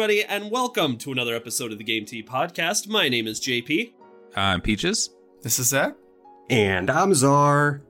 [0.00, 2.86] Everybody, and welcome to another episode of the Game Tea Podcast.
[2.86, 3.94] My name is JP.
[4.36, 5.10] I'm Peaches.
[5.42, 5.96] This is Zach.
[6.48, 7.82] And I'm Czar.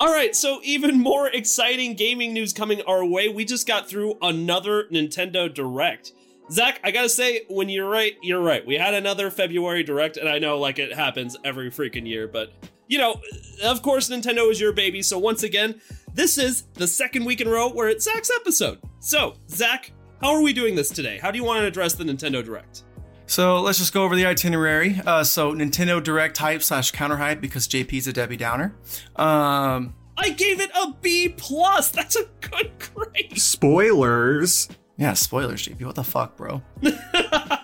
[0.00, 3.28] All right, so even more exciting gaming news coming our way.
[3.28, 6.10] We just got through another Nintendo Direct.
[6.50, 8.66] Zach, I gotta say, when you're right, you're right.
[8.66, 12.52] We had another February Direct, and I know like it happens every freaking year, but
[12.88, 13.20] you know,
[13.62, 15.02] of course, Nintendo is your baby.
[15.02, 15.80] So once again,
[16.12, 18.80] this is the second week in a row where it's Zach's episode.
[18.98, 21.18] So, Zach, how are we doing this today?
[21.18, 22.82] How do you want to address the Nintendo Direct?
[23.26, 25.00] So let's just go over the itinerary.
[25.06, 28.74] Uh, so Nintendo Direct hype slash counter hype because JP's a Debbie Downer.
[29.16, 31.90] Um, I gave it a B plus.
[31.90, 33.38] That's a good grade.
[33.38, 34.68] Spoilers.
[34.96, 35.84] yeah, spoilers, JP.
[35.84, 36.62] What the fuck, bro?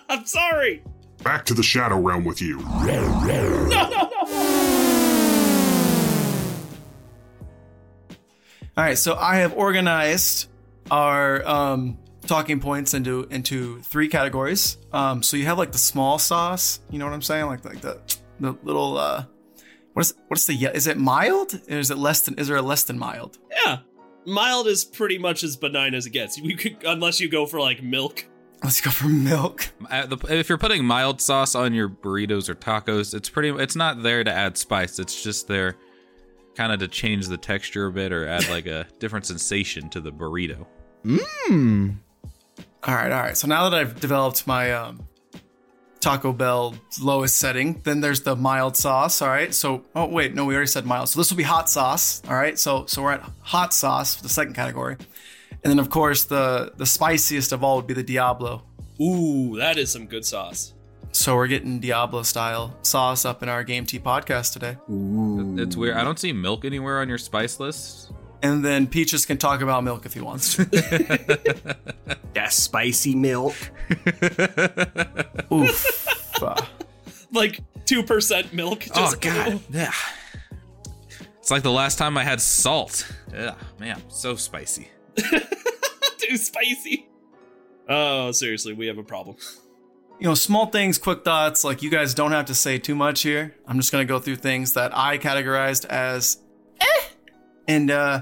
[0.09, 0.83] I'm sorry.
[1.23, 2.59] Back to the Shadow Realm with you.
[2.59, 4.11] No, no, no.
[8.77, 10.49] All right, so I have organized
[10.91, 14.77] our um, talking points into into three categories.
[14.91, 16.79] Um, so you have like the small sauce.
[16.89, 17.45] You know what I'm saying?
[17.45, 17.99] Like like the
[18.39, 19.25] the little uh,
[19.93, 21.53] what is what's the ye- is it mild?
[21.69, 22.37] Or is it less than?
[22.39, 23.37] Is there a less than mild?
[23.63, 23.79] Yeah,
[24.25, 26.37] mild is pretty much as benign as it gets.
[26.37, 28.25] You could, unless you go for like milk.
[28.63, 29.69] Let's go for milk.
[29.91, 33.49] Uh, if you're putting mild sauce on your burritos or tacos, it's pretty.
[33.49, 34.97] It's not there to add spice.
[34.97, 35.75] It's just there,
[36.55, 40.01] kind of to change the texture a bit or add like a different sensation to
[40.01, 40.65] the burrito.
[41.05, 41.97] Mmm.
[42.85, 43.35] All right, all right.
[43.35, 45.07] So now that I've developed my um,
[45.99, 49.23] Taco Bell lowest setting, then there's the mild sauce.
[49.23, 49.53] All right.
[49.55, 51.09] So, oh wait, no, we already said mild.
[51.09, 52.21] So this will be hot sauce.
[52.27, 52.59] All right.
[52.59, 54.97] So, so we're at hot sauce for the second category,
[55.63, 58.61] and then of course the the spiciest of all would be the Diablo.
[59.01, 60.73] Ooh, that is some good sauce.
[61.11, 65.55] So we're getting Diablo style sauce up in our Game Tea podcast today, Ooh.
[65.57, 65.95] It's weird.
[65.95, 68.11] I don't see milk anywhere on your spice list.
[68.45, 70.65] And then Peaches can talk about milk if he wants to.
[72.33, 73.55] That spicy milk.
[75.51, 76.07] Oof.
[76.41, 76.55] Uh,
[77.31, 78.81] Like two percent milk.
[78.81, 79.91] Just oh god, yeah.
[81.39, 83.09] It's like the last time I had salt.
[83.33, 84.89] Yeah, man, so spicy.
[85.15, 87.07] too spicy.
[87.87, 89.37] Oh, seriously, we have a problem.
[90.19, 91.63] you know, small things, quick thoughts.
[91.63, 93.55] Like you guys don't have to say too much here.
[93.67, 96.39] I'm just gonna go through things that I categorized as
[96.81, 96.85] eh.
[97.67, 98.21] And uh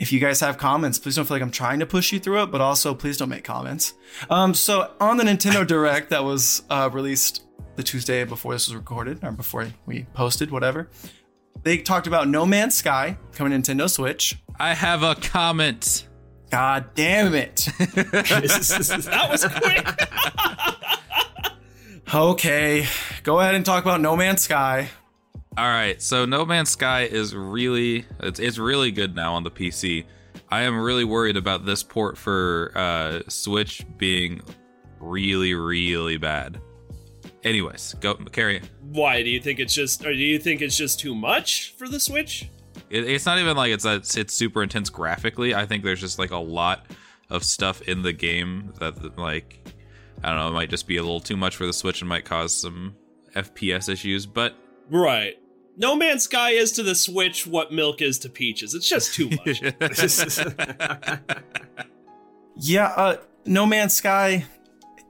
[0.00, 2.42] if you guys have comments, please don't feel like I'm trying to push you through
[2.44, 3.92] it, but also please don't make comments.
[4.30, 7.44] Um, so on the Nintendo Direct that was uh, released
[7.76, 10.88] the Tuesday before this was recorded, or before we posted, whatever,
[11.62, 14.38] they talked about No Man's Sky coming to Nintendo Switch.
[14.58, 16.08] I have a comment.
[16.50, 17.68] God damn it.
[17.78, 19.86] That was quick.
[22.14, 22.86] okay,
[23.22, 24.88] go ahead and talk about No Man's Sky.
[25.60, 29.50] All right, so No Man's Sky is really it's it's really good now on the
[29.50, 30.06] PC.
[30.48, 34.40] I am really worried about this port for uh, Switch being
[35.00, 36.62] really really bad.
[37.44, 38.62] Anyways, go carry.
[38.80, 40.02] Why do you think it's just?
[40.02, 42.48] Or do you think it's just too much for the Switch?
[42.88, 45.54] It, it's not even like it's it's it's super intense graphically.
[45.54, 46.86] I think there's just like a lot
[47.28, 49.60] of stuff in the game that like
[50.24, 52.08] I don't know, it might just be a little too much for the Switch and
[52.08, 52.96] might cause some
[53.36, 54.24] FPS issues.
[54.24, 54.54] But
[54.88, 55.36] Right.
[55.80, 58.74] No Man's Sky is to the Switch what milk is to peaches.
[58.74, 59.62] It's just too much.
[62.62, 63.16] Yeah, uh,
[63.46, 64.44] No Man's Sky.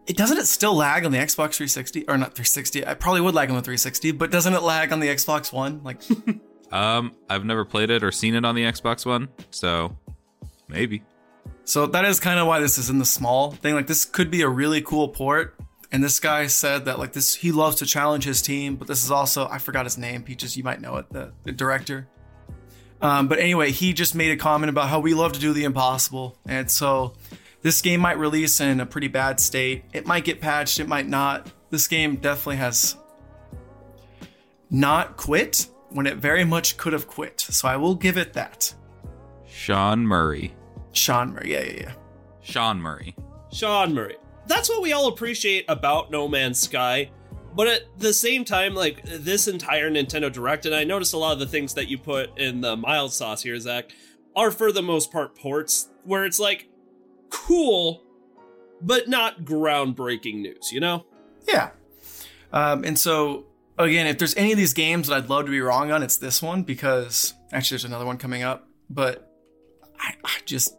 [0.06, 2.86] It doesn't it still lag on the Xbox 360 or not 360?
[2.86, 5.82] I probably would lag on the 360, but doesn't it lag on the Xbox One?
[5.82, 6.00] Like,
[6.72, 9.96] um, I've never played it or seen it on the Xbox One, so
[10.68, 11.02] maybe.
[11.64, 13.74] so that is kind of why this is in the small thing.
[13.74, 15.56] Like, this could be a really cool port.
[15.92, 19.04] And this guy said that like this, he loves to challenge his team, but this
[19.04, 20.22] is also I forgot his name.
[20.22, 22.08] Peaches, you might know it, the, the director.
[23.02, 25.64] Um, but anyway, he just made a comment about how we love to do the
[25.64, 27.14] impossible, and so
[27.62, 29.84] this game might release in a pretty bad state.
[29.92, 31.50] It might get patched, it might not.
[31.70, 32.96] This game definitely has
[34.70, 37.40] not quit when it very much could have quit.
[37.40, 38.74] So I will give it that.
[39.48, 40.54] Sean Murray.
[40.92, 41.92] Sean Murray, yeah, yeah, yeah.
[42.42, 43.16] Sean Murray.
[43.52, 44.16] Sean Murray.
[44.46, 47.10] That's what we all appreciate about No Man's Sky.
[47.54, 51.32] But at the same time, like this entire Nintendo Direct, and I noticed a lot
[51.32, 53.90] of the things that you put in the mild sauce here, Zach,
[54.36, 56.68] are for the most part ports where it's like
[57.28, 58.02] cool,
[58.80, 61.06] but not groundbreaking news, you know?
[61.48, 61.70] Yeah.
[62.52, 63.46] Um, and so
[63.78, 66.16] again, if there's any of these games that I'd love to be wrong on, it's
[66.18, 69.28] this one because actually there's another one coming up, but
[69.98, 70.76] I, I just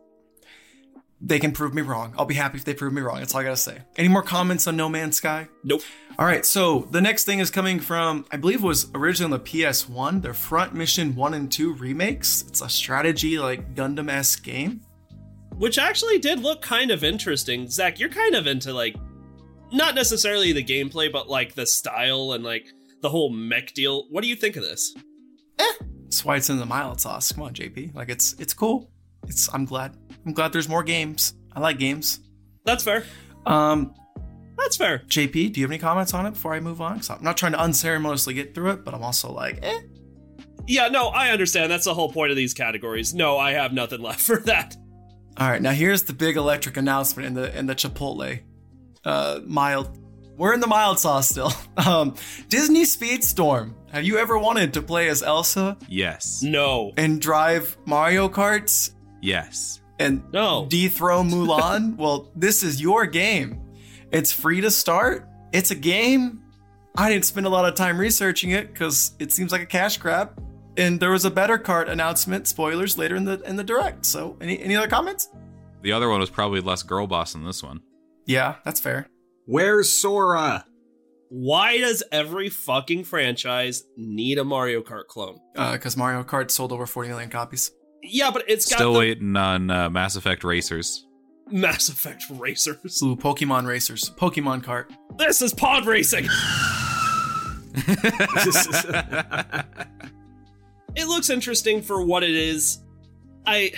[1.22, 2.14] they can prove me wrong.
[2.18, 3.20] I'll be happy if they prove me wrong.
[3.20, 3.80] That's all I gotta say.
[3.96, 5.48] Any more comments on No Man's Sky?
[5.64, 5.82] Nope.
[6.18, 9.46] All right, so the next thing is coming from, I believe was originally on the
[9.46, 12.44] PS1, their Front Mission 1 and 2 remakes.
[12.48, 14.82] It's a strategy, like Gundam esque game.
[15.58, 17.68] Which actually did look kind of interesting.
[17.68, 18.96] Zach, you're kind of into like
[19.72, 22.66] not necessarily the gameplay, but like the style and like
[23.02, 24.08] the whole mech deal.
[24.10, 24.96] What do you think of this?
[25.60, 25.74] Eh.
[26.04, 27.32] That's why it's in the mild sauce.
[27.32, 27.94] Come on, JP.
[27.96, 28.92] Like it's it's cool.
[29.28, 29.96] It's I'm glad.
[30.26, 31.34] I'm glad there's more games.
[31.54, 32.20] I like games.
[32.66, 33.04] That's fair.
[33.46, 33.94] Um,
[34.58, 35.00] That's fair.
[35.08, 36.98] JP, do you have any comments on it before I move on?
[36.98, 39.80] 'Cause I'm not trying to unceremoniously get through it, but I'm also like, eh.
[40.68, 41.72] Yeah, no, I understand.
[41.72, 43.14] That's the whole point of these categories.
[43.16, 44.76] No, I have nothing left for that.
[45.38, 48.40] All right, now here's the big electric announcement in the in the Chipotle
[49.04, 49.98] uh, mild.
[50.38, 51.52] We're in the mild sauce still.
[51.78, 52.16] Um,
[52.48, 53.74] Disney Speedstorm.
[53.92, 56.42] Have you ever wanted to play as Elsa Yes.
[56.44, 56.92] No.
[56.98, 58.92] and drive Mario Karts
[59.22, 59.81] Yes.
[60.02, 60.66] And No.
[60.70, 61.96] dethrone Mulan?
[61.98, 63.60] well, this is your game.
[64.12, 65.28] It's free to start.
[65.54, 66.42] It's a game.
[66.98, 69.98] I didn't spend a lot of time researching it because it seems like a cash
[69.98, 70.38] grab.
[70.78, 74.06] And there was a better cart announcement, spoilers later in the in the direct.
[74.06, 75.30] So, any any other comments?
[75.82, 77.82] The other one was probably less girl boss than this one.
[78.26, 79.08] Yeah, that's fair.
[79.46, 80.66] Where's Sora?
[81.30, 85.40] Why does every fucking franchise need a Mario Kart clone?
[85.54, 87.72] because Uh, Mario Kart sold over 40 million copies.
[88.04, 91.06] Yeah, but it's got Still the waiting on uh, Mass Effect Racers.
[91.50, 93.02] Mass Effect Racers.
[93.04, 94.86] Ooh, Pokemon Racers, Pokemon Kart.
[95.18, 96.28] This is pod racing.
[100.96, 102.80] It looks interesting for what it is.
[103.46, 103.72] I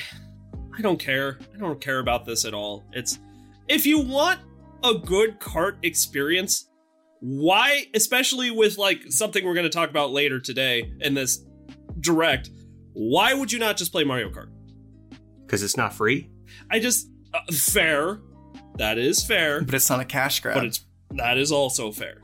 [0.76, 1.38] I don't care.
[1.54, 2.84] I don't care about this at all.
[2.92, 3.20] It's
[3.68, 4.40] if you want
[4.84, 6.70] a good cart experience,
[7.20, 11.46] why especially with like something we're going to talk about later today in this
[12.00, 12.50] direct,
[12.94, 14.50] why would you not just play Mario Kart?
[15.46, 16.30] Because it's not free?
[16.70, 18.20] I just uh, fair.
[18.78, 20.56] That is fair, But it's not a cash grab.
[20.56, 22.22] but it's that is also fair.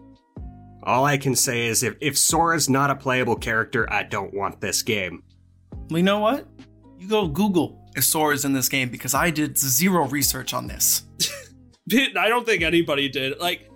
[0.81, 4.60] All I can say is if, if Sora's not a playable character, I don't want
[4.62, 5.21] this game.
[5.89, 6.48] well, you know what?
[6.98, 11.04] You go Google if Sora's in this game because I did zero research on this.
[11.94, 13.39] I don't think anybody did.
[13.39, 13.69] Like,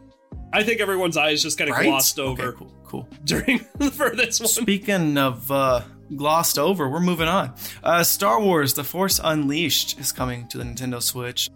[0.52, 1.86] I think everyone's eyes just kind of Right?
[1.86, 3.08] glossed over Okay, cool, cool.
[3.24, 3.60] during
[3.92, 4.48] for this one.
[4.50, 5.82] Speaking of uh,
[6.16, 7.54] glossed over, we're moving on.
[7.84, 11.50] Uh, Star Wars: The Force Unleashed is coming to the Nintendo Switch,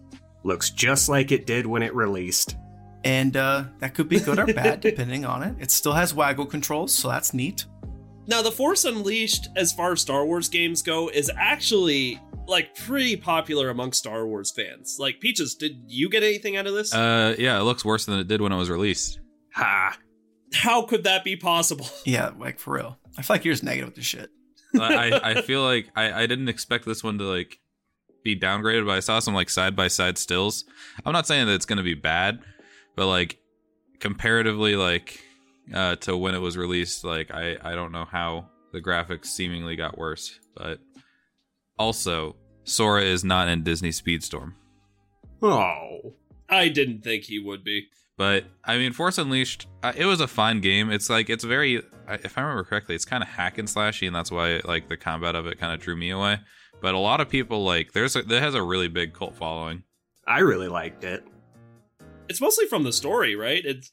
[0.43, 2.55] Looks just like it did when it released.
[3.03, 5.55] and uh, that could be good or bad depending on it.
[5.59, 7.65] It still has waggle controls, so that's neat.
[8.27, 13.15] Now, The Force Unleashed, as far as Star Wars games go, is actually like pretty
[13.17, 14.97] popular among Star Wars fans.
[14.99, 16.93] Like, Peaches, did you get anything out of this?
[16.93, 19.19] Uh, yeah, it looks worse than it did when it was released.
[19.55, 19.97] Ha!
[20.53, 21.87] How could that be possible?
[22.05, 22.97] Yeah, like for real.
[23.17, 24.29] I feel like you're just negative with this shit.
[24.79, 27.59] I, I feel like I, I didn't expect this one to like
[28.23, 30.65] be downgraded, but I saw some like side by side stills.
[31.05, 32.39] I'm not saying that it's gonna be bad,
[32.95, 33.37] but like
[33.99, 35.21] comparatively, like
[35.73, 39.75] uh, to when it was released, like I I don't know how the graphics seemingly
[39.75, 40.79] got worse, but
[41.79, 44.53] also Sora is not in Disney Speedstorm.
[45.41, 46.13] Oh.
[46.49, 47.87] I didn't think he would be.
[48.17, 50.89] But I mean, Force Unleashed, uh, it was a fun game.
[50.91, 51.75] It's like it's very,
[52.09, 54.97] if I remember correctly, it's kind of hack and slashy, and that's why like the
[54.97, 56.39] combat of it kind of drew me away.
[56.81, 59.83] But a lot of people like there's a, it has a really big cult following.
[60.27, 61.25] I really liked it.
[62.27, 63.61] It's mostly from the story, right?
[63.63, 63.91] It's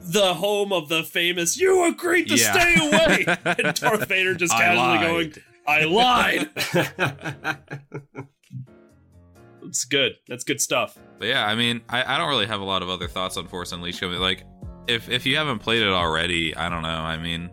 [0.00, 2.52] the home of the famous "You agreed to Yeah.
[2.52, 5.06] stay away," and Darth Vader just I casually lied.
[5.06, 5.34] going,
[5.68, 6.50] "I lied."
[9.66, 10.12] It's good.
[10.28, 10.98] That's good stuff.
[11.18, 13.46] But yeah, I mean, I, I don't really have a lot of other thoughts on
[13.48, 14.02] Force Unleashed.
[14.02, 14.44] I mean, like,
[14.88, 16.88] if if you haven't played it already, I don't know.
[16.88, 17.50] I mean,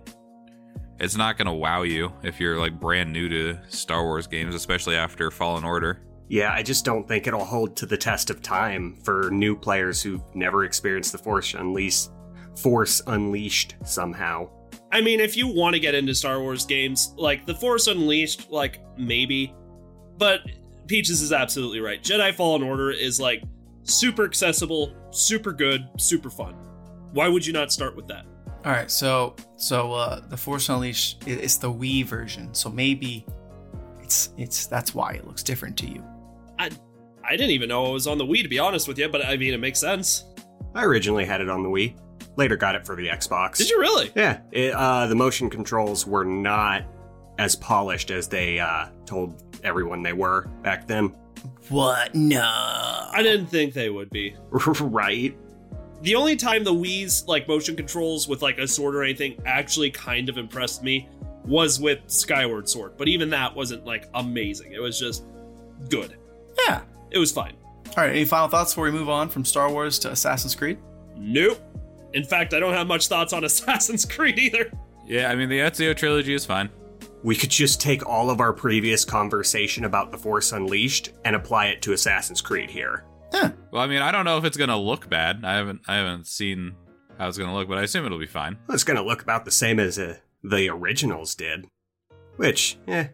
[1.00, 4.96] it's not gonna wow you if you're like brand new to Star Wars games, especially
[4.96, 6.02] after Fallen Order.
[6.28, 10.02] yeah, I just don't think it'll hold to the test of time for new players
[10.02, 12.10] who've never experienced the Force Unleashed.
[12.58, 14.50] Force Unleashed somehow.
[14.92, 18.50] I mean, if you want to get into Star Wars games, like The Force Unleashed,
[18.52, 19.56] like maybe,
[20.18, 20.42] but
[20.90, 22.04] Peaches is absolutely right.
[22.04, 23.44] Jedi Fallen Order is like
[23.84, 26.54] super accessible, super good, super fun.
[27.14, 28.26] Why would you not start with that?
[28.66, 33.26] All right, so so uh, the Force Unleashed i- it's the Wii version, so maybe
[34.04, 36.04] it's it's that's why it looks different to you.
[36.58, 36.70] I
[37.38, 39.38] didn't even know it was on the Wii, to be honest with you, but I
[39.38, 40.26] mean, it makes sense.
[40.74, 41.96] I originally had it on the Wii.
[42.38, 43.58] Later got it for the Xbox.
[43.58, 44.12] Did you really?
[44.16, 44.40] Yeah.
[44.52, 46.84] It, uh, the motion controls were not
[47.38, 51.14] as polished as they uh, told everyone they were back then.
[51.70, 52.16] What?
[52.16, 52.42] No.
[52.44, 54.36] I didn't think they would be.
[54.52, 55.38] right?
[56.02, 59.92] The only time the Wii's like motion controls with like a sword or anything actually
[59.92, 61.08] kind of impressed me
[61.46, 64.72] was with Skyward Sword, but even that wasn't like amazing.
[64.72, 65.24] It was just
[65.90, 66.16] good.
[66.68, 66.82] Yeah.
[67.12, 67.56] It was fine.
[67.98, 68.12] All right.
[68.12, 70.78] Any final thoughts before we move on from Star Wars to Assassin's Creed?
[71.18, 71.60] Nope.
[72.14, 74.72] In fact, I don't have much thoughts on Assassin's Creed either.
[75.06, 76.70] Yeah, I mean the Ezio trilogy is fine.
[77.24, 81.68] We could just take all of our previous conversation about The Force Unleashed and apply
[81.68, 83.04] it to Assassin's Creed here.
[83.34, 83.52] Yeah.
[83.72, 85.42] Well, I mean, I don't know if it's gonna look bad.
[85.44, 86.76] I haven't I haven't seen
[87.18, 88.58] how it's gonna look, but I assume it'll be fine.
[88.68, 91.66] Well, it's going to look about the same as uh, the originals did.
[92.38, 93.08] Which, eh,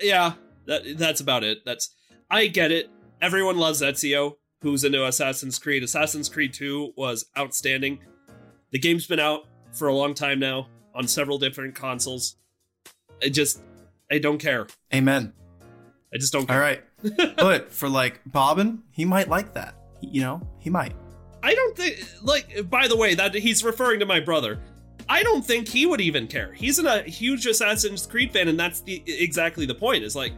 [0.00, 0.32] Yeah,
[0.66, 1.58] that that's about it.
[1.66, 1.94] That's
[2.30, 2.90] I get it.
[3.20, 5.82] Everyone loves Ezio, who's into Assassin's Creed.
[5.82, 8.00] Assassin's Creed 2 was outstanding.
[8.70, 12.36] The game's been out for a long time now on several different consoles.
[13.22, 13.60] I just
[14.10, 14.66] I don't care.
[14.92, 15.32] Amen.
[16.14, 16.60] I just don't All care.
[16.60, 16.84] right.
[17.36, 19.74] but for like Bobbin, he might like that.
[20.00, 20.94] You know, he might.
[21.42, 24.60] I don't think like by the way that he's referring to my brother.
[25.08, 26.52] I don't think he would even care.
[26.52, 30.04] He's in a huge Assassin's Creed fan and that's the exactly the point.
[30.04, 30.32] Is like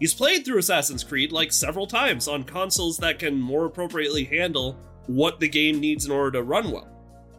[0.00, 4.78] he's played through Assassin's Creed like several times on consoles that can more appropriately handle
[5.06, 6.88] what the game needs in order to run well.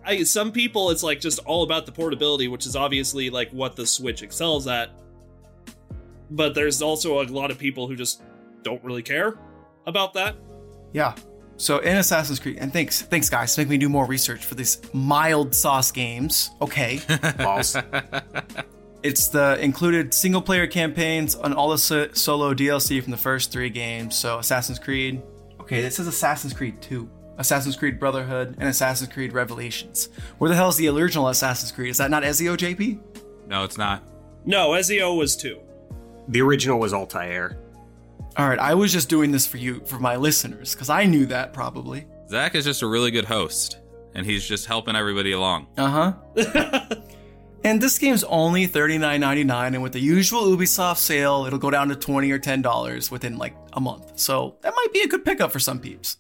[0.10, 3.76] I some people it's like just all about the portability, which is obviously like what
[3.76, 4.90] the Switch excels at.
[6.32, 8.24] But there's also a lot of people who just
[8.64, 9.38] don't really care
[9.86, 10.36] about that.
[10.94, 11.16] Yeah.
[11.58, 14.56] So in Assassin's Creed, and thanks, thanks guys, to make me do more research for
[14.56, 16.52] these mild sauce games.
[16.62, 17.02] Okay.
[17.38, 17.76] balls.
[19.04, 23.52] It's the included single player campaigns on all the so- solo DLC from the first
[23.52, 24.16] three games.
[24.16, 25.22] So Assassin's Creed.
[25.62, 27.08] Okay, this is Assassin's Creed 2,
[27.40, 30.10] Assassin's Creed Brotherhood, and Assassin's Creed Revelations.
[30.38, 31.90] Where the hell is the original Assassin's Creed?
[31.90, 33.00] Is that not Ezio JP?
[33.48, 34.04] No, it's not.
[34.46, 35.60] No, Ezio was two.
[36.28, 37.58] the original was Altair.
[38.38, 41.26] All right, I was just doing this for you, for my listeners, because I knew
[41.28, 42.06] that probably.
[42.30, 43.80] Zach is just a really good host,
[44.14, 45.68] and he's just helping everybody along.
[45.78, 46.84] Uh huh.
[47.64, 51.96] and this game's only $39.99, and with the usual Ubisoft sale, it'll go down to
[51.96, 54.20] 20 or $10 within like a month.
[54.20, 56.18] So that might be a good pickup for some peeps.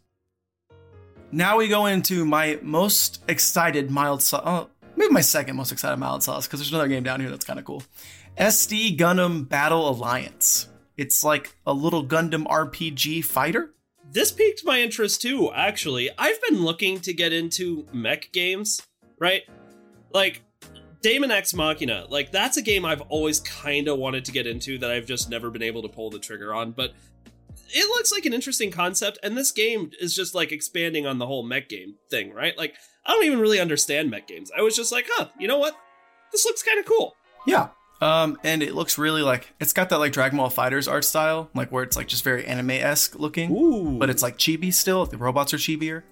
[1.31, 4.43] Now we go into my most excited mild sauce.
[4.45, 7.45] Oh, maybe my second most excited mild sauce, because there's another game down here that's
[7.45, 7.83] kind of cool.
[8.37, 10.67] SD Gundam Battle Alliance.
[10.97, 13.73] It's like a little Gundam RPG fighter.
[14.11, 18.81] this piqued my interest too actually i've been looking to get into mech games
[19.19, 19.43] right
[20.11, 20.41] like
[21.01, 24.77] Daemon X Machina, like that's a game I've always kind of wanted to get into
[24.79, 26.71] that I've just never been able to pull the trigger on.
[26.71, 26.91] But
[27.71, 31.25] it looks like an interesting concept, and this game is just like expanding on the
[31.25, 32.57] whole mech game thing, right?
[32.57, 34.51] Like I don't even really understand mech games.
[34.57, 35.75] I was just like, huh, you know what?
[36.31, 37.15] This looks kind of cool.
[37.47, 37.69] Yeah.
[38.01, 41.49] Um, and it looks really like it's got that like Dragon Ball FighterZ art style,
[41.53, 45.05] like where it's like just very anime esque looking, Ooh, but it's like chibi still.
[45.05, 46.03] The robots are chibier.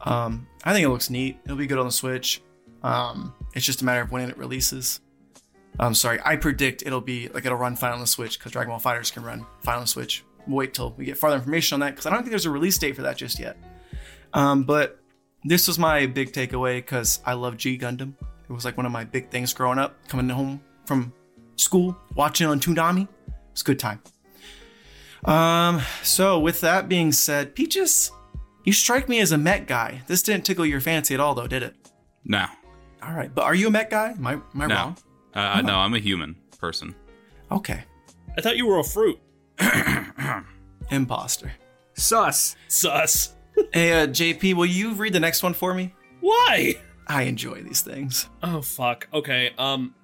[0.00, 1.38] Um, I think it looks neat.
[1.44, 2.42] It'll be good on the Switch.
[2.82, 5.00] Um, it's just a matter of when it releases.
[5.78, 8.70] I'm sorry, I predict it'll be like it'll run fine on the Switch because Dragon
[8.70, 10.24] Ball FighterZ can run fine on the Switch.
[10.46, 12.50] We'll wait till we get farther information on that because I don't think there's a
[12.50, 13.56] release date for that just yet.
[14.32, 14.98] Um, but
[15.44, 18.14] this was my big takeaway because I love G Gundam.
[18.48, 21.12] It was like one of my big things growing up, coming home from
[21.56, 23.02] school, watching on Toonami.
[23.02, 23.08] It
[23.52, 24.00] was a good time.
[25.24, 28.10] Um, so with that being said, Peaches,
[28.64, 30.02] you strike me as a Met guy.
[30.06, 31.74] This didn't tickle your fancy at all, though, did it?
[32.24, 32.46] No,
[33.02, 34.10] All right, but are you a Met guy?
[34.10, 34.96] Am I, am I no, wrong?
[35.34, 35.74] uh, no.
[35.76, 36.94] I'm a human person.
[37.50, 37.82] Okay,
[38.36, 39.18] I thought you were a fruit.
[40.90, 41.52] imposter.
[41.94, 42.56] Sus.
[42.68, 43.34] Sus.
[43.72, 45.94] hey, uh, JP, will you read the next one for me?
[46.20, 46.76] Why?
[47.06, 48.28] I enjoy these things.
[48.42, 49.08] Oh fuck.
[49.12, 49.50] Okay.
[49.58, 49.94] Um.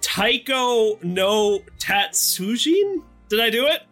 [0.00, 3.02] Taiko no Tatsujin?
[3.28, 3.82] Did I do it?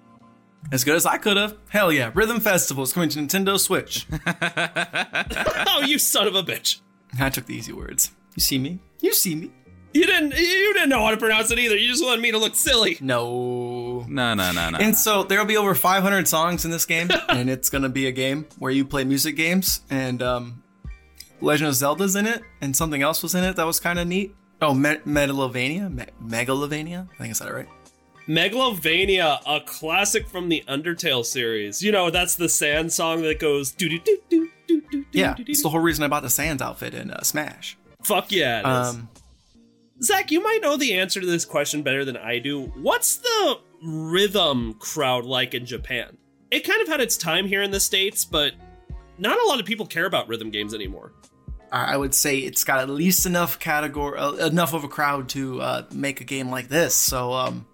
[0.72, 1.56] As good as I could have.
[1.68, 4.06] Hell yeah, Rhythm Festival is coming to Nintendo Switch.
[4.26, 6.80] oh, you son of a bitch!
[7.20, 8.12] I took the easy words.
[8.34, 8.80] You see me?
[9.00, 9.50] You see me?
[9.94, 10.32] You didn't.
[10.32, 11.76] You didn't know how to pronounce it either.
[11.76, 12.98] You just wanted me to look silly.
[13.00, 14.04] No.
[14.08, 14.78] No, no, no, no.
[14.78, 18.12] And so there'll be over 500 songs in this game, and it's gonna be a
[18.12, 20.62] game where you play music games, and um,
[21.40, 24.06] Legend of Zelda's in it, and something else was in it that was kind of
[24.06, 24.34] neat.
[24.60, 27.08] Oh, Me- Megalovania, Me- Megalovania.
[27.14, 27.68] I think I said it right.
[28.28, 31.82] Megalovania, a classic from the Undertale series.
[31.82, 35.04] You know, that's the sand song that goes do do do do do do.
[35.12, 37.76] Yeah, it's the whole reason I bought the Sans outfit in uh, Smash.
[38.02, 38.58] Fuck yeah.
[38.60, 38.88] It is.
[38.94, 39.08] Um,
[40.02, 42.66] Zach, you might know the answer to this question better than I do.
[42.76, 46.18] What's the rhythm crowd like in Japan?
[46.50, 48.52] it kind of had its time here in the states, but
[49.18, 51.12] not a lot of people care about rhythm games anymore.
[51.70, 55.28] I I would say it's got at least enough category, uh, enough of a crowd
[55.30, 56.94] to uh, make a game like this.
[56.94, 57.66] So um,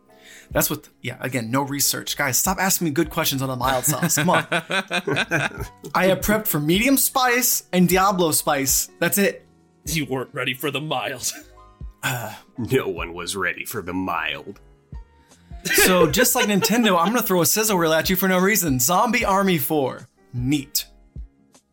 [0.50, 0.88] that's what.
[1.00, 2.38] Yeah, again, no research, guys.
[2.38, 4.16] Stop asking me good questions on the mild sauce.
[4.16, 4.46] Come on.
[4.50, 8.90] I have prepped for medium spice and Diablo spice.
[8.98, 9.46] That's it.
[9.86, 11.32] You weren't ready for the mild.
[12.56, 14.60] No one was ready for the mild.
[15.64, 18.78] So just like Nintendo, I'm gonna throw a sizzle reel at you for no reason.
[18.78, 20.06] Zombie Army 4.
[20.34, 20.86] Neat.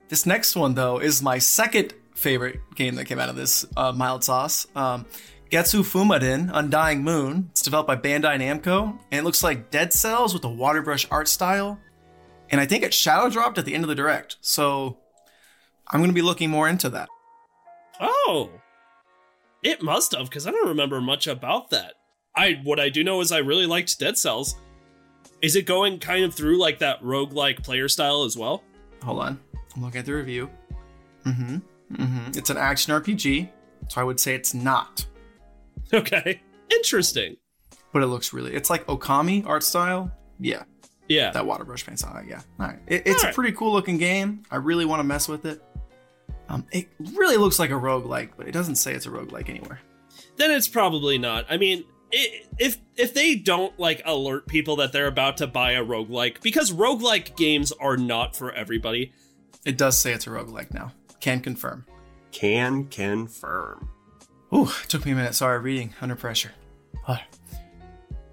[0.10, 3.92] This next one though is my second favorite game that came out of this uh,
[3.92, 4.66] mild sauce.
[4.76, 5.06] Um,
[5.52, 7.50] Getsu Fumaden Undying Moon.
[7.52, 11.28] It's developed by Bandai Namco, and it looks like Dead Cells with a waterbrush art
[11.28, 11.78] style.
[12.50, 14.98] And I think it shadow dropped at the end of the direct, so
[15.88, 17.10] I'm gonna be looking more into that.
[18.00, 18.50] Oh,
[19.64, 21.94] it must have because I don't remember much about that.
[22.36, 24.56] I what I do know is I really liked Dead Cells.
[25.42, 28.64] Is it going kind of through like that roguelike player style as well?
[29.04, 29.40] Hold on,
[29.76, 30.50] I'm looking at the review.
[31.26, 31.58] Mm-hmm.
[31.96, 32.38] Mm-hmm.
[32.38, 33.50] It's an action RPG,
[33.90, 35.06] so I would say it's not.
[35.94, 36.40] Okay,
[36.74, 37.36] interesting.
[37.92, 40.64] but it looks really it's like okami art style yeah
[41.10, 43.34] Yeah, that water brush paint style yeah all right it, it's Alright.
[43.34, 45.62] a pretty cool looking game i really want to mess with it
[46.50, 49.80] um it really looks like a roguelike but it doesn't say it's a roguelike anywhere
[50.38, 51.46] then it's probably not.
[51.50, 51.84] I mean,
[52.14, 56.42] i if if they don't like alert people that they're about to buy a roguelike
[56.42, 59.14] because roguelike games are not for everybody.
[59.66, 61.86] it does say it's a roguelike now can confirm
[62.32, 63.90] Can confirm.
[64.54, 66.52] Ooh, it took me a minute sorry reading under pressure
[67.08, 67.24] Alright.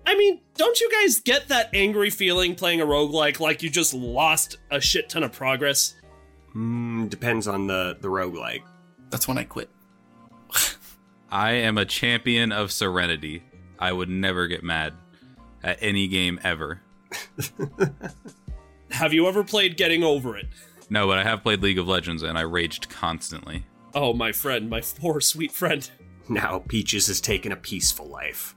[0.07, 3.93] I mean, don't you guys get that angry feeling playing a roguelike like you just
[3.93, 5.95] lost a shit ton of progress?
[6.55, 8.63] Mm, depends on the the roguelike.
[9.11, 9.69] that's when i quit
[11.31, 13.43] I am a champion of serenity.
[13.79, 14.95] I would never get mad
[15.63, 16.81] at any game ever.
[18.93, 20.47] Have you ever played Getting Over It?
[20.89, 23.67] No, but I have played League of Legends and I raged constantly.
[23.95, 25.91] Oh, my friend, my poor sweet friend.
[26.31, 28.55] Now Peaches has taken a peaceful life.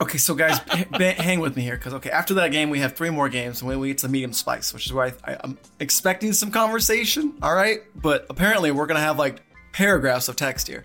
[0.00, 0.58] Okay so guys
[0.98, 3.80] hang with me here because okay after that game we have three more games and
[3.80, 7.54] we get to medium spice which is where I, I, i'm expecting some conversation all
[7.54, 7.80] right?
[7.94, 10.84] But apparently we're gonna have like paragraphs of text here.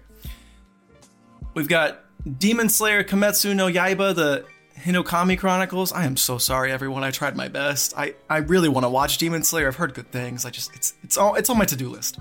[1.54, 2.04] We've got
[2.38, 4.46] demon slayer kimetsu no yaiba the
[4.80, 5.92] hinokami chronicles.
[5.92, 7.04] I am so sorry everyone.
[7.04, 7.94] I tried my best.
[7.98, 9.68] I i really want to watch demon slayer.
[9.68, 10.46] I've heard good things.
[10.46, 12.20] I just it's it's all it's on my to-do list.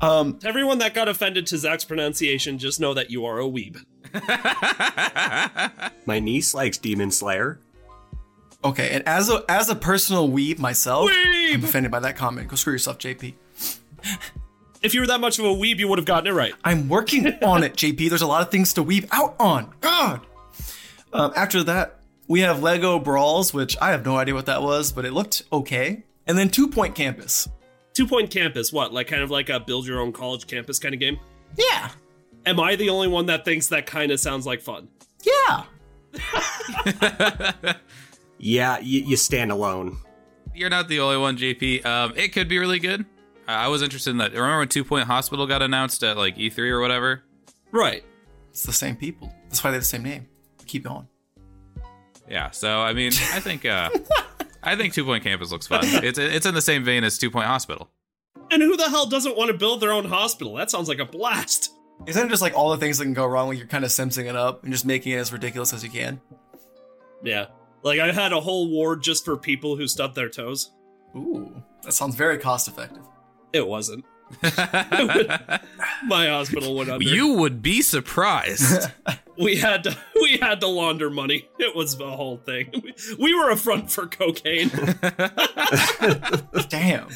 [0.00, 3.82] Um everyone that got offended to Zach's pronunciation, just know that you are a weeb.
[6.06, 7.58] My niece likes Demon Slayer.
[8.64, 11.54] okay and as a as a personal weeb myself Weeb!
[11.54, 13.34] i'm offended by that comment go screw yourself jp
[14.82, 16.52] If you were that much of a weeb, you would have gotten it right.
[16.62, 18.08] I'm working on it, JP.
[18.08, 19.72] There's a lot of things to weave out on.
[19.80, 20.20] God.
[21.12, 21.98] Um, after that,
[22.28, 25.42] we have Lego Brawls, which I have no idea what that was, but it looked
[25.52, 26.04] okay.
[26.28, 27.48] And then Two Point Campus.
[27.94, 28.92] Two Point Campus, what?
[28.92, 31.18] Like kind of like a build your own college campus kind of game?
[31.58, 31.88] Yeah.
[32.46, 34.88] Am I the only one that thinks that kind of sounds like fun?
[35.22, 35.64] Yeah.
[38.38, 39.98] Yeah, you, you stand alone.
[40.54, 41.84] You're not the only one, JP.
[41.84, 43.04] Um, it could be really good.
[43.46, 44.32] I I was interested in that.
[44.32, 47.22] Remember when Two Point Hospital got announced at like E3 or whatever?
[47.72, 48.04] Right.
[48.50, 49.32] It's the same people.
[49.48, 50.28] That's why they have the same name.
[50.66, 51.06] Keep going.
[52.28, 52.50] Yeah.
[52.50, 53.90] So I mean, I think uh,
[54.62, 55.80] I think Two Point Campus looks fun.
[55.84, 57.90] It's it's in the same vein as Two Point Hospital.
[58.50, 60.54] And who the hell doesn't want to build their own hospital?
[60.54, 61.72] That sounds like a blast.
[62.06, 63.90] Isn't it just like all the things that can go wrong when you're kind of
[63.90, 66.20] simsing it up and just making it as ridiculous as you can?
[67.22, 67.46] Yeah.
[67.82, 70.72] Like I had a whole ward just for people who stubbed their toes.
[71.16, 73.02] Ooh, that sounds very cost effective.
[73.52, 74.04] It wasn't.
[74.42, 77.04] My hospital went under.
[77.04, 78.90] you would be surprised.
[79.38, 81.48] we had to we had to launder money.
[81.58, 82.70] It was the whole thing.
[82.82, 84.70] We, we were a front for cocaine.
[86.68, 87.08] Damn.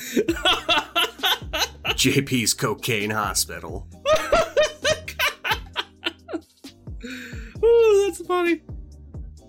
[1.52, 3.88] JP's Cocaine Hospital.
[7.62, 8.62] Ooh, that's funny.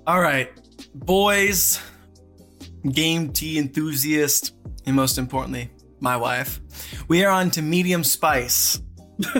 [0.08, 0.50] All right,
[0.96, 1.82] boys,
[2.92, 6.60] game tea enthusiast, and most importantly, my wife.
[7.08, 8.82] We are on to medium spice.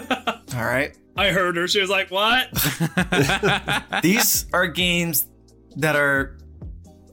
[0.56, 0.96] All right.
[1.18, 1.68] I heard her.
[1.68, 2.48] She was like, "What?"
[4.02, 5.28] These are games
[5.76, 6.38] that are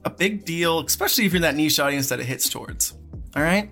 [0.05, 2.93] a big deal, especially if you're in that niche audience that it hits towards.
[3.35, 3.71] All right.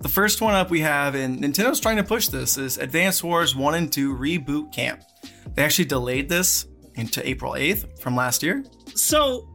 [0.00, 3.54] The first one up we have, and Nintendo's trying to push this, is Advance Wars
[3.54, 5.02] 1 and 2 Reboot Camp.
[5.54, 8.64] They actually delayed this into April 8th from last year.
[8.94, 9.46] So,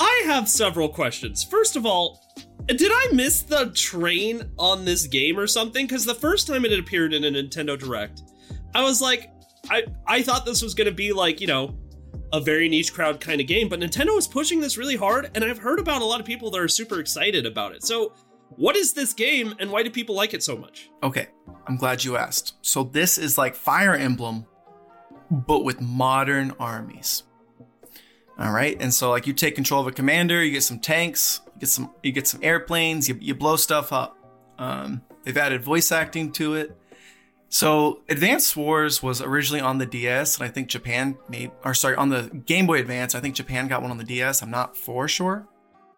[0.00, 1.44] I have several questions.
[1.44, 2.20] First of all,
[2.66, 5.86] did I miss the train on this game or something?
[5.86, 8.22] Because the first time it appeared in a Nintendo Direct,
[8.74, 9.30] I was like,
[9.70, 11.78] I I thought this was gonna be like you know,
[12.32, 15.44] a very niche crowd kind of game, but Nintendo is pushing this really hard, and
[15.44, 17.84] I've heard about a lot of people that are super excited about it.
[17.84, 18.12] So,
[18.50, 20.90] what is this game, and why do people like it so much?
[21.02, 21.28] Okay,
[21.66, 22.54] I'm glad you asked.
[22.62, 24.46] So this is like Fire Emblem,
[25.30, 27.24] but with modern armies.
[28.38, 31.40] All right, and so like you take control of a commander, you get some tanks,
[31.54, 34.16] you get some you get some airplanes, you, you blow stuff up.
[34.58, 36.76] Um, they've added voice acting to it.
[37.48, 41.96] So Advanced Wars was originally on the DS, and I think Japan made, or sorry,
[41.96, 43.14] on the Game Boy Advance.
[43.14, 44.42] I think Japan got one on the DS.
[44.42, 45.46] I'm not for sure.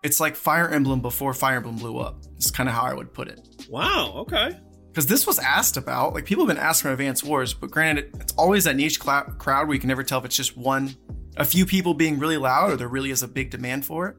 [0.02, 2.22] It's like Fire Emblem before Fire Emblem blew up.
[2.37, 3.40] It's kind of how I would put it.
[3.68, 4.58] Wow, okay.
[4.88, 8.11] Because this was asked about, like people have been asking for Advanced Wars, but granted,
[8.20, 10.94] it's always that niche cl- crowd where you can never tell if it's just one,
[11.37, 14.16] a few people being really loud, or there really is a big demand for it.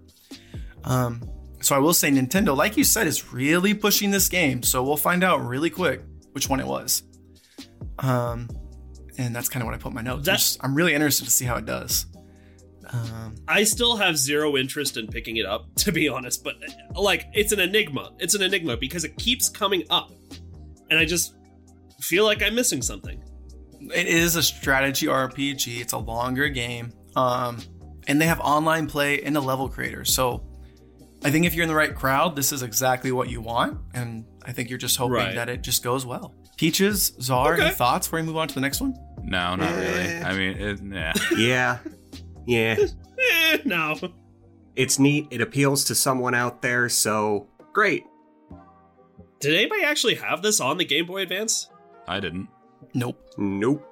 [0.83, 1.21] Um,
[1.61, 4.63] so I will say Nintendo, like you said, is really pushing this game.
[4.63, 6.01] So we'll find out really quick
[6.33, 7.03] which one it was.
[7.99, 8.47] Um,
[9.17, 10.19] and that's kind of what I put in my notes.
[10.19, 12.05] I'm, That- just- I'm really interested to see how it does.
[12.91, 16.55] Um, I still have zero interest in picking it up, to be honest, but
[16.95, 18.11] like, it's an enigma.
[18.19, 20.11] It's an enigma because it keeps coming up.
[20.89, 21.35] And I just
[22.01, 23.21] feel like I'm missing something.
[23.93, 25.79] it is a strategy RPG.
[25.81, 26.91] It's a longer game.
[27.15, 27.59] Um,
[28.07, 30.03] and they have online play and a level creator.
[30.05, 30.43] So
[31.23, 33.79] I think if you're in the right crowd, this is exactly what you want.
[33.93, 35.35] And I think you're just hoping Right.
[35.35, 36.33] that it just goes well.
[36.57, 38.93] Peaches, Czar, any thoughts before we move on to the next one?
[39.23, 39.87] No, not really.
[39.87, 40.23] Eh.
[40.27, 41.13] I mean, it, yeah.
[41.37, 41.77] Yeah.
[42.49, 42.75] Yeah.
[43.51, 43.99] Eh, no.
[44.77, 45.27] It's neat.
[45.29, 48.05] It appeals to someone out there, so great.
[49.41, 51.69] Did anybody actually have this on the Game Boy Advance?
[52.07, 52.47] I didn't.
[52.93, 53.21] Nope.
[53.37, 53.85] Nope.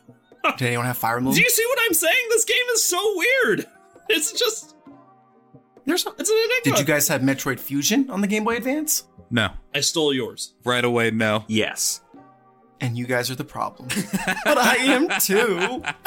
[0.56, 1.34] Did anyone have Fire Emblem?
[1.34, 2.26] Do you see what I'm saying?
[2.30, 3.66] This game is so weird.
[4.08, 4.74] It's just,
[5.84, 6.60] There's it's an enigma.
[6.64, 9.04] Did you guys have Metroid Fusion on the Game Boy Advance?
[9.30, 9.50] No.
[9.74, 10.54] I stole yours.
[10.64, 11.44] Right away, no.
[11.48, 12.00] Yes.
[12.84, 13.88] And you guys are the problem.
[14.44, 15.82] but I am too.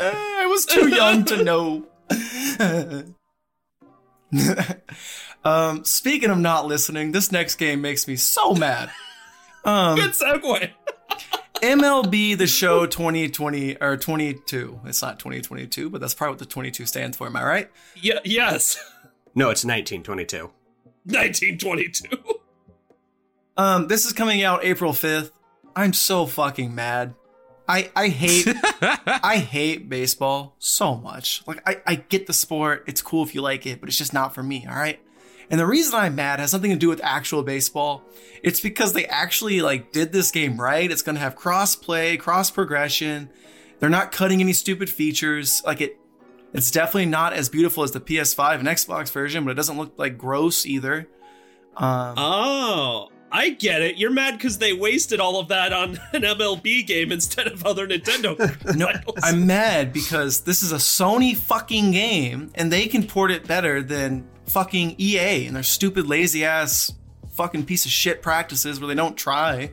[0.00, 1.86] I was too young to know.
[5.44, 8.90] um, speaking of not listening, this next game makes me so mad.
[9.64, 10.70] Um, Good segue.
[11.62, 14.80] MLB The Show 2020 or 22.
[14.86, 17.28] It's not 2022, but that's probably what the 22 stands for.
[17.28, 17.70] Am I right?
[17.94, 18.76] Yeah, yes.
[19.36, 20.50] No, it's 1922.
[21.04, 22.38] 1922.
[23.56, 25.30] Um, this is coming out April 5th.
[25.78, 27.14] I'm so fucking mad.
[27.68, 28.48] I I hate
[28.82, 31.44] I hate baseball so much.
[31.46, 34.12] Like I, I get the sport, it's cool if you like it, but it's just
[34.12, 34.98] not for me, all right?
[35.48, 38.02] And the reason I'm mad has nothing to do with actual baseball.
[38.42, 40.90] It's because they actually like did this game right.
[40.90, 43.30] It's gonna have cross play, cross progression.
[43.78, 45.62] They're not cutting any stupid features.
[45.64, 45.96] Like it
[46.52, 49.92] it's definitely not as beautiful as the PS5 and Xbox version, but it doesn't look
[49.96, 51.08] like gross either.
[51.76, 53.96] Um, Oh, I get it.
[53.96, 57.86] You're mad because they wasted all of that on an MLB game instead of other
[57.86, 58.36] Nintendo
[58.76, 58.90] No.
[59.22, 63.82] I'm mad because this is a Sony fucking game and they can port it better
[63.82, 66.92] than fucking EA and their stupid lazy ass
[67.32, 69.72] fucking piece of shit practices where they don't try.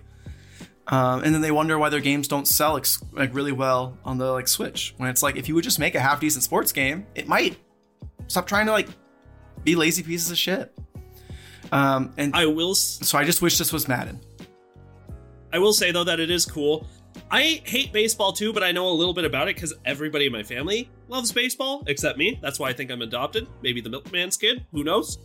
[0.87, 4.17] Um, and then they wonder why their games don't sell ex- like really well on
[4.17, 4.93] the like Switch.
[4.97, 7.57] When it's like if you would just make a half decent sports game, it might.
[8.27, 8.87] Stop trying to like
[9.63, 10.71] be lazy pieces of shit.
[11.71, 12.71] Um, and I will.
[12.71, 14.19] s- so I just wish this was Madden.
[15.51, 16.87] I will say though that it is cool.
[17.31, 20.31] I hate baseball too, but I know a little bit about it because everybody in
[20.31, 22.37] my family loves baseball except me.
[22.41, 23.47] That's why I think I'm adopted.
[23.63, 24.65] Maybe the milkman's kid.
[24.73, 25.17] Who knows?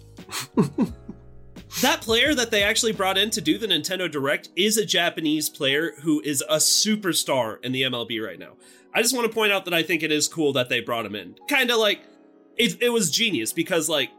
[1.82, 5.48] that player that they actually brought in to do the Nintendo Direct is a Japanese
[5.48, 8.52] player who is a superstar in the MLB right now.
[8.94, 11.06] I just want to point out that I think it is cool that they brought
[11.06, 11.36] him in.
[11.48, 12.00] Kind of like
[12.56, 14.10] it, it was genius because like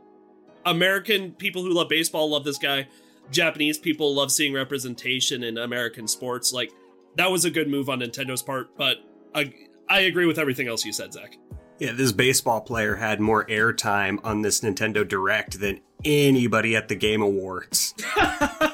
[0.66, 2.88] American people who love baseball love this guy.
[3.32, 6.52] Japanese people love seeing representation in American sports.
[6.54, 6.72] Like
[7.16, 8.98] that was a good move on Nintendo's part, but
[9.34, 9.54] I,
[9.90, 11.38] I agree with everything else you said, Zach.
[11.80, 16.96] Yeah, this baseball player had more airtime on this Nintendo Direct than anybody at the
[16.96, 17.96] Game Awards.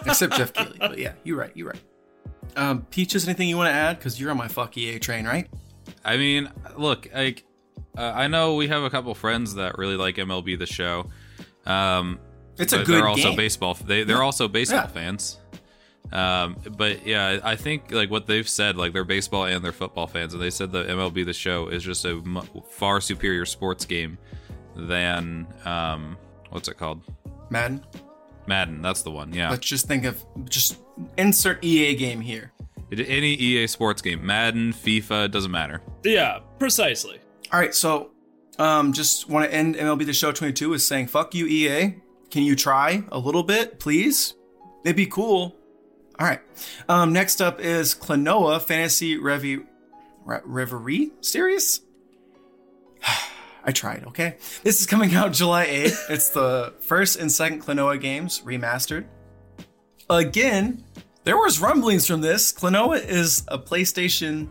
[0.06, 0.78] Except Geoff Keighley.
[0.78, 1.52] But yeah, you're right.
[1.56, 1.82] You're right.
[2.58, 3.98] Um, Peaches, anything you want to add?
[3.98, 5.48] Because you're on my fuck EA train, right?
[6.04, 7.46] I mean, look, like
[7.98, 11.10] uh, I know we have a couple friends that really like MLB the Show.
[11.68, 12.20] Um,
[12.58, 13.38] It's a good they're also game.
[13.38, 13.74] baseball.
[13.76, 14.88] They they're also baseball Yeah.
[14.88, 15.38] fans.
[16.12, 20.08] Um, but yeah, I think like what they've said, like they're baseball and they're football
[20.08, 22.22] fans, and they said the MLB the Show is just a
[22.72, 24.18] far superior sports game
[24.76, 26.18] than um,
[26.50, 27.02] what's it called?
[27.50, 27.84] Madden.
[28.48, 28.82] Madden.
[28.82, 29.34] That's the one.
[29.34, 30.78] Yeah, Let's just think of just
[31.18, 32.54] insert EA game here.
[32.90, 35.82] It- any EA sports game, Madden, FIFA, doesn't matter.
[36.06, 37.20] Yeah, precisely.
[37.52, 38.12] All right, so
[38.60, 41.96] um, just want to end MLB The Show 22 is saying fuck you EA.
[42.30, 44.34] Can you try a little bit, please?
[44.84, 45.56] It'd be cool.
[46.20, 46.42] All right.
[46.90, 49.66] Um, next up is Klonoa Fantasy Revi-
[50.26, 51.82] Re- Reverie series.
[53.64, 54.38] I tried, okay?
[54.64, 56.10] This is coming out July 8th.
[56.10, 59.06] It's the first and second Klonoa games remastered.
[60.10, 60.84] Again,
[61.26, 62.54] there was rumblings from this.
[62.54, 64.48] Klonoa is a PlayStation,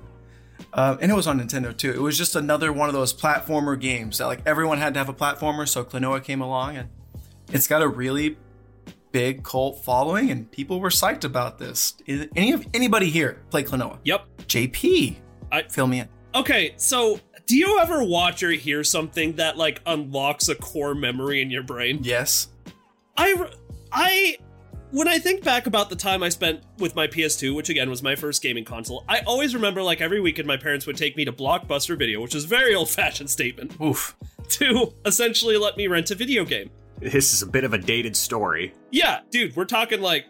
[0.76, 1.90] uh, and it was on Nintendo too.
[1.90, 5.08] It was just another one of those platformer games that like everyone had to have
[5.08, 6.88] a platformer, so Klonoa came along, and
[7.52, 8.36] it's got a really
[9.10, 11.94] big cult following, and people were psyched about this.
[12.06, 13.98] Is any of anybody here play Klonoa?
[14.04, 14.26] Yep.
[14.46, 15.16] JP,
[15.50, 16.08] I- fill me in.
[16.34, 21.40] Okay, so do you ever watch or hear something that like unlocks a core memory
[21.40, 22.00] in your brain?
[22.02, 22.48] Yes.
[23.16, 23.48] I,
[23.90, 24.36] I,
[24.90, 28.02] when I think back about the time I spent with my PS2, which again was
[28.02, 31.24] my first gaming console, I always remember like every weekend my parents would take me
[31.24, 34.16] to Blockbuster Video, which is a very old-fashioned statement, Oof.
[34.50, 36.70] to essentially let me rent a video game.
[37.00, 38.72] This is a bit of a dated story.
[38.90, 40.26] Yeah, dude, we're talking like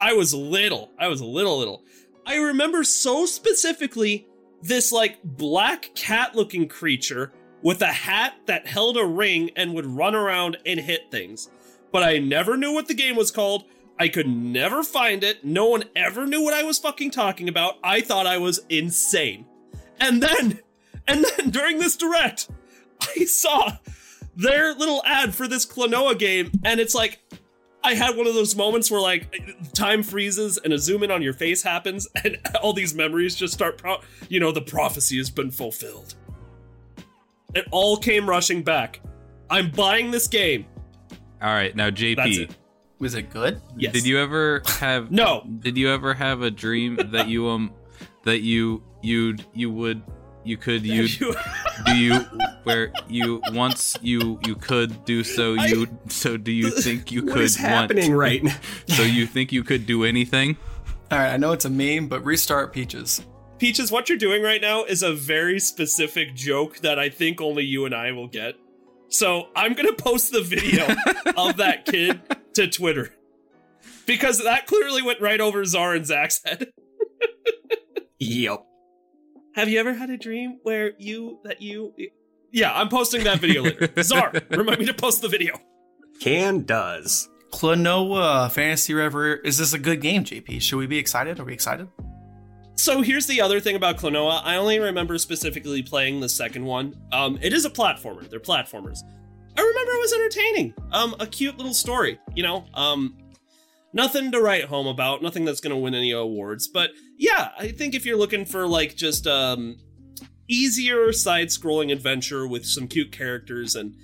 [0.00, 0.90] I was little.
[0.98, 1.84] I was a little little.
[2.26, 4.26] I remember so specifically
[4.62, 7.32] this like black cat looking creature
[7.62, 11.50] with a hat that held a ring and would run around and hit things.
[11.92, 13.64] But I never knew what the game was called.
[14.00, 15.44] I could never find it.
[15.44, 17.74] No one ever knew what I was fucking talking about.
[17.84, 19.44] I thought I was insane.
[20.00, 20.60] And then,
[21.06, 22.48] and then during this direct,
[23.02, 23.72] I saw
[24.34, 27.20] their little ad for this Klonoa game, and it's like
[27.84, 29.38] I had one of those moments where like
[29.74, 33.52] time freezes and a zoom in on your face happens, and all these memories just
[33.52, 33.76] start.
[33.76, 36.14] Pro- you know, the prophecy has been fulfilled.
[37.54, 39.00] It all came rushing back.
[39.50, 40.64] I'm buying this game.
[41.42, 42.56] All right, now That's JP, it.
[43.00, 43.60] Was it good?
[43.76, 43.92] Yes.
[43.92, 45.44] did you ever have No.
[45.60, 47.72] Did you ever have a dream that you um
[48.24, 50.02] that you you'd you would
[50.44, 51.34] you could you You-
[51.86, 52.20] do you
[52.64, 57.32] where you once you you could do so you so do you think you What
[57.34, 58.56] could is happening want, right now?
[58.86, 60.56] so you think you could do anything
[61.10, 63.22] All right, I know it's a meme, but restart Peaches.
[63.58, 67.64] Peaches, what you're doing right now is a very specific joke that I think only
[67.64, 68.54] you and I will get.
[69.08, 70.86] So I'm gonna post the video
[71.36, 72.20] of that kid
[72.54, 73.14] to Twitter.
[74.06, 76.68] Because that clearly went right over Czar and Zach's head.
[78.18, 78.64] Yep.
[79.54, 81.94] Have you ever had a dream where you that you
[82.52, 83.88] Yeah, I'm posting that video later.
[84.02, 85.58] Czar, remind me to post the video.
[86.20, 87.28] Can does.
[87.50, 89.40] Klonoa Fantasy Reverie.
[89.44, 90.60] Is this a good game, JP?
[90.60, 91.40] Should we be excited?
[91.40, 91.88] Are we excited?
[92.76, 94.40] So here's the other thing about Klonoa.
[94.44, 96.94] I only remember specifically playing the second one.
[97.12, 98.28] Um, it is a platformer.
[98.28, 99.00] They're platformers.
[99.56, 100.74] I remember it was entertaining.
[100.92, 102.18] Um, a cute little story.
[102.34, 103.16] You know, um,
[103.92, 105.22] nothing to write home about.
[105.22, 106.68] Nothing that's gonna win any awards.
[106.68, 109.76] But yeah, I think if you're looking for like just um,
[110.48, 113.94] easier side-scrolling adventure with some cute characters and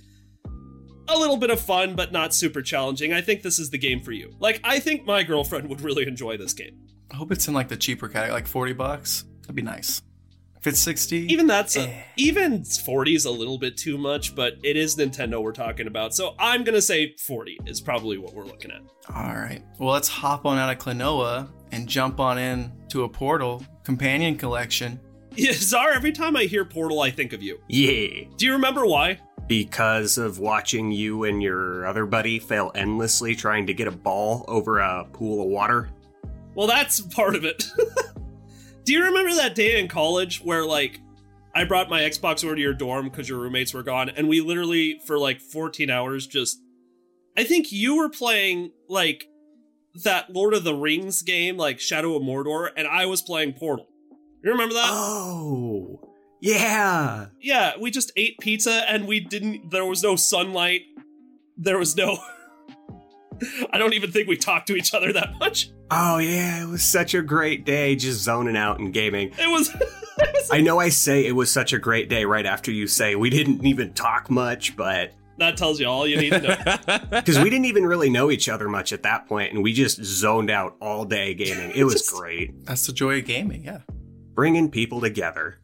[1.08, 4.00] a little bit of fun, but not super challenging, I think this is the game
[4.00, 4.34] for you.
[4.38, 6.80] Like, I think my girlfriend would really enjoy this game.
[7.10, 9.24] I hope it's in like the cheaper category, like 40 bucks.
[9.42, 10.02] That'd be nice.
[10.66, 11.84] If it's 60, even that's Eh.
[11.84, 15.86] a, even 40 is a little bit too much but it is nintendo we're talking
[15.86, 18.80] about so i'm gonna say 40 is probably what we're looking at
[19.14, 19.62] all right.
[19.78, 24.36] Well, let's hop on out of Klonoa and jump on in to a Portal companion
[24.36, 24.98] collection.
[25.36, 28.24] yeah, czar every time i hear portal i think of you Yeah.
[28.36, 33.68] do you remember why Because of watching you and your other buddy fail endlessly trying
[33.68, 35.90] to get a ball over a pool of water.
[36.56, 37.64] well that's part of it
[38.86, 41.00] do you remember that day in college where like
[41.54, 44.40] i brought my xbox over to your dorm because your roommates were gone and we
[44.40, 46.58] literally for like 14 hours just
[47.36, 49.26] i think you were playing like
[50.04, 53.86] that lord of the rings game like shadow of mordor and i was playing portal
[54.42, 56.00] you remember that Oh.
[56.40, 57.26] Yeah.
[57.40, 59.70] yeah, we just ate pizza and we didn't.
[59.70, 60.82] There was no sunlight.
[61.56, 62.18] There was no.
[63.72, 65.70] I don't even think we talked to each other that much.
[65.90, 69.30] Oh yeah, it was such a great day just zoning out and gaming.
[69.38, 69.68] It was.
[70.18, 72.86] it was- I know I say it was such a great day right after you
[72.86, 76.98] say we didn't even talk much, but that tells you all you need to know.
[77.10, 80.02] because we didn't even really know each other much at that point, and we just
[80.02, 81.70] zoned out all day gaming.
[81.74, 83.80] It was Just- great, That's the joy of gaming, yeah.
[84.34, 85.60] bringing people together.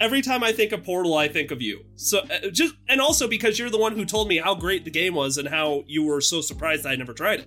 [0.00, 1.84] Every time I think of Portal, I think of you.
[1.96, 4.90] So uh, just and also because you're the one who told me how great the
[4.90, 7.46] game was and how you were so surprised I never tried it.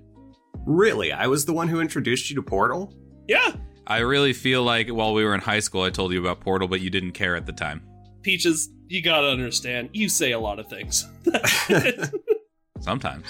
[0.66, 2.94] Really, I was the one who introduced you to Portal.
[3.28, 3.54] Yeah,
[3.86, 6.68] I really feel like while we were in high school I told you about Portal
[6.68, 7.82] but you didn't care at the time
[8.22, 9.90] Peaches, you gotta understand.
[9.92, 11.06] You say a lot of things.
[12.80, 13.26] sometimes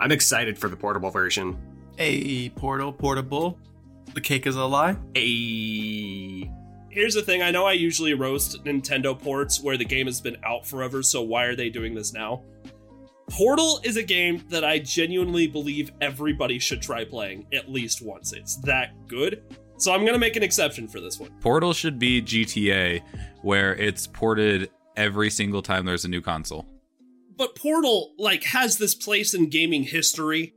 [0.00, 1.56] I'm excited for the portable version.
[1.98, 3.58] A Portal Portable.
[4.12, 4.96] The cake is a lie.
[5.16, 6.50] A
[6.90, 10.36] Here's the thing I know I usually roast Nintendo ports where the game has been
[10.44, 12.42] out forever, so why are they doing this now?
[13.30, 18.32] Portal is a game that I genuinely believe everybody should try playing at least once.
[18.32, 19.42] It's that good.
[19.78, 21.30] So I'm going to make an exception for this one.
[21.40, 23.02] Portal should be GTA,
[23.42, 26.66] where it's ported every single time there's a new console.
[27.36, 30.54] but Portal like has this place in gaming history,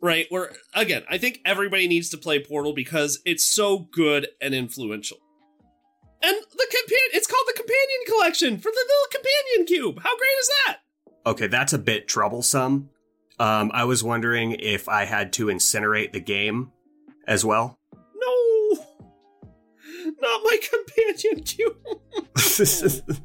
[0.00, 0.26] right?
[0.30, 5.18] Where again, I think everybody needs to play Portal because it's so good and influential.
[6.22, 10.02] And the companion, it's called the Companion Collection for the little Companion Cube.
[10.02, 10.78] How great is that?
[11.28, 12.88] Okay, that's a bit troublesome.
[13.38, 16.72] Um, I was wondering if I had to incinerate the game
[17.26, 17.78] as well.
[18.16, 18.78] No,
[20.06, 21.76] not my Companion Cube.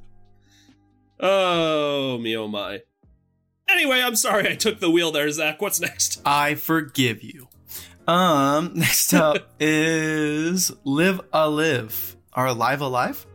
[1.21, 2.81] oh me, oh my.
[3.69, 5.61] Anyway, I'm sorry I took the wheel there, Zach.
[5.61, 6.21] What's next?
[6.25, 7.47] I forgive you.
[8.05, 12.17] Um, next up is Live a Live.
[12.35, 13.25] Or Live Alive?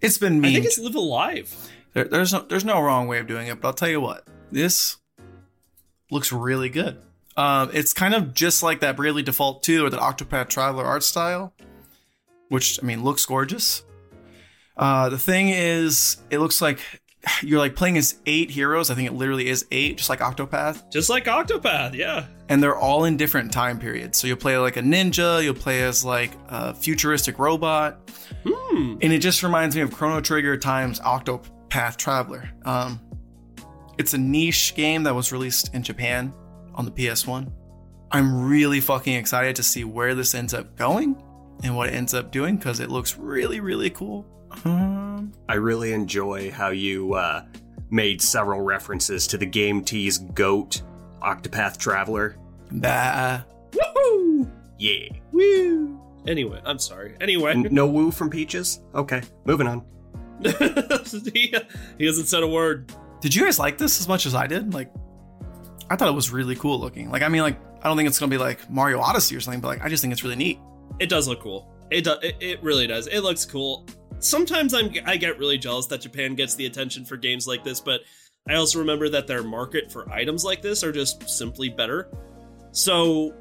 [0.00, 0.48] It's been me.
[0.48, 1.70] I think it's Live Alive.
[2.00, 4.26] There, there's no there's no wrong way of doing it, but I'll tell you what,
[4.50, 4.96] this
[6.10, 6.96] looks really good.
[7.36, 11.02] Um, it's kind of just like that Bravely Default 2 or the Octopath Traveler art
[11.02, 11.52] style,
[12.48, 13.82] which I mean looks gorgeous.
[14.76, 16.80] Uh, the thing is, it looks like
[17.42, 18.90] you're like playing as eight heroes.
[18.90, 22.26] I think it literally is eight, just like Octopath, Just like Octopath, yeah.
[22.48, 24.16] and they're all in different time periods.
[24.18, 27.98] So you'll play like a ninja, you'll play as like a futuristic robot,
[28.46, 28.96] Hmm.
[29.02, 30.98] and it just reminds me of Chrono Trigger times
[31.70, 32.50] Octopath Traveler.
[32.64, 33.00] Um,
[33.98, 36.32] it's a niche game that was released in Japan
[36.74, 37.50] on the PS1.
[38.10, 41.22] I'm really fucking excited to see where this ends up going
[41.62, 44.26] and what it ends up doing because it looks really, really cool.
[44.64, 47.44] Um, I really enjoy how you uh,
[47.90, 50.82] made several references to the Game-Tea's GOAT,
[51.22, 52.36] Octopath Traveler.
[52.72, 53.42] bah.
[53.70, 54.50] Woohoo!
[54.78, 55.08] Yeah.
[55.30, 56.00] Woo!
[56.26, 57.14] Anyway, I'm sorry.
[57.20, 58.80] Anyway, N- no woo from Peaches?
[58.94, 59.84] Okay, moving on.
[61.34, 61.54] he,
[61.98, 62.92] he hasn't said a word.
[63.20, 64.72] Did you guys like this as much as I did?
[64.72, 64.90] Like,
[65.90, 67.10] I thought it was really cool looking.
[67.10, 69.60] Like, I mean, like, I don't think it's gonna be like Mario Odyssey or something,
[69.60, 70.58] but like, I just think it's really neat.
[70.98, 71.72] It does look cool.
[71.90, 72.22] It does.
[72.22, 73.06] It, it really does.
[73.06, 73.86] It looks cool.
[74.20, 77.80] Sometimes I'm I get really jealous that Japan gets the attention for games like this,
[77.80, 78.02] but
[78.48, 82.08] I also remember that their market for items like this are just simply better.
[82.72, 83.34] So,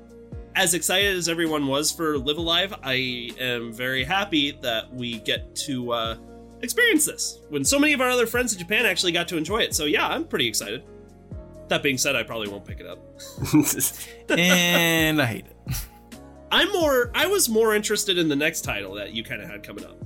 [0.56, 5.56] as excited as everyone was for Live Alive, I am very happy that we get
[5.68, 6.18] to uh,
[6.62, 9.60] experience this when so many of our other friends in Japan actually got to enjoy
[9.60, 9.74] it.
[9.76, 10.84] So yeah, I'm pretty excited.
[11.68, 13.00] That being said, I probably won't pick it up.
[14.30, 15.76] and I hate it.
[16.52, 17.12] I'm more.
[17.14, 19.98] I was more interested in the next title that you kind of had coming up.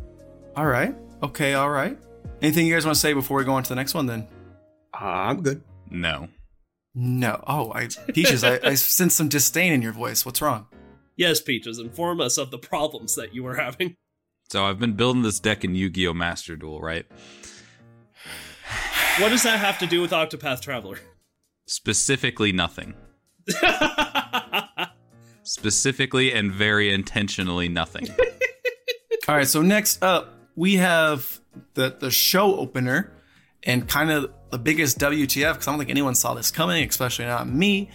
[0.55, 0.93] All right.
[1.21, 1.53] Okay.
[1.53, 1.97] All right.
[2.41, 4.05] Anything you guys want to say before we go on to the next one?
[4.07, 4.27] Then
[4.93, 5.63] Uh, I'm good.
[5.89, 6.27] No.
[6.93, 7.41] no.
[7.47, 8.43] Oh, I peaches.
[8.43, 10.25] I, I sense some disdain in your voice.
[10.25, 10.67] What's wrong?
[11.15, 13.95] Yes, Peaches, inform us of the problems that you were having.
[14.53, 16.13] So I've been building this deck in Yu-Gi-Oh!
[16.13, 17.07] Master Duel, right?
[19.17, 20.99] What does that have to do with Octopath Traveler?
[21.65, 22.93] Specifically nothing.
[25.41, 28.07] Specifically and very intentionally nothing.
[29.27, 29.47] All right.
[29.47, 31.39] So next up, we have
[31.73, 33.11] the the show opener,
[33.63, 37.25] and kind of the biggest WTF because I don't think anyone saw this coming, especially
[37.25, 37.89] not me.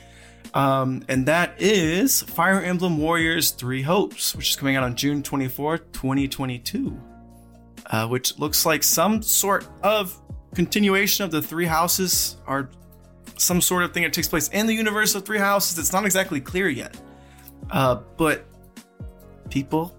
[0.55, 5.23] Um, and that is Fire Emblem Warriors Three Hopes, which is coming out on June
[5.23, 7.01] 24th, 2022.
[7.87, 10.21] Uh, which looks like some sort of
[10.55, 12.71] continuation of the Three Houses, or
[13.37, 15.79] some sort of thing that takes place in the universe of Three Houses.
[15.79, 17.01] It's not exactly clear yet.
[17.71, 18.45] Uh, but
[19.51, 19.97] people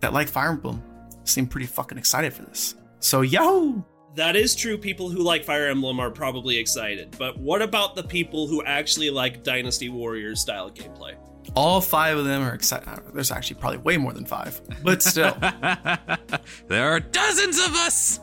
[0.00, 0.82] that like Fire Emblem
[1.24, 2.74] seem pretty fucking excited for this.
[3.00, 3.84] So, yo!
[4.18, 4.76] That is true.
[4.76, 7.14] People who like Fire Emblem are probably excited.
[7.18, 11.14] But what about the people who actually like Dynasty Warriors style gameplay?
[11.54, 12.88] All five of them are excited.
[12.88, 15.36] Uh, there's actually probably way more than five, but still.
[16.66, 18.20] there are dozens of us!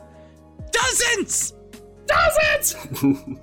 [0.70, 1.54] Dozens!
[2.06, 2.76] Dozens!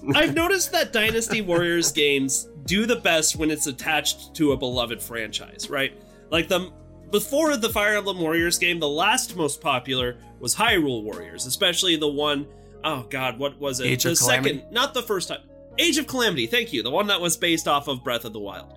[0.16, 5.02] I've noticed that Dynasty Warriors games do the best when it's attached to a beloved
[5.02, 6.00] franchise, right?
[6.30, 6.72] Like the
[7.14, 12.08] before the Fire Emblem Warriors game, the last most popular was Hyrule Warriors, especially the
[12.08, 12.48] one
[12.84, 13.86] oh god, what was it?
[13.86, 14.58] Age the of Calamity?
[14.58, 15.40] second, not the first time.
[15.78, 16.84] Age of Calamity, thank you.
[16.84, 18.74] The one that was based off of Breath of the Wild.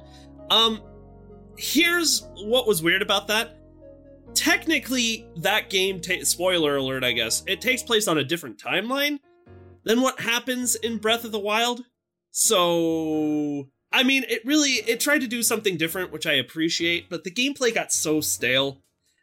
[0.50, 0.82] Um
[1.56, 3.56] here's what was weird about that.
[4.34, 7.42] Technically, that game ta- spoiler alert, I guess.
[7.46, 9.18] It takes place on a different timeline
[9.84, 11.84] than what happens in Breath of the Wild.
[12.32, 17.24] So, I mean, it really it tried to do something different, which I appreciate, but
[17.24, 18.82] the gameplay got so stale,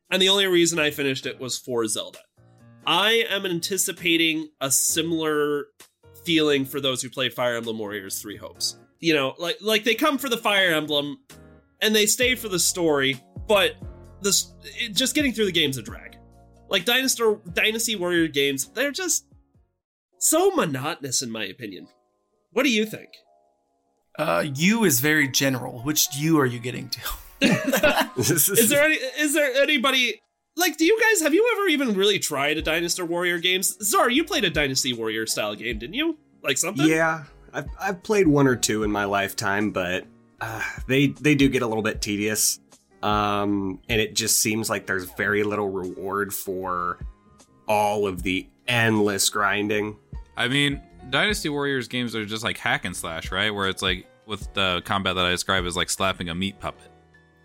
[0.09, 2.19] and the only reason I finished it was for Zelda.
[2.85, 5.65] I am anticipating a similar
[6.25, 8.77] feeling for those who play Fire Emblem Warriors 3 Hopes.
[8.99, 11.17] You know, like like they come for the Fire Emblem
[11.81, 13.75] and they stay for the story, but
[14.21, 16.17] this it, just getting through the game's a drag.
[16.69, 19.25] Like Dynasty Dynasty Warrior games, they're just
[20.19, 21.87] so monotonous in my opinion.
[22.51, 23.09] What do you think?
[24.17, 25.79] Uh, you is very general.
[25.81, 27.01] Which you are you getting to?
[28.17, 30.21] Is there any is there anybody
[30.55, 33.75] like, do you guys have you ever even really tried a Dynasty Warrior games?
[33.81, 36.17] Zar, you played a Dynasty Warrior style game, didn't you?
[36.43, 36.87] Like something?
[36.87, 40.05] Yeah, I've, I've played one or two in my lifetime, but
[40.41, 42.59] uh, they they do get a little bit tedious.
[43.01, 46.99] Um, and it just seems like there's very little reward for
[47.67, 49.97] all of the endless grinding.
[50.37, 53.53] I mean, Dynasty Warriors games are just like hack and slash, right?
[53.53, 56.91] Where it's like with the combat that I describe as like slapping a meat puppet.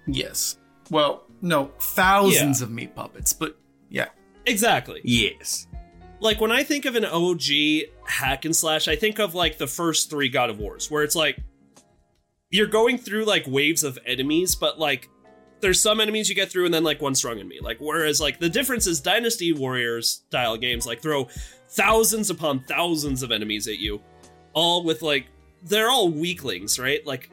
[0.06, 0.58] Yes.
[0.90, 3.58] Well, no, thousands of meat puppets, but
[3.90, 4.06] yeah.
[4.46, 5.00] Exactly.
[5.04, 5.66] Yes.
[6.20, 7.42] Like when I think of an OG
[8.04, 11.14] hack and slash, I think of like the first three God of Wars, where it's
[11.14, 11.38] like
[12.50, 15.08] you're going through like waves of enemies, but like
[15.60, 17.58] there's some enemies you get through and then like one strong enemy.
[17.60, 21.28] Like whereas like the difference is Dynasty Warriors style games like throw
[21.70, 24.00] thousands upon thousands of enemies at you,
[24.52, 25.26] all with like
[25.62, 27.04] they're all weaklings, right?
[27.06, 27.30] Like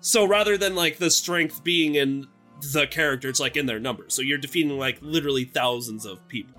[0.00, 2.26] so rather than like the strength being in
[2.72, 4.14] the character, it's like in their numbers.
[4.14, 6.56] So you're defeating like literally thousands of people.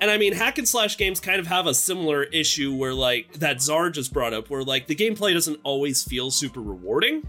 [0.00, 3.34] And I mean, hack and slash games kind of have a similar issue where, like,
[3.34, 7.28] that Zar just brought up, where, like, the gameplay doesn't always feel super rewarding.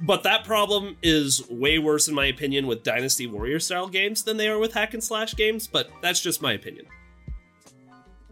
[0.00, 4.36] But that problem is way worse, in my opinion, with Dynasty Warrior style games than
[4.36, 6.86] they are with hack and slash games, but that's just my opinion.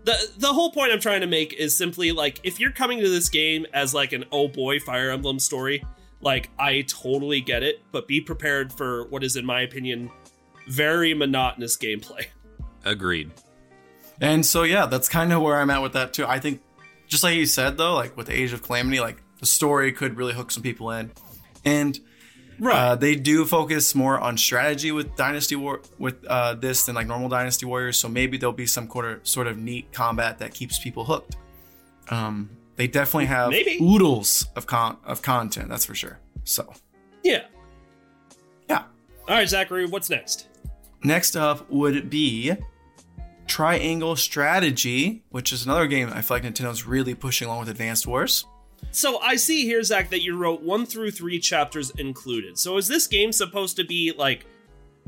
[0.05, 3.09] The, the whole point I'm trying to make is simply like if you're coming to
[3.09, 5.85] this game as like an oh boy Fire Emblem story,
[6.21, 10.11] like I totally get it, but be prepared for what is in my opinion
[10.69, 12.27] very monotonous gameplay.
[12.85, 13.31] Agreed.
[14.21, 16.27] And so yeah, that's kind of where I'm at with that too.
[16.27, 16.63] I think
[17.07, 20.35] just like you said though, like with Age of Calamity, like the story could really
[20.35, 21.13] hook some people in.
[21.65, 21.99] And
[22.63, 27.07] uh, they do focus more on strategy with Dynasty War with uh, this than like
[27.07, 27.99] normal Dynasty Warriors.
[27.99, 31.37] So maybe there'll be some sort of sort of neat combat that keeps people hooked.
[32.11, 33.79] Um, they definitely have Maybe.
[33.81, 36.19] oodles of con of content, that's for sure.
[36.45, 36.73] So
[37.23, 37.45] yeah.
[38.69, 38.85] yeah.
[39.29, 40.49] All right, Zachary, what's next?
[41.03, 42.55] Next up would be
[43.47, 48.07] Triangle Strategy, which is another game I feel like Nintendo's really pushing along with Advanced
[48.07, 48.45] Wars.
[48.95, 52.57] So I see here, Zach, that you wrote one through three chapters included.
[52.57, 54.47] So is this game supposed to be like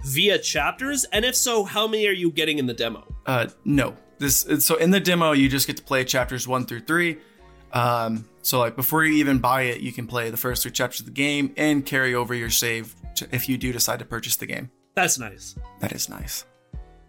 [0.05, 1.05] via chapters?
[1.13, 3.07] And if so, how many are you getting in the demo?
[3.27, 3.97] Uh, no.
[4.19, 7.19] This so in the demo you just get to play chapters one through three.
[7.73, 11.01] Um, so like before you even buy it, you can play the first three chapters
[11.01, 14.35] of the game and carry over your save to, if you do decide to purchase
[14.35, 14.71] the game.
[14.97, 15.55] That's nice.
[15.79, 16.45] That is nice.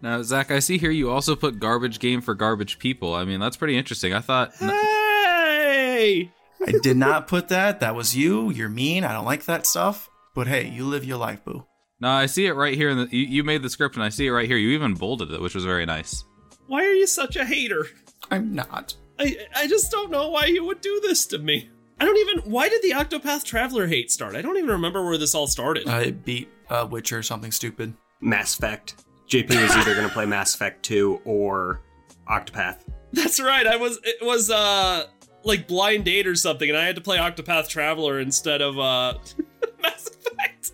[0.00, 3.14] Now, Zach, I see here you also put garbage game for garbage people.
[3.14, 4.12] I mean, that's pretty interesting.
[4.12, 4.54] I thought.
[4.54, 6.30] Hey!
[6.66, 7.80] I did not put that.
[7.80, 8.50] That was you.
[8.50, 9.04] You're mean.
[9.04, 10.10] I don't like that stuff.
[10.34, 11.64] But hey, you live your life, boo.
[12.00, 12.90] No, I see it right here.
[12.90, 14.56] In the, you, you made the script, and I see it right here.
[14.56, 16.24] You even bolded it, which was very nice.
[16.66, 17.86] Why are you such a hater?
[18.30, 18.94] I'm not.
[19.18, 21.70] I I just don't know why you would do this to me.
[22.00, 22.50] I don't even.
[22.50, 24.36] Why did the Octopath Traveler hate start?
[24.36, 25.88] I don't even remember where this all started.
[25.88, 27.94] I beat uh, Witcher or something stupid.
[28.20, 29.04] Mass Effect.
[29.28, 31.82] JP was either going to play Mass Effect 2 or
[32.30, 32.78] Octopath.
[33.12, 33.66] That's right.
[33.66, 33.98] I was.
[34.04, 35.06] It was uh
[35.44, 39.14] like blind date or something, and I had to play Octopath Traveler instead of uh
[39.82, 40.72] Mass Effect.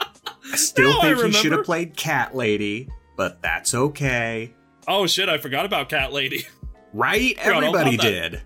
[0.00, 4.54] I still Now I think you should have played Cat Lady, but that's okay.
[4.86, 5.28] Oh shit!
[5.28, 6.46] I forgot about Cat Lady.
[6.94, 7.36] Right?
[7.38, 8.30] Everybody about that.
[8.30, 8.42] did.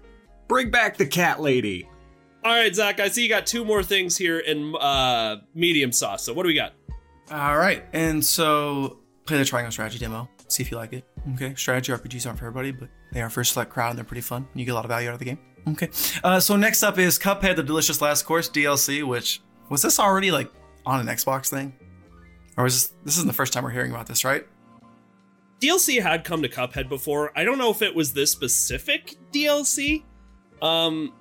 [0.49, 1.89] Bring back the Cat Lady.
[2.45, 2.99] All right, Zach.
[2.99, 6.25] I see you got two more things here in uh medium sauce.
[6.25, 6.73] So what do we got?
[7.31, 10.29] All right, and so play the Triangle Strategy demo.
[10.49, 11.05] See if you like it.
[11.35, 14.05] Okay, strategy RPGs aren't for everybody, but they are for a select crowd and they're
[14.05, 14.47] pretty fun.
[14.55, 15.39] You get a lot of value out of the game.
[15.69, 15.91] Okay,
[16.25, 19.07] uh, so next up is Cuphead: The Delicious Last Course DLC.
[19.07, 20.51] Which was this already like
[20.85, 21.73] on an Xbox thing,
[22.57, 24.47] or was this this isn't the first time we're hearing about this, right?
[25.61, 27.31] DLC had come to Cuphead before.
[27.37, 30.03] I don't know if it was this specific DLC.
[30.61, 31.13] Um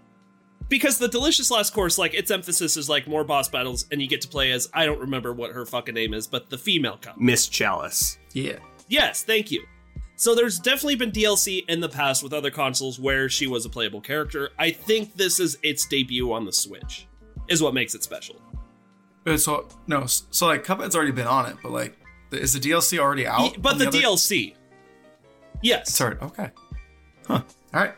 [0.67, 4.07] because the delicious last course like its emphasis is like more boss battles and you
[4.07, 6.97] get to play as I don't remember what her fucking name is, but the female
[6.97, 7.19] cup.
[7.19, 8.17] Miss Chalice.
[8.33, 8.57] Yeah.
[8.87, 9.65] Yes, thank you.
[10.15, 13.69] So there's definitely been DLC in the past with other consoles where she was a
[13.69, 14.49] playable character.
[14.59, 17.07] I think this is its debut on the Switch.
[17.47, 18.35] Is what makes it special.
[19.37, 21.97] So no, so like Cuphead's already been on it, but like,
[22.31, 23.41] is the DLC already out?
[23.41, 24.55] Ye- but on the, DLC.
[25.61, 25.93] Yes.
[25.93, 26.17] Sorry.
[26.21, 26.49] Okay.
[27.27, 27.41] Huh.
[27.73, 27.93] All right.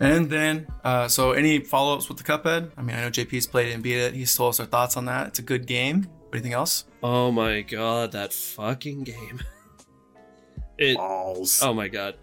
[0.00, 2.70] And then, uh, so any follow ups with the Cuphead?
[2.76, 4.14] I mean, I know JP's played it and beat it.
[4.14, 5.28] He's told us our thoughts on that.
[5.28, 6.08] It's a good game.
[6.32, 6.84] Anything else?
[7.02, 9.40] Oh my god, that fucking game.
[10.80, 11.62] It Balls.
[11.62, 12.16] Oh my god.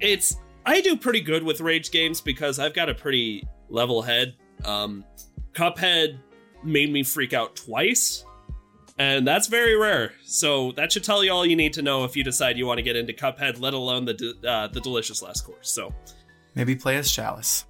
[0.00, 4.34] It's I do pretty good with rage games because I've got a pretty level head.
[4.64, 5.04] Um
[5.52, 6.18] Cuphead
[6.64, 8.24] made me freak out twice.
[8.98, 10.12] And that's very rare.
[10.24, 12.78] So that should tell you all you need to know if you decide you want
[12.78, 15.70] to get into Cuphead, let alone the uh, the delicious last course.
[15.70, 15.92] So,
[16.54, 17.64] Maybe play as Chalice.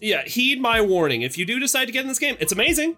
[0.00, 1.22] yeah, heed my warning.
[1.22, 2.96] If you do decide to get in this game, it's amazing.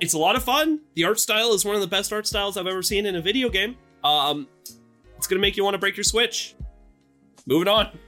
[0.00, 0.80] it's a lot of fun.
[0.94, 3.20] The art style is one of the best art styles I've ever seen in a
[3.22, 3.76] video game.
[4.04, 4.46] Um,
[5.16, 6.54] it's gonna make you want to break your Switch.
[7.46, 7.98] Moving on.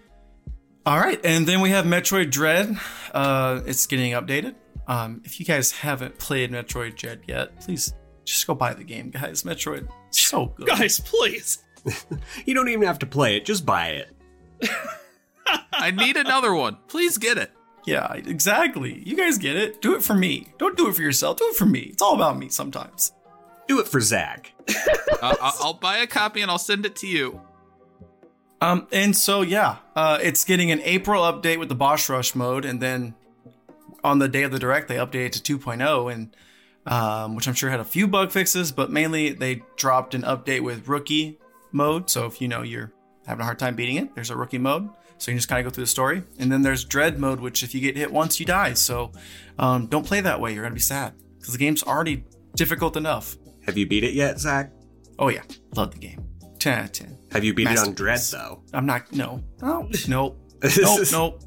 [0.87, 2.77] All right, and then we have Metroid Dread.
[3.13, 4.55] Uh, it's getting updated.
[4.87, 7.93] Um, if you guys haven't played Metroid Dread yet, please
[8.25, 9.43] just go buy the game, guys.
[9.43, 10.67] Metroid, so good.
[10.67, 11.63] Guys, please.
[12.45, 14.11] You don't even have to play it, just buy it.
[15.73, 16.77] I need another one.
[16.89, 17.51] Please get it.
[17.87, 19.03] Yeah, exactly.
[19.07, 19.81] You guys get it.
[19.81, 20.49] Do it for me.
[20.59, 21.39] Don't do it for yourself.
[21.39, 21.81] Do it for me.
[21.81, 23.13] It's all about me sometimes.
[23.67, 24.53] Do it for Zach.
[25.21, 27.41] Uh, I'll buy a copy and I'll send it to you.
[28.61, 32.65] Um, and so yeah, uh, it's getting an April update with the Boss Rush mode,
[32.65, 33.15] and then
[34.03, 36.37] on the day of the direct, they updated to 2.0, and
[36.87, 40.61] um, which I'm sure had a few bug fixes, but mainly they dropped an update
[40.61, 41.39] with rookie
[41.73, 42.11] mode.
[42.11, 42.93] So if you know you're
[43.27, 44.89] having a hard time beating it, there's a rookie mode,
[45.19, 47.41] so you can just kind of go through the story, and then there's Dread mode,
[47.41, 48.75] which if you get hit once, you die.
[48.75, 49.13] So
[49.59, 52.25] um, don't play that way; you're gonna be sad because the game's already
[52.57, 53.37] difficult enough.
[53.69, 54.73] Have you beat it yet, Zach?
[55.19, 55.43] Oh yeah,
[55.77, 56.25] love the game.
[56.59, 57.19] 10 out of 10.
[57.33, 58.63] Have you beat it on Dread though?
[58.73, 59.13] I'm not.
[59.13, 59.45] No.
[59.61, 59.91] No.
[60.09, 60.37] No.
[60.79, 61.07] Nope.
[61.13, 61.43] Nope.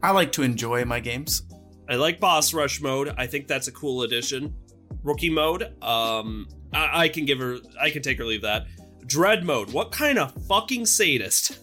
[0.00, 1.42] I like to enjoy my games.
[1.88, 3.12] I like boss rush mode.
[3.18, 4.54] I think that's a cool addition.
[5.02, 5.64] Rookie mode.
[5.82, 7.56] Um, I, I can give her.
[7.80, 8.66] I can take or leave that.
[9.06, 9.72] Dread mode.
[9.72, 11.58] What kind of fucking sadist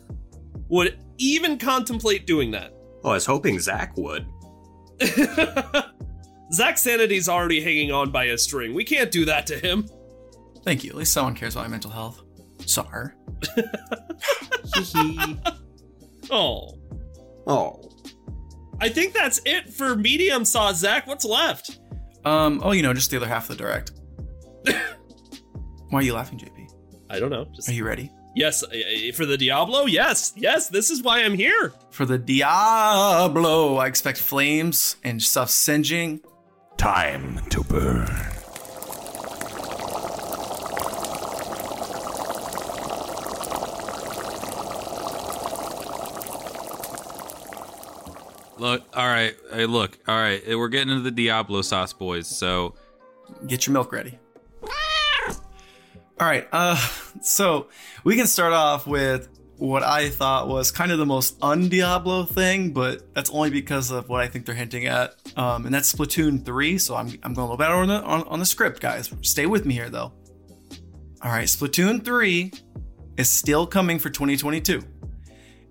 [0.68, 2.74] would even contemplate doing that?
[3.04, 4.28] Well, I was hoping Zach would.
[6.52, 8.74] Zach Sanity's already hanging on by a string.
[8.74, 9.88] We can't do that to him.
[10.64, 10.90] Thank you.
[10.92, 12.22] At least someone cares about my mental health.
[12.66, 13.12] Sorry.
[16.30, 16.78] Oh,
[17.48, 17.90] Oh,
[18.82, 20.74] I think that's it for medium saw.
[20.74, 21.80] Zach, what's left?
[22.26, 22.60] Um.
[22.62, 23.92] Oh, you know, just the other half of the direct.
[25.90, 26.70] Why are you laughing, JP?
[27.10, 27.46] I don't know.
[27.56, 28.64] Just Are you ready yes
[29.16, 29.86] for the Diablo.
[29.86, 30.68] Yes, yes.
[30.70, 31.74] This is why I'm here.
[31.92, 33.78] for the Diablo?
[33.78, 36.20] I expect flames and stuff singeing.
[36.78, 38.08] Time to burn.
[48.60, 50.42] Look, all right, hey, look, all right.
[50.48, 52.28] We're getting into the Diablo sauce, boys.
[52.28, 52.74] So
[53.46, 54.18] Get your milk ready.
[56.20, 56.48] All right.
[56.52, 56.76] Uh,
[57.22, 57.68] so
[58.04, 62.74] we can start off with what I thought was kind of the most un-Diablo thing,
[62.74, 65.16] but that's only because of what I think they're hinting at.
[65.36, 66.78] Um, and that's Splatoon 3.
[66.78, 69.12] So I'm, I'm going a little better on the, on, on the script, guys.
[69.22, 70.14] Stay with me here, though.
[71.24, 71.48] All right.
[71.48, 72.52] Splatoon 3
[73.18, 74.84] is still coming for 2022.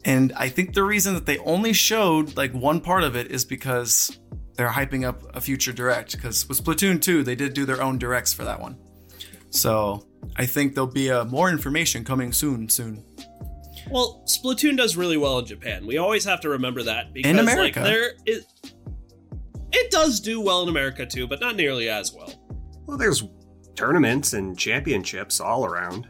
[0.04, 3.44] And I think the reason that they only showed like one part of it is
[3.44, 4.18] because
[4.54, 6.12] they're hyping up a future direct.
[6.12, 8.78] Because with Splatoon 2, they did do their own directs for that one.
[9.50, 10.06] So
[10.36, 13.04] I think there'll be uh, more information coming soon, soon.
[13.90, 15.86] Well, Splatoon does really well in Japan.
[15.86, 17.80] We always have to remember that because America.
[17.80, 18.44] like there is
[19.72, 22.32] it does do well in America too, but not nearly as well.
[22.86, 23.24] well, there's
[23.74, 26.08] tournaments and championships all around.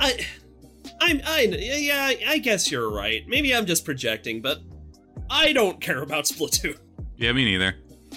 [0.00, 0.26] I
[1.00, 3.22] I'm I yeah, I guess you're right.
[3.28, 4.60] Maybe I'm just projecting, but
[5.30, 6.78] I don't care about Splatoon.
[7.16, 7.74] yeah, me neither.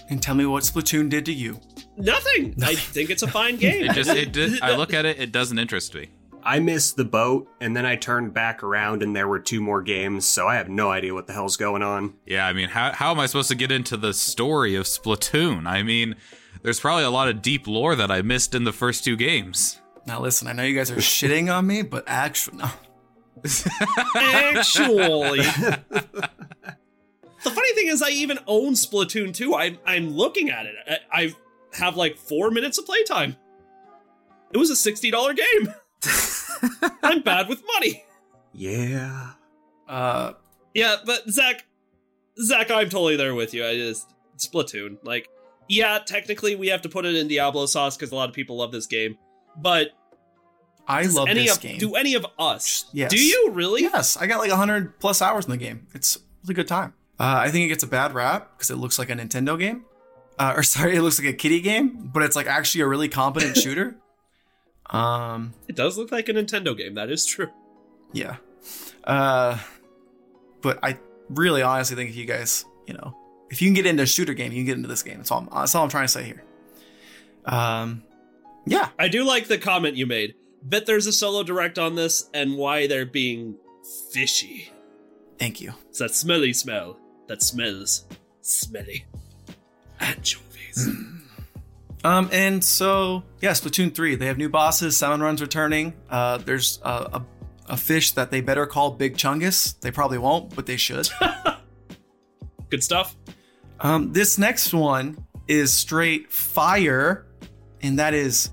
[0.10, 1.60] And tell me what Splatoon did to you.
[1.98, 2.56] Nothing.
[2.64, 3.84] I think it's a fine game.
[3.84, 6.10] It just it did, I look at it, it doesn't interest me.
[6.44, 9.82] I missed the boat, and then I turned back around, and there were two more
[9.82, 12.16] games, so I have no idea what the hell's going on.
[12.26, 15.68] Yeah, I mean, how how am I supposed to get into the story of Splatoon?
[15.68, 16.16] I mean,
[16.64, 19.80] there's probably a lot of deep lore that I missed in the first two games.
[20.06, 22.70] Now listen, I know you guys are shitting on me, but actually, no.
[24.16, 25.39] Actually.
[25.39, 26.22] the
[27.44, 29.56] funny thing is I even own Splatoon 2.
[29.56, 30.76] I I'm looking at it.
[30.88, 31.36] I, I
[31.74, 33.38] have like 4 minutes of playtime.
[34.54, 35.74] It was a $60 game.
[37.04, 38.04] I'm bad with money.
[38.54, 39.32] Yeah.
[39.88, 40.34] Uh,
[40.74, 41.66] Yeah, but Zach,
[42.41, 43.66] Zach, I'm totally there with you.
[43.66, 44.97] I just Splatoon.
[45.04, 45.28] Like,
[45.68, 48.58] yeah, technically we have to put it in Diablo sauce because a lot of people
[48.58, 49.18] love this game.
[49.58, 49.89] But
[50.88, 51.78] I does love any this of game.
[51.78, 52.86] do any of us?
[52.93, 53.12] Yes.
[53.12, 53.82] Do you really?
[53.84, 55.88] Yes, I got like 100 plus hours in the game.
[55.93, 56.93] It's a really good time.
[57.20, 59.86] Uh, I think it gets a bad rap because it looks like a Nintendo game.
[60.39, 63.10] Uh, or sorry, it looks like a kiddie game, but it's like actually a really
[63.10, 63.97] competent shooter.
[64.92, 66.96] Um, It does look like a Nintendo game.
[66.96, 67.50] That is true.
[68.14, 68.38] yeah.
[69.04, 69.58] Uh,
[70.62, 73.18] but I really honestly think if you guys, you know,
[73.50, 75.18] if you can get into a shooter game, you can get into this game.
[75.18, 76.44] That's all, I'm, that's all I'm trying to say here.
[77.46, 78.04] Um,
[78.68, 78.89] yeah.
[79.00, 80.36] I do like the comment you made.
[80.62, 83.56] Bet there's a solo direct on this and why they're being
[84.12, 84.72] fishy.
[85.39, 85.74] Thank you.
[85.89, 88.06] It's that smelly smell that smells
[88.42, 89.06] smelly.
[90.00, 90.88] Anchovies.
[92.04, 94.16] Um, and so yeah, Splatoon three.
[94.16, 94.97] They have new bosses.
[94.97, 95.93] Salmon Run's returning.
[96.10, 97.26] Uh, there's a, a
[97.68, 99.80] a fish that they better call Big Chungus.
[99.80, 101.08] They probably won't, but they should.
[102.70, 103.16] Good stuff.
[103.80, 107.26] um, this next one is straight fire,
[107.82, 108.52] and that is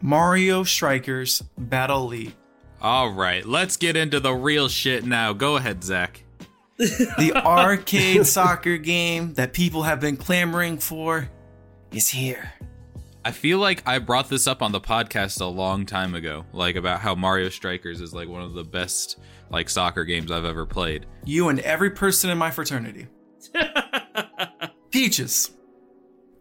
[0.00, 2.34] Mario Strikers Battle League.
[2.80, 5.32] All right, let's get into the real shit now.
[5.32, 6.24] Go ahead, Zach.
[6.78, 11.30] The arcade soccer game that people have been clamoring for
[11.94, 12.52] is here.
[13.24, 16.74] I feel like I brought this up on the podcast a long time ago, like
[16.74, 19.18] about how Mario Strikers is like one of the best
[19.50, 21.06] like soccer games I've ever played.
[21.24, 23.06] You and every person in my fraternity.
[24.90, 25.52] Peaches.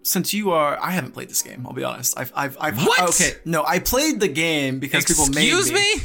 [0.03, 1.67] Since you are, I haven't played this game.
[1.67, 2.17] I'll be honest.
[2.17, 2.83] I've, I've, I've.
[2.83, 3.09] What?
[3.09, 6.01] Okay, no, I played the game because people made Excuse me?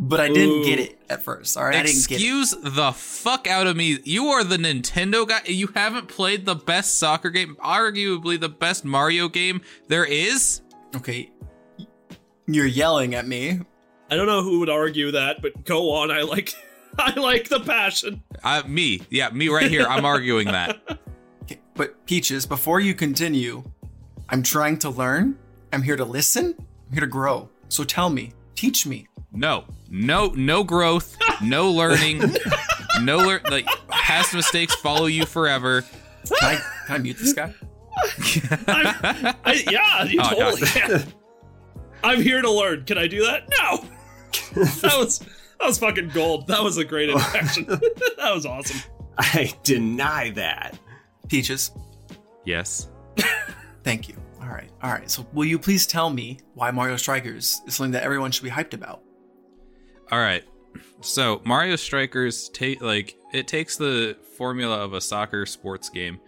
[0.00, 0.64] But I didn't Ooh.
[0.64, 1.58] get it at first.
[1.58, 2.16] All right, I didn't get.
[2.16, 3.98] Excuse the fuck out of me.
[4.04, 5.42] You are the Nintendo guy.
[5.44, 10.62] You haven't played the best soccer game, arguably the best Mario game there is.
[10.96, 11.30] Okay,
[12.46, 13.60] you're yelling at me.
[14.10, 16.10] I don't know who would argue that, but go on.
[16.10, 16.54] I like,
[16.98, 18.22] I like the passion.
[18.42, 19.86] Uh, me, yeah, me right here.
[19.86, 20.80] I'm arguing that.
[21.44, 23.64] Okay, but Peaches, before you continue,
[24.28, 25.36] I'm trying to learn.
[25.72, 26.54] I'm here to listen.
[26.56, 27.48] I'm here to grow.
[27.68, 29.06] So tell me, teach me.
[29.32, 32.22] No, no, no growth, no learning,
[33.00, 35.82] no lear- like past mistakes follow you forever.
[35.82, 36.54] Can I,
[36.86, 37.54] can I mute this guy?
[38.68, 41.04] I, I, yeah, you Oh, totally can.
[42.04, 42.84] I'm here to learn.
[42.84, 43.48] Can I do that?
[43.50, 43.84] No.
[44.82, 46.46] that was that was fucking gold.
[46.48, 47.64] That was a great introduction.
[47.66, 48.80] that was awesome.
[49.18, 50.78] I deny that.
[51.28, 51.70] Peaches,
[52.44, 52.88] Yes.
[53.84, 54.16] thank you.
[54.50, 55.08] All right, all right.
[55.08, 58.50] So will you please tell me why Mario Strikers is something that everyone should be
[58.50, 59.00] hyped about?
[60.10, 60.42] All right.
[61.02, 66.18] So Mario Strikers take like it takes the formula of a soccer sports game,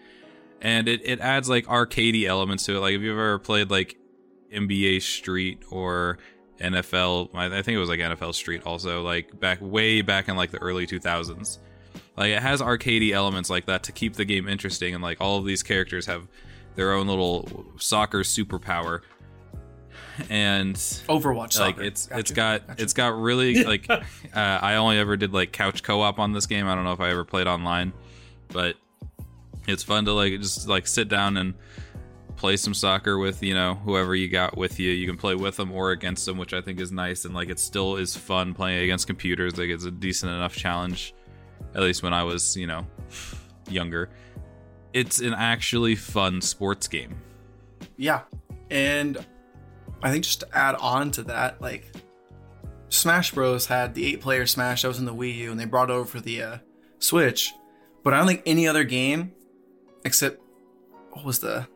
[0.60, 2.78] and it it adds like arcadey elements to it.
[2.78, 3.96] Like if you've ever played like
[4.54, 6.18] NBA Street or
[6.60, 10.52] NFL, I think it was like NFL Street also, like back way back in like
[10.52, 11.58] the early two thousands.
[12.16, 15.38] Like it has arcadey elements like that to keep the game interesting, and like all
[15.38, 16.28] of these characters have
[16.74, 19.00] their own little soccer superpower.
[20.28, 21.58] And Overwatch.
[21.58, 21.82] like Soccer.
[21.82, 22.82] it's Gotcha, it's got gotcha.
[22.82, 24.00] it's got really like uh,
[24.34, 26.68] I only ever did like couch co-op on this game.
[26.68, 27.92] I don't know if I ever played online,
[28.48, 28.76] but
[29.66, 31.54] it's fun to like just like sit down and
[32.36, 34.90] play some soccer with you know whoever you got with you.
[34.90, 37.24] You can play with them or against them, which I think is nice.
[37.24, 39.56] And like it still is fun playing against computers.
[39.56, 41.14] Like it's a decent enough challenge,
[41.74, 42.86] at least when I was you know
[43.68, 44.10] younger.
[44.92, 47.16] It's an actually fun sports game.
[47.96, 48.22] Yeah.
[48.70, 49.24] And
[50.02, 51.92] I think just to add on to that, like
[52.88, 55.64] Smash Bros had the eight player Smash that was in the Wii U and they
[55.64, 56.58] brought it over for the uh,
[56.98, 57.52] Switch.
[58.02, 59.32] But I don't think any other game
[60.04, 60.40] except
[61.12, 61.66] what was the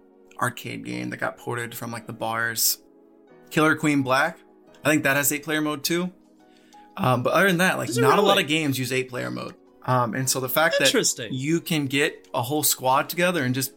[0.40, 2.78] arcade game that got ported from like the bars?
[3.50, 4.38] Killer Queen Black.
[4.84, 6.12] I think that has eight player mode too.
[6.96, 9.08] Um, but other than that, like Is it not a lot of games use eight
[9.08, 9.54] player mode.
[9.86, 13.72] Um, and so the fact that you can get a whole squad together and just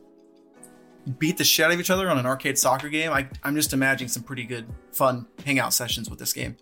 [1.18, 3.74] beat the shit out of each other on an arcade soccer game, I, I'm just
[3.74, 6.57] imagining some pretty good, fun hangout sessions with this game.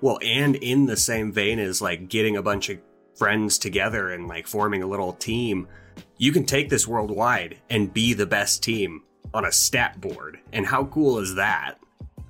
[0.00, 2.78] Well, and in the same vein as like getting a bunch of
[3.14, 5.68] friends together and like forming a little team,
[6.16, 9.02] you can take this worldwide and be the best team
[9.34, 10.40] on a stat board.
[10.52, 11.74] And how cool is that?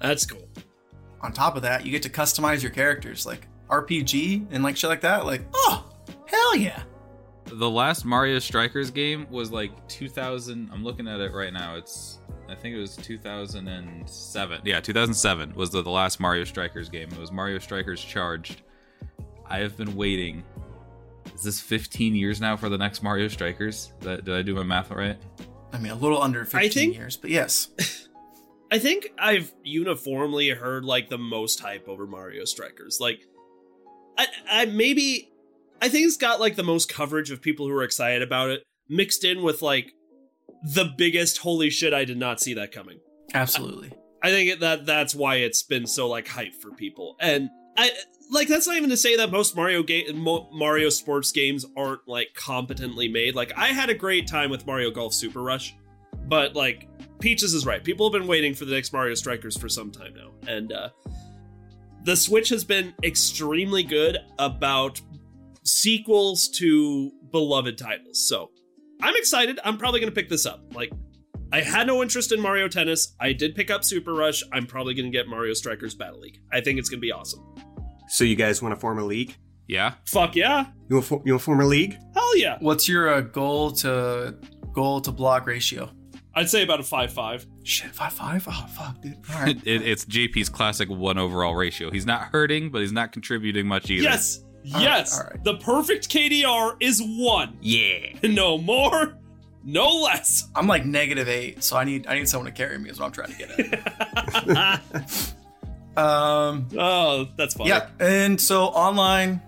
[0.00, 0.48] That's cool.
[1.20, 4.90] On top of that, you get to customize your characters, like RPG and like shit
[4.90, 5.24] like that.
[5.26, 5.89] Like, oh,
[6.31, 6.83] hell yeah!
[7.53, 10.70] the last Mario Strikers game was like 2000.
[10.72, 11.76] I'm looking at it right now.
[11.76, 12.18] It's
[12.49, 14.61] I think it was 2007.
[14.64, 17.09] Yeah, 2007 was the, the last Mario Strikers game.
[17.12, 18.62] It was Mario Strikers Charged.
[19.47, 20.45] I have been waiting.
[21.35, 23.93] Is this 15 years now for the next Mario Strikers?
[24.01, 25.16] That, did I do my math right?
[25.72, 27.68] I mean, a little under 15 think- years, but yes.
[28.72, 33.01] I think I've uniformly heard like the most hype over Mario Strikers.
[33.01, 33.26] Like,
[34.16, 35.30] I, I maybe
[35.83, 38.62] I think it's got like the most coverage of people who are excited about it,
[38.89, 39.93] mixed in with like
[40.62, 41.95] the biggest holy shit!
[41.95, 42.99] I did not see that coming.
[43.35, 43.93] Absolutely.
[44.22, 47.16] I think that that's why it's been so like hype for people.
[47.20, 47.91] And I
[48.31, 50.18] like that's not even to say that most Mario game
[50.53, 53.35] Mario sports games aren't like competently made.
[53.35, 55.74] Like I had a great time with Mario Golf Super Rush,
[56.26, 56.89] but like
[57.20, 57.83] Peaches is right.
[57.83, 60.31] People have been waiting for the next Mario Strikers for some time now.
[60.47, 60.91] And uh
[62.03, 65.01] the Switch has been extremely good about
[65.70, 68.26] sequels to beloved titles.
[68.28, 68.50] So,
[69.02, 69.58] I'm excited.
[69.64, 70.62] I'm probably going to pick this up.
[70.74, 70.92] Like
[71.52, 73.14] I had no interest in Mario Tennis.
[73.18, 74.42] I did pick up Super Rush.
[74.52, 76.38] I'm probably going to get Mario Strikers Battle League.
[76.52, 77.42] I think it's going to be awesome.
[78.08, 79.36] So you guys want to form a league?
[79.66, 79.94] Yeah.
[80.06, 80.66] Fuck yeah.
[80.88, 81.96] You want, for- you want to form a league?
[82.14, 82.58] Hell yeah.
[82.60, 84.36] What's your uh, goal to
[84.72, 85.90] goal to block ratio?
[86.34, 87.46] I'd say about a 5 5.
[87.64, 88.46] Shit, five five.
[88.48, 89.16] Oh fuck, dude.
[89.32, 89.56] All right.
[89.66, 91.90] It, it's JP's classic one overall ratio.
[91.90, 94.04] He's not hurting, but he's not contributing much either.
[94.04, 94.40] Yes.
[94.66, 95.18] All right, yes.
[95.18, 95.42] all right.
[95.44, 97.58] The perfect KDR is 1.
[97.62, 98.16] Yeah.
[98.22, 99.14] No more,
[99.64, 100.48] no less.
[100.54, 102.90] I'm like negative eight, so I need I need someone to carry me.
[102.90, 103.50] Is what I'm trying to get
[104.48, 105.34] at.
[105.96, 107.70] um, oh, that's funny.
[107.70, 109.40] yeah, and so online,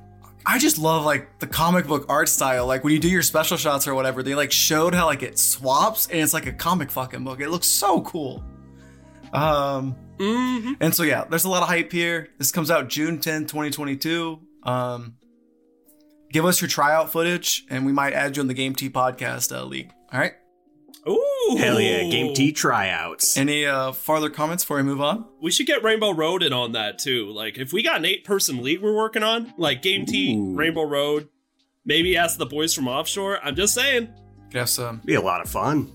[0.44, 2.66] I just love like the comic book art style.
[2.66, 5.38] Like when you do your special shots or whatever, they like showed how like it
[5.38, 7.40] swaps and it's like a comic fucking book.
[7.40, 8.42] It looks so cool.
[9.32, 10.76] Um, Mhm.
[10.80, 12.28] and so yeah, there's a lot of hype here.
[12.38, 14.38] This comes out June 10, 2022.
[14.62, 15.16] Um,
[16.30, 19.64] give us your tryout footage, and we might add you on the Game-Tea podcast uh,
[19.64, 19.90] league.
[20.12, 20.32] All right.
[21.08, 23.36] Ooh, Hell yeah, Game-Tea tryouts.
[23.36, 25.24] Any uh, farther comments before we move on?
[25.42, 27.30] We should get Rainbow Road in on that too.
[27.32, 31.28] Like, if we got an eight-person league we're working on, like Game-Tea, Rainbow Road,
[31.84, 33.40] maybe ask the boys from offshore.
[33.44, 34.08] I'm just saying,
[34.52, 35.90] Could have some Be a lot of fun.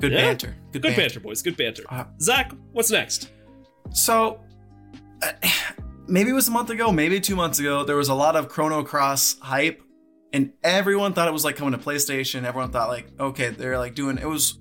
[0.00, 0.22] good Yeah.
[0.22, 0.56] banter.
[0.72, 1.20] good, banter.
[1.20, 1.42] boys.
[1.42, 1.84] Good banter.
[1.88, 3.30] Uh, Zach, what's next?
[3.92, 4.40] So,
[5.22, 5.30] uh,
[6.10, 8.48] maybe it was a month ago, maybe two months ago, there was a lot of
[8.48, 9.82] Chrono Cross hype,
[10.32, 12.44] and everyone thought it was like coming to PlayStation.
[12.44, 14.58] Everyone thought, like, okay, they're like doing it was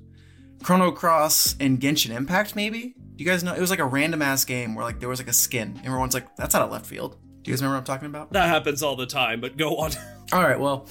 [0.63, 2.95] Chrono Cross and Genshin Impact, maybe?
[3.15, 3.53] Do you guys know?
[3.53, 5.73] It was like a random ass game where like there was like a skin.
[5.77, 7.17] and Everyone's like, that's out of left field.
[7.41, 8.31] Do you guys remember what I'm talking about?
[8.33, 9.91] That happens all the time, but go on.
[10.31, 10.87] All right, well,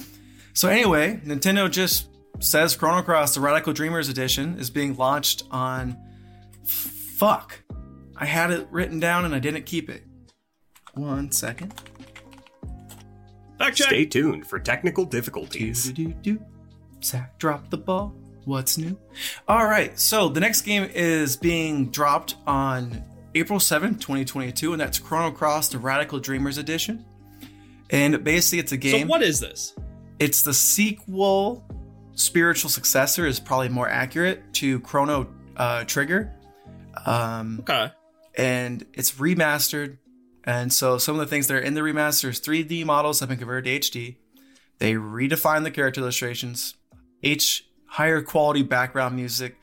[0.53, 5.97] so anyway, Nintendo just says Chrono Cross, the Radical Dreamers Edition, is being launched on.
[6.65, 7.63] Fuck.
[8.17, 10.03] I had it written down and I didn't keep it.
[10.99, 11.73] One second.
[13.57, 13.87] Fact check.
[13.87, 15.85] Stay tuned for technical difficulties.
[15.85, 16.43] Do-do-do-do.
[17.03, 18.13] Zach dropped the ball.
[18.45, 18.97] What's new?
[19.47, 23.03] All right, so the next game is being dropped on
[23.35, 27.05] April 7th, 2022, and that's Chrono Cross, the Radical Dreamers Edition.
[27.89, 29.01] And basically, it's a game.
[29.01, 29.75] So what is this?
[30.19, 31.63] it's the sequel
[32.13, 36.33] spiritual successor is probably more accurate to chrono uh, trigger
[37.05, 37.89] um, Okay.
[38.35, 39.97] and it's remastered
[40.49, 43.37] and so some of the things that are in the remasters 3d models have been
[43.37, 44.15] converted to hd
[44.79, 46.75] they redefine the character illustrations
[47.23, 49.55] h higher quality background music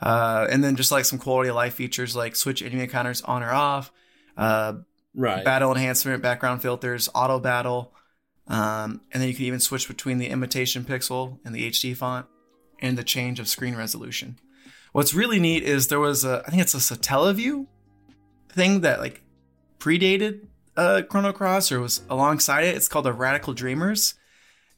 [0.00, 3.42] uh, and then just like some quality of life features like switch enemy encounters on
[3.42, 3.92] or off
[4.36, 4.74] uh,
[5.14, 5.44] Right.
[5.44, 7.92] battle enhancement, background filters, auto battle,
[8.48, 12.26] um, and then you can even switch between the imitation pixel and the HD font,
[12.80, 14.38] and the change of screen resolution.
[14.92, 17.66] What's really neat is there was a, I think it's a Satellaview
[18.50, 19.21] thing that like
[19.82, 22.76] predated uh, Chrono Cross or was alongside it.
[22.76, 24.14] It's called the Radical Dreamers,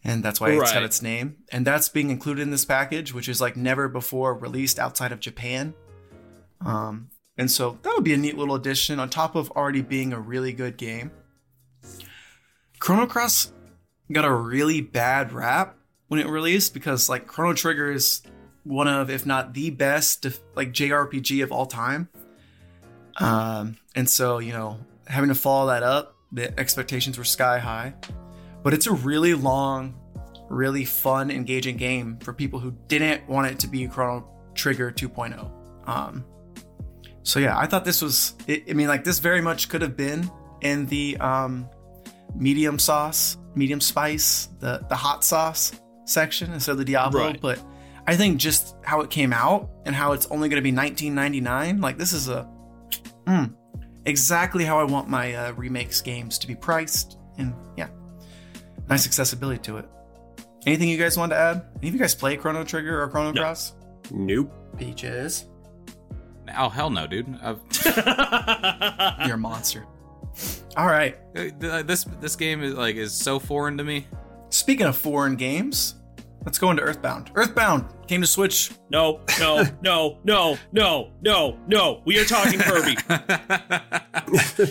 [0.02, 1.36] and that's why it's got its name.
[1.52, 5.20] And that's being included in this package, which is like never before released outside of
[5.20, 5.74] Japan.
[6.64, 10.14] Um, and so that would be a neat little addition on top of already being
[10.14, 11.10] a really good game.
[12.78, 13.52] Chrono Cross
[14.10, 15.76] got a really bad rap
[16.08, 18.22] when it released because like Chrono Trigger is
[18.62, 22.08] one of, if not the best, like JRPG of all time.
[23.18, 27.94] Um, and so you know, having to follow that up, the expectations were sky high.
[28.62, 29.94] But it's a really long,
[30.48, 35.50] really fun, engaging game for people who didn't want it to be Chrono Trigger 2.0.
[35.86, 36.24] Um,
[37.22, 38.34] so yeah, I thought this was.
[38.46, 40.30] It, I mean, like this very much could have been
[40.60, 41.68] in the um,
[42.34, 45.72] medium sauce, medium spice, the the hot sauce
[46.04, 47.20] section instead of the Diablo.
[47.26, 47.40] Right.
[47.40, 47.60] But
[48.06, 51.82] I think just how it came out and how it's only going to be 19.99.
[51.82, 52.48] Like this is a
[53.26, 53.54] mm,
[54.06, 57.88] exactly how I want my uh, remakes games to be priced, and yeah,
[58.88, 59.88] nice accessibility to it.
[60.66, 61.66] Anything you guys want to add?
[61.80, 63.40] Any of you guys play Chrono Trigger or Chrono No.
[63.42, 63.74] Cross?
[64.10, 64.52] Nope.
[64.78, 65.46] Peaches,
[66.56, 67.26] Oh hell no, dude.
[67.42, 67.60] I've,
[69.26, 69.86] you're a monster.
[70.76, 71.16] All right.
[71.36, 74.06] uh, this this game is like is so foreign to me.
[74.50, 75.94] Speaking of foreign games,
[76.44, 77.30] let's go into Earthbound.
[77.34, 78.70] Earthbound came to Switch.
[78.90, 82.02] no, no, no, no, no, no, no.
[82.04, 82.94] We are talking Kirby.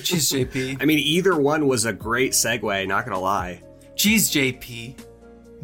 [0.03, 0.77] Jeez, JP.
[0.81, 3.61] I mean, either one was a great segue, not gonna lie.
[3.95, 4.99] Jeez, JP.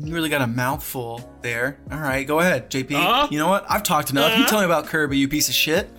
[0.02, 1.80] You really got a mouthful there.
[1.92, 2.94] All right, go ahead, JP.
[2.94, 3.28] Uh-huh.
[3.32, 3.66] You know what?
[3.70, 4.30] I've talked enough.
[4.32, 4.50] You Uh-huh.
[4.50, 5.90] tell me about Kirby, you piece of shit.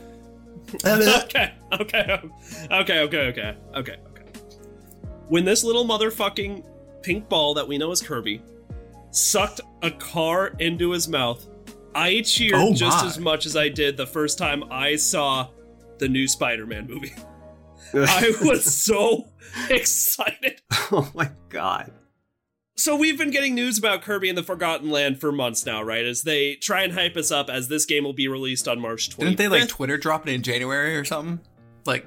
[0.87, 2.21] okay, okay, okay,
[2.71, 3.97] okay, okay, okay, okay.
[5.29, 6.65] When this little motherfucking
[7.03, 8.43] pink ball that we know as Kirby
[9.11, 11.47] sucked a car into his mouth,
[11.95, 15.49] I cheered Oh just as much as I did the first time I saw
[15.99, 17.15] the new Spider-Man movie.
[17.95, 19.31] I was so
[19.69, 20.61] excited.
[20.93, 21.93] oh my god.
[22.77, 26.05] So we've been getting news about Kirby and the Forgotten Land for months now, right?
[26.05, 29.11] As they try and hype us up as this game will be released on March
[29.11, 29.19] 20th.
[29.19, 31.41] Didn't they like Twitter drop it in January or something?
[31.85, 32.07] Like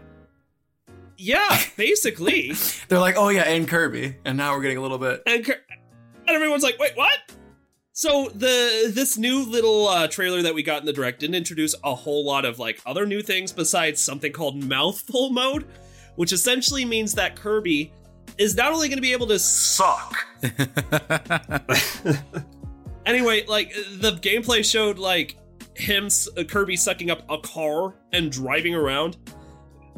[1.17, 2.53] yeah, basically.
[2.87, 5.21] they're like, oh yeah, and Kirby, and now we're getting a little bit.
[5.27, 5.61] and, Kir-
[6.27, 7.19] and everyone's like, "Wait, what?"
[7.93, 11.75] So the this new little uh, trailer that we got in the direct didn't introduce
[11.83, 15.67] a whole lot of like other new things besides something called mouthful mode,
[16.15, 17.93] which essentially means that Kirby
[18.37, 20.15] is not only going to be able to suck,
[23.05, 25.37] Anyway, like the gameplay showed like
[25.75, 26.07] him
[26.37, 29.17] uh, Kirby sucking up a car and driving around,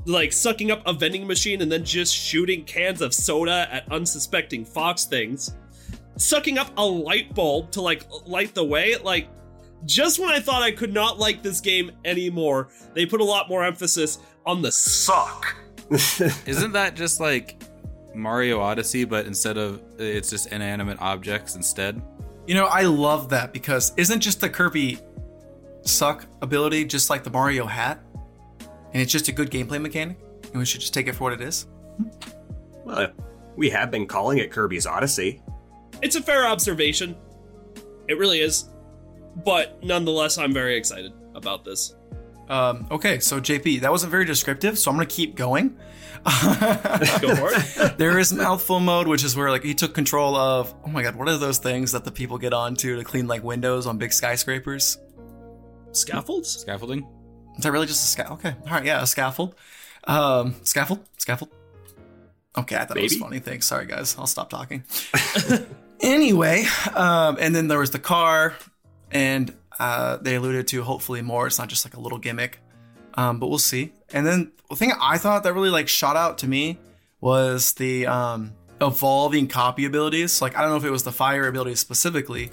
[0.05, 4.65] like sucking up a vending machine and then just shooting cans of soda at unsuspecting
[4.65, 5.55] fox things,
[6.17, 8.95] sucking up a light bulb to like light the way.
[8.97, 9.27] Like
[9.85, 13.49] just when I thought I could not like this game anymore, they put a lot
[13.49, 15.55] more emphasis on the suck.
[15.89, 17.61] Isn't that just like
[18.13, 22.01] Mario Odyssey, but instead of it's just inanimate objects instead?
[22.47, 24.99] You know, I love that because isn't just the Kirby
[25.81, 27.99] suck ability just like the Mario hat?
[28.93, 30.19] And it's just a good gameplay mechanic?
[30.45, 31.67] And we should just take it for what it is?
[32.85, 33.11] well,
[33.55, 35.41] we have been calling it Kirby's Odyssey.
[36.05, 37.15] It's a fair observation.
[38.07, 38.69] It really is.
[39.43, 41.95] But nonetheless, I'm very excited about this.
[42.47, 45.69] Um, okay, so JP, that wasn't very descriptive, so I'm gonna keep going.
[47.21, 47.97] Go for it.
[47.97, 50.75] there is mouthful mode, which is where like he took control of.
[50.85, 53.43] Oh my god, what are those things that the people get onto to clean like
[53.43, 54.99] windows on big skyscrapers?
[55.91, 56.49] Scaffolds?
[56.49, 57.07] Scaffolding?
[57.57, 58.39] Is that really just a scaffold?
[58.41, 59.55] Okay, all right, yeah, a scaffold.
[60.03, 61.49] Um, scaffold, scaffold.
[62.55, 63.39] Okay, I thought it was funny.
[63.39, 63.65] Thanks.
[63.65, 64.15] Sorry, guys.
[64.19, 64.83] I'll stop talking.
[66.01, 66.65] anyway,
[66.95, 68.55] um, and then there was the car,
[69.11, 71.47] and uh, they alluded to hopefully more.
[71.47, 72.59] It's not just like a little gimmick,
[73.15, 73.93] um, but we'll see.
[74.13, 76.79] And then the thing I thought that really like shot out to me
[77.21, 80.41] was the um, evolving copy abilities.
[80.41, 82.51] Like I don't know if it was the fire ability specifically,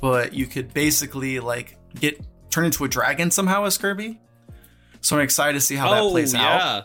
[0.00, 2.20] but you could basically like get
[2.50, 4.20] turn into a dragon somehow as Kirby.
[5.00, 6.40] So I'm excited to see how that plays out.
[6.40, 6.82] Oh, yeah.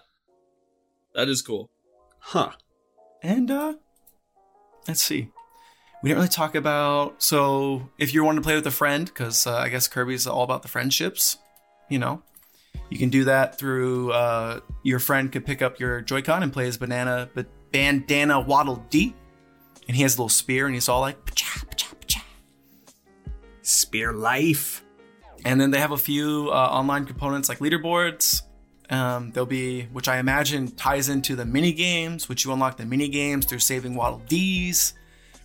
[1.13, 1.69] That is cool.
[2.19, 2.51] Huh.
[3.21, 3.73] And uh
[4.87, 5.29] let's see.
[6.07, 9.45] We didn't really talk about so if you're wanting to play with a friend, because
[9.45, 11.35] uh, I guess Kirby's all about the friendships,
[11.89, 12.21] you know,
[12.89, 16.65] you can do that through uh your friend could pick up your Joy-Con and play
[16.65, 19.15] as banana but bandana waddle dee.
[19.89, 22.21] And he has a little spear and he's all like "Pacha, pacha, pacha."
[23.61, 24.85] Spear life.
[25.43, 28.43] And then they have a few uh, online components like leaderboards.
[28.89, 32.85] Um, there'll be, which I imagine ties into the mini games, which you unlock the
[32.85, 34.93] mini games through saving Waddle Dees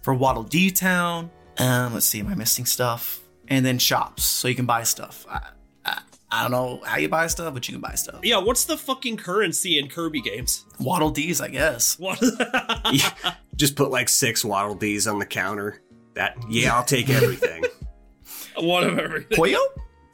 [0.03, 1.31] for Waddle Dee Town.
[1.59, 3.21] Um, let's see, am I missing stuff?
[3.49, 5.27] And then shops, so you can buy stuff.
[5.29, 5.41] I,
[5.85, 6.01] I,
[6.31, 8.21] I don't know how you buy stuff, but you can buy stuff.
[8.23, 10.65] Yeah, what's the fucking currency in Kirby games?
[10.81, 11.99] Waddle Dees, I guess.
[11.99, 12.23] What?
[12.93, 13.11] Yeah,
[13.57, 15.81] Just put like six Waddle Dees on the counter.
[16.15, 17.65] That yeah, I'll take everything.
[18.57, 19.39] One of everything.
[19.39, 19.59] Poyo?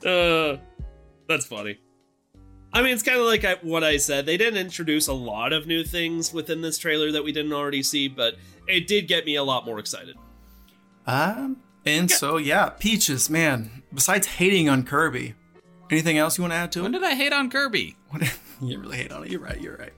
[0.04, 0.58] Uh,
[1.28, 1.78] that's funny.
[2.72, 4.26] I mean, it's kind of like I, what I said.
[4.26, 7.82] They didn't introduce a lot of new things within this trailer that we didn't already
[7.82, 8.36] see, but
[8.68, 10.16] it did get me a lot more excited.
[11.06, 13.82] Um, and so yeah, Peaches, man.
[13.92, 15.34] Besides hating on Kirby,
[15.90, 16.98] anything else you want to add to When it?
[16.98, 17.96] did I hate on Kirby?
[18.60, 19.30] You really hate on it.
[19.30, 19.60] You're right.
[19.60, 19.92] You're right.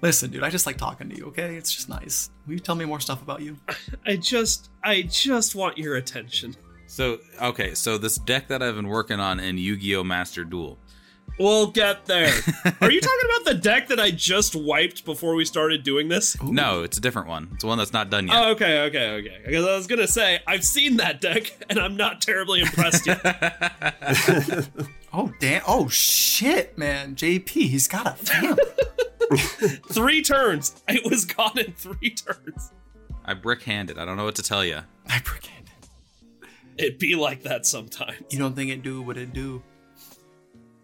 [0.00, 1.26] Listen, dude, I just like talking to you.
[1.26, 2.30] Okay, it's just nice.
[2.46, 3.56] Will you tell me more stuff about you?
[4.06, 6.54] I just, I just want your attention.
[6.86, 10.04] So, okay, so this deck that I've been working on in Yu Gi Oh!
[10.04, 10.78] Master Duel.
[11.40, 12.26] We'll get there.
[12.82, 16.40] Are you talking about the deck that I just wiped before we started doing this?
[16.42, 17.48] No, it's a different one.
[17.54, 18.36] It's one that's not done yet.
[18.36, 19.40] Oh, okay, okay, okay.
[19.46, 23.22] Because I was gonna say I've seen that deck and I'm not terribly impressed yet.
[25.12, 25.62] Oh damn!
[25.66, 27.16] Oh shit, man!
[27.16, 28.56] JP, he's got a fan.
[29.88, 30.80] three turns.
[30.86, 32.70] It was gone in three turns.
[33.24, 33.98] I brick handed.
[33.98, 34.82] I don't know what to tell you.
[35.08, 35.68] I pretend.
[36.78, 38.22] It be like that sometimes.
[38.30, 39.64] You don't think it do what it do?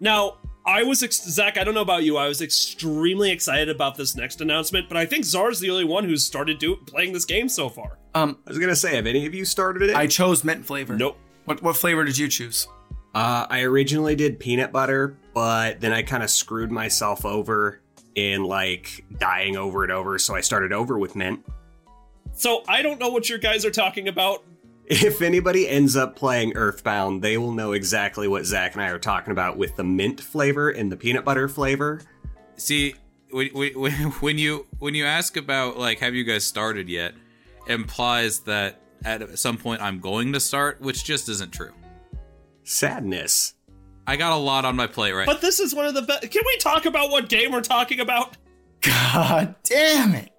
[0.01, 1.57] Now, I was ex- Zach.
[1.57, 2.17] I don't know about you.
[2.17, 6.05] I was extremely excited about this next announcement, but I think Czar's the only one
[6.05, 7.99] who's started do- playing this game so far.
[8.15, 9.95] Um, I was gonna say, have any of you started it?
[9.97, 10.97] I chose mint flavor.
[10.97, 11.19] Nope.
[11.45, 12.67] What what flavor did you choose?
[13.15, 17.81] Uh, I originally did peanut butter, but then I kind of screwed myself over
[18.15, 21.45] in like dying over and over, so I started over with mint.
[22.33, 24.43] So I don't know what your guys are talking about.
[24.89, 29.01] If anybody ends up playing Earthbound, they will know exactly what Zach and I are
[29.01, 32.01] talking about with the mint flavor and the peanut butter flavor.
[32.57, 32.95] See,
[33.31, 37.15] when, when, when you when you ask about like have you guys started yet,
[37.67, 41.73] implies that at some point I'm going to start, which just isn't true.
[42.65, 43.55] Sadness.
[44.07, 45.27] I got a lot on my plate right.
[45.27, 46.31] But this is one of the best.
[46.31, 48.37] Can we talk about what game we're talking about?
[48.83, 50.31] God damn it!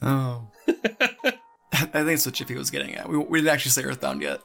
[0.00, 0.48] Oh,
[1.76, 3.08] I think it's what Chippy was getting at.
[3.08, 4.40] We, we didn't actually say Earthbound yet.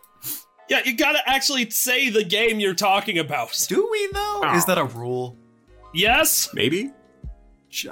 [0.70, 3.66] Yeah, you gotta actually say the game you're talking about.
[3.68, 4.42] Do we though?
[4.44, 4.56] Oh.
[4.56, 5.38] Is that a rule?
[5.94, 6.54] Yes?
[6.54, 6.92] Maybe?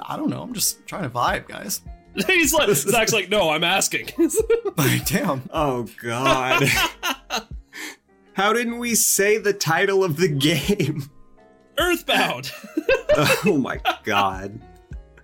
[0.06, 0.42] I don't know.
[0.42, 1.82] I'm just trying to vibe, guys.
[2.26, 4.10] He's like, Zach's like, no, I'm asking.
[4.76, 5.42] Like, damn.
[5.52, 6.64] Oh, God.
[8.32, 11.10] How didn't we say the title of the game?
[11.76, 12.50] Earthbound.
[13.44, 14.58] Oh, my God.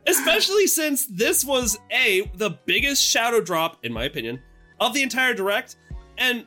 [0.06, 4.40] Especially since this was A, the biggest shadow drop, in my opinion,
[4.80, 5.76] of the entire direct,
[6.18, 6.46] and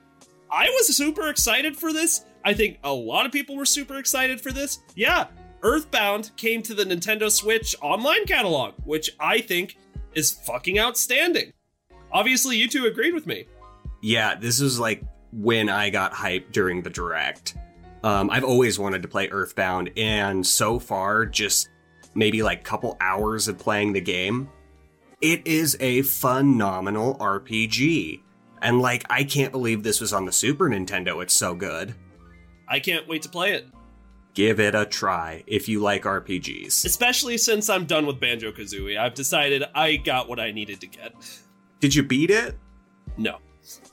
[0.51, 2.25] I was super excited for this.
[2.43, 4.79] I think a lot of people were super excited for this.
[4.95, 5.27] Yeah,
[5.61, 9.77] Earthbound came to the Nintendo Switch online catalog, which I think
[10.13, 11.53] is fucking outstanding.
[12.11, 13.45] Obviously, you two agreed with me.
[14.01, 17.55] Yeah, this was like when I got hyped during the direct.
[18.03, 21.69] Um, I've always wanted to play Earthbound, and so far, just
[22.15, 24.49] maybe like couple hours of playing the game,
[25.21, 28.21] it is a phenomenal RPG.
[28.61, 31.21] And like, I can't believe this was on the Super Nintendo.
[31.21, 31.95] It's so good.
[32.67, 33.67] I can't wait to play it.
[34.33, 36.85] Give it a try if you like RPGs.
[36.85, 38.97] Especially since I'm done with Banjo Kazooie.
[38.97, 41.13] I've decided I got what I needed to get.
[41.79, 42.57] Did you beat it?
[43.17, 43.37] No.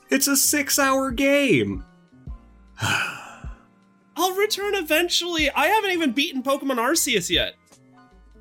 [0.09, 1.83] It's a six hour game.
[2.81, 5.49] I'll return eventually.
[5.49, 7.55] I haven't even beaten Pokemon Arceus yet.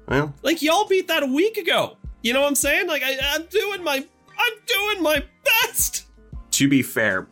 [0.08, 1.96] Well, Like y'all beat that a week ago.
[2.22, 2.86] You know what I'm saying?
[2.88, 3.96] Like I, I'm doing my
[4.38, 6.06] I'm doing my best.
[6.52, 7.28] to be fair,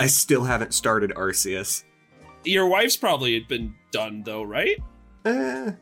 [0.00, 1.84] I still haven't started Arceus.
[2.44, 4.76] Your wife's probably been done though, right?
[5.24, 5.72] Eh,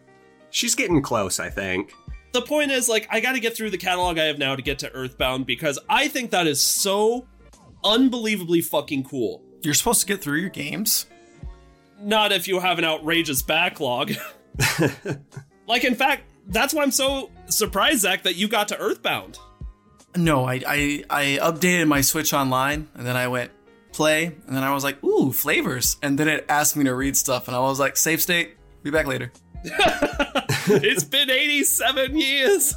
[0.50, 1.92] she's getting close, I think.
[2.32, 4.62] The point is, like, I got to get through the catalog I have now to
[4.62, 7.26] get to Earthbound because I think that is so
[7.84, 9.42] unbelievably fucking cool.
[9.62, 11.06] You're supposed to get through your games.
[12.00, 14.12] Not if you have an outrageous backlog.
[15.66, 19.38] like, in fact, that's why I'm so surprised, Zach, that you got to Earthbound.
[20.16, 23.50] No, I, I I updated my Switch Online, and then I went
[23.92, 27.16] play, and then I was like, ooh, flavors, and then it asked me to read
[27.16, 29.32] stuff, and I was like, save state, be back later.
[29.64, 32.74] it's been 87 years.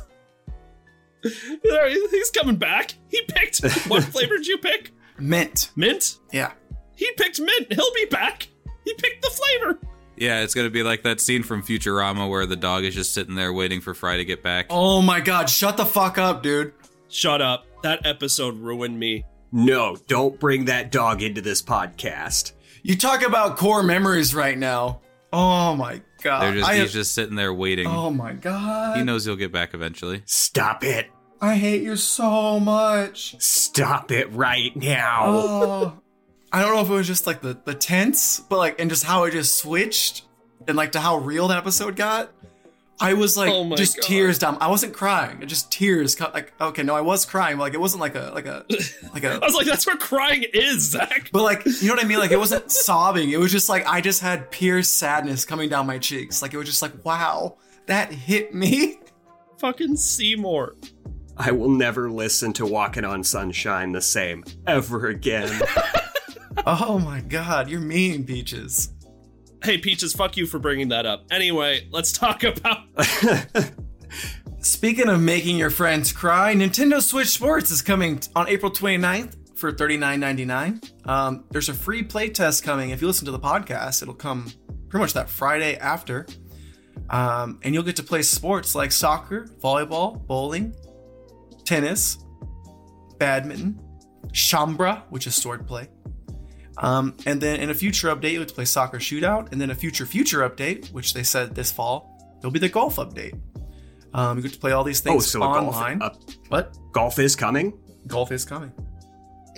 [1.23, 2.93] He's coming back.
[3.09, 3.61] He picked.
[3.87, 4.91] What flavor did you pick?
[5.17, 6.17] Mint, Mint?
[6.31, 6.53] yeah.
[6.95, 7.71] He picked mint.
[7.71, 8.47] He'll be back.
[8.83, 9.79] He picked the flavor.
[10.19, 13.35] Yeah, it's gonna be like that scene from Futurama where the dog is just sitting
[13.35, 14.67] there waiting for Fry to get back.
[14.69, 16.73] Oh my god, shut the fuck up, dude.
[17.07, 17.65] Shut up.
[17.83, 19.25] That episode ruined me.
[19.51, 22.51] No, don't bring that dog into this podcast.
[22.83, 25.01] You talk about core memories right now.
[25.31, 26.41] Oh my god.
[26.43, 27.87] They're just I, he's just sitting there waiting.
[27.87, 28.97] oh my god.
[28.97, 30.21] He knows he'll get back eventually.
[30.25, 31.07] Stop it.
[31.41, 33.35] I hate you so much.
[33.41, 35.23] Stop it right now.
[35.25, 35.93] Oh.
[36.51, 39.03] I don't know if it was just like the the tense, but like and just
[39.03, 40.23] how it just switched
[40.67, 42.31] and like to how real that episode got.
[43.01, 44.03] I was like Oh just God.
[44.07, 44.57] tears down.
[44.59, 45.41] I wasn't crying.
[45.41, 46.15] It just tears.
[46.15, 47.55] co- Like okay, no, I was crying.
[47.57, 48.65] but, Like it wasn't like a like a
[49.13, 49.33] like a.
[49.35, 51.29] I was like, that's what crying is, Zach.
[51.31, 52.19] But like you know what I mean?
[52.19, 53.29] Like it wasn't sobbing.
[53.29, 56.41] It was just like I just had pure sadness coming down my cheeks.
[56.41, 58.99] Like it was just like wow, that hit me.
[59.59, 60.75] Fucking Seymour.
[61.37, 65.61] I will never listen to Walking on Sunshine the same ever again.
[66.65, 68.91] Oh my god, you're mean, Peaches.
[69.63, 71.25] Hey, Peaches, fuck you for bringing that up.
[71.31, 72.85] Anyway, let's talk about.
[74.59, 79.71] Speaking of making your friends cry, Nintendo Switch Sports is coming on April 29th for
[79.71, 81.07] $39.99.
[81.07, 82.89] Um, there's a free playtest coming.
[82.91, 84.51] If you listen to the podcast, it'll come
[84.89, 86.25] pretty much that Friday after.
[87.09, 90.73] Um, and you'll get to play sports like soccer, volleyball, bowling,
[91.65, 92.17] tennis,
[93.17, 93.79] badminton,
[94.27, 95.87] Chambara, which is swordplay.
[96.79, 99.51] Um, and then in a future update, you'll get to play soccer shootout.
[99.51, 102.95] And then a future future update, which they said this fall, there'll be the golf
[102.95, 103.39] update.
[104.13, 106.01] Um, you get to play all these things oh, things so a golf, online.
[106.01, 106.15] uh,
[106.47, 106.75] what?
[106.91, 107.77] golf is coming?
[108.07, 108.71] Golf is coming.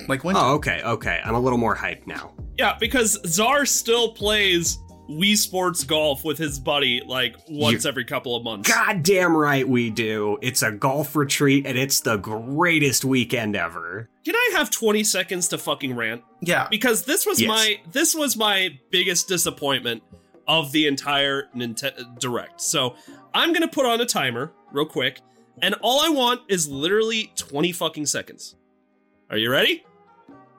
[0.07, 0.35] Like when?
[0.35, 1.21] Oh, okay, okay.
[1.23, 2.33] I'm a little more hyped now.
[2.57, 4.77] Yeah, because Czar still plays
[5.19, 8.69] Wii Sports Golf with his buddy like once You- every couple of months.
[8.69, 10.37] Goddamn right we do.
[10.41, 14.09] It's a golf retreat and it's the greatest weekend ever.
[14.25, 16.23] Can I have 20 seconds to fucking rant?
[16.41, 16.67] Yeah.
[16.69, 17.47] because this was Yes.
[17.49, 20.01] my this was my biggest disappointment
[20.47, 22.61] of the entire Nintendo Direct.
[22.61, 22.95] So
[23.33, 25.19] I'm gonna put on a timer real quick,
[25.61, 28.55] and all I want is literally 20 fucking seconds.
[29.29, 29.83] Are you ready?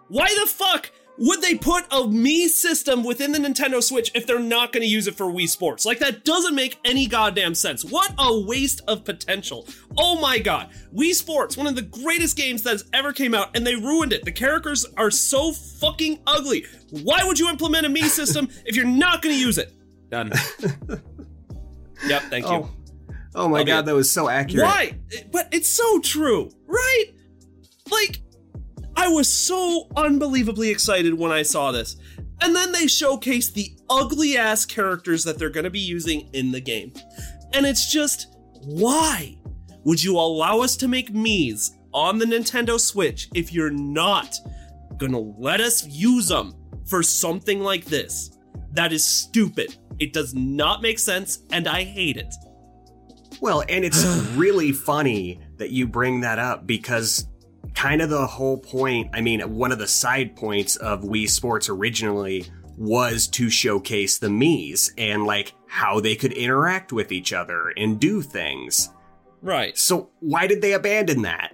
[0.08, 4.38] Why the fuck would they put a Mii system within the Nintendo Switch if they're
[4.38, 5.84] not gonna use it for Wii Sports?
[5.84, 7.84] Like that doesn't make any goddamn sense.
[7.84, 9.68] What a waste of potential.
[9.98, 10.70] Oh my god.
[10.94, 14.24] Wii Sports, one of the greatest games that's ever came out, and they ruined it.
[14.24, 16.64] The characters are so fucking ugly.
[16.90, 19.72] Why would you implement a Mii system if you're not gonna use it?
[20.10, 20.32] Done.
[22.06, 22.52] yep, thank you.
[22.52, 22.70] Oh,
[23.34, 23.68] oh my Okay.
[23.70, 24.66] god, that was so accurate.
[24.66, 24.98] Why?
[25.30, 27.04] But it's so true, right?
[27.90, 28.22] Like,
[28.96, 31.96] I was so unbelievably excited when I saw this.
[32.40, 36.50] And then they showcase the ugly ass characters that they're going to be using in
[36.50, 36.92] the game.
[37.52, 38.28] And it's just,
[38.64, 39.38] why
[39.84, 44.34] would you allow us to make Mii's on the Nintendo Switch if you're not
[44.96, 46.54] going to let us use them
[46.86, 48.38] for something like this?
[48.72, 49.76] That is stupid.
[49.98, 52.34] It does not make sense, and I hate it.
[53.40, 57.28] Well, and it's really funny that you bring that up because
[57.74, 59.10] kind of the whole point.
[59.12, 62.46] I mean, one of the side points of Wii Sports originally
[62.76, 68.00] was to showcase the Mii's and like how they could interact with each other and
[68.00, 68.90] do things.
[69.40, 69.76] Right.
[69.76, 71.52] So why did they abandon that?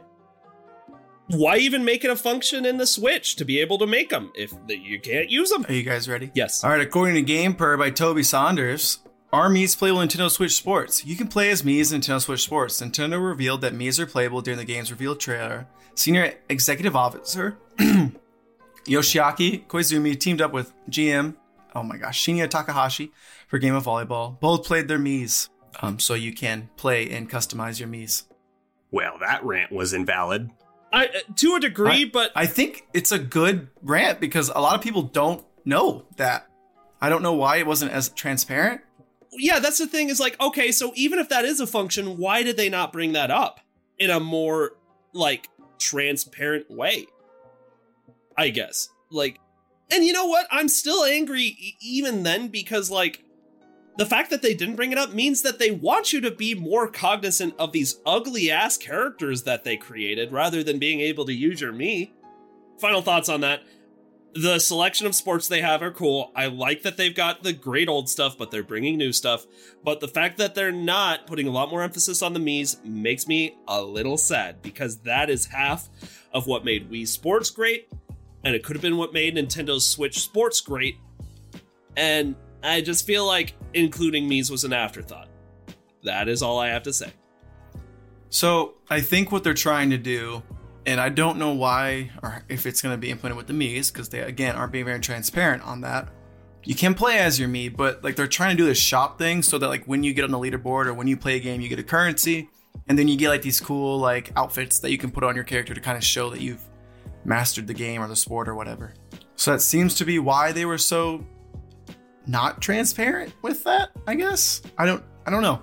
[1.30, 4.32] Why even make it a function in the Switch to be able to make them
[4.34, 5.66] if you can't use them?
[5.68, 6.30] Are you guys ready?
[6.34, 6.64] Yes.
[6.64, 9.00] All right, according to Gamepur by Toby Saunders,
[9.32, 11.04] are Mii's playable in Nintendo Switch Sports?
[11.04, 12.80] You can play as Mii's in Nintendo Switch Sports.
[12.80, 15.66] Nintendo revealed that Mii's are playable during the game's reveal trailer.
[15.94, 17.58] Senior Executive Officer
[18.86, 21.34] Yoshiaki Koizumi teamed up with GM,
[21.74, 23.12] oh my gosh, Shinya Takahashi
[23.48, 24.38] for Game of Volleyball.
[24.40, 25.50] Both played their Mii's,
[25.82, 28.24] um, so you can play and customize your Mii's.
[28.90, 30.50] Well, that rant was invalid.
[30.90, 34.74] I, uh, to a degree, but I think it's a good rant because a lot
[34.74, 36.48] of people don't know that.
[37.00, 38.80] I don't know why it wasn't as transparent.
[39.32, 42.42] Yeah, that's the thing is like, okay, so even if that is a function, why
[42.42, 43.60] did they not bring that up
[43.98, 44.72] in a more
[45.12, 45.48] like
[45.78, 47.06] transparent way?
[48.36, 48.88] I guess.
[49.10, 49.40] Like,
[49.90, 50.46] and you know what?
[50.50, 53.24] I'm still angry even then because like
[53.98, 56.54] the fact that they didn't bring it up means that they want you to be
[56.54, 61.32] more cognizant of these ugly ass characters that they created rather than being able to
[61.32, 62.12] use your me.
[62.78, 63.62] Final thoughts on that.
[64.40, 66.30] The selection of sports they have are cool.
[66.36, 69.44] I like that they've got the great old stuff, but they're bringing new stuff.
[69.82, 73.26] But the fact that they're not putting a lot more emphasis on the Mii's makes
[73.26, 75.88] me a little sad because that is half
[76.32, 77.90] of what made Wii Sports great,
[78.44, 80.98] and it could have been what made Nintendo Switch Sports great.
[81.96, 85.28] And I just feel like including Mii's was an afterthought.
[86.04, 87.12] That is all I have to say.
[88.30, 90.44] So I think what they're trying to do,
[90.88, 93.90] and I don't know why or if it's going to be implemented with the Mii's,
[93.90, 96.08] because they again aren't being very transparent on that.
[96.64, 99.42] You can play as your Mii, but like they're trying to do this shop thing
[99.42, 101.60] so that like when you get on the leaderboard or when you play a game,
[101.60, 102.48] you get a currency,
[102.88, 105.44] and then you get like these cool like outfits that you can put on your
[105.44, 106.64] character to kind of show that you've
[107.22, 108.94] mastered the game or the sport or whatever.
[109.36, 111.22] So that seems to be why they were so
[112.26, 114.62] not transparent with that, I guess.
[114.78, 115.60] I don't I don't know.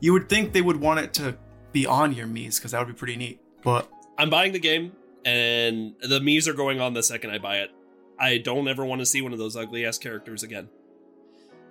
[0.00, 1.36] You would think they would want it to
[1.72, 3.42] be on your Mii's because that would be pretty neat.
[3.62, 4.92] But I'm buying the game,
[5.24, 7.70] and the Mii's are going on the second I buy it.
[8.18, 10.68] I don't ever want to see one of those ugly ass characters again.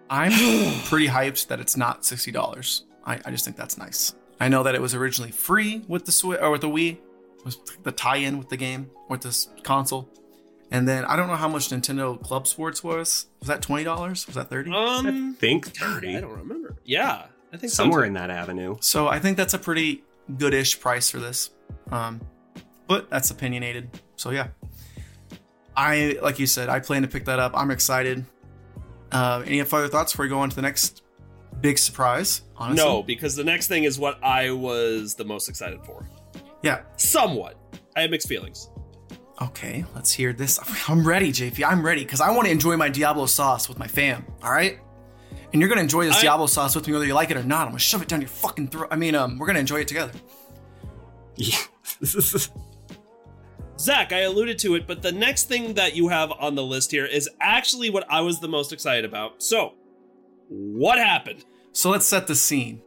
[0.09, 0.31] I'm
[0.85, 2.85] pretty hyped that it's not sixty dollars.
[3.05, 4.13] I, I just think that's nice.
[4.39, 6.97] I know that it was originally free with the Switch or with the Wii,
[7.45, 10.09] was the tie-in with the game with this console,
[10.71, 13.27] and then I don't know how much Nintendo Club Sports was.
[13.39, 14.25] Was that twenty dollars?
[14.27, 14.71] Was that thirty?
[14.71, 16.17] Um, I think God, 30.
[16.17, 16.75] I don't remember.
[16.83, 18.07] Yeah, I think Somewhere too.
[18.07, 18.75] in that avenue.
[18.81, 20.03] So I think that's a pretty
[20.37, 21.51] goodish price for this.
[21.91, 22.21] Um,
[22.93, 23.89] but that's opinionated.
[24.17, 24.49] So yeah,
[25.75, 27.51] I like you said, I plan to pick that up.
[27.55, 28.23] I'm excited.
[29.11, 31.01] Uh, any further thoughts before we go on to the next
[31.59, 32.41] big surprise?
[32.55, 36.05] Honestly, No, because the next thing is what I was the most excited for.
[36.61, 36.81] Yeah.
[36.97, 37.57] Somewhat.
[37.95, 38.69] I have mixed feelings.
[39.41, 40.59] Okay, let's hear this.
[40.87, 41.63] I'm ready, JP.
[41.67, 44.25] I'm ready because I want to enjoy my Diablo sauce with my fam.
[44.43, 44.79] All right.
[45.51, 47.43] And you're gonna enjoy this I- Diablo sauce with me, whether you like it or
[47.43, 47.61] not.
[47.63, 48.89] I'm gonna shove it down your fucking throat.
[48.91, 50.11] I mean, um, we're gonna enjoy it together.
[51.35, 51.57] Yeah.
[53.79, 56.91] Zach, I alluded to it, but the next thing that you have on the list
[56.91, 59.41] here is actually what I was the most excited about.
[59.41, 59.73] So,
[60.47, 61.43] what happened?
[61.71, 62.81] So let's set the scene.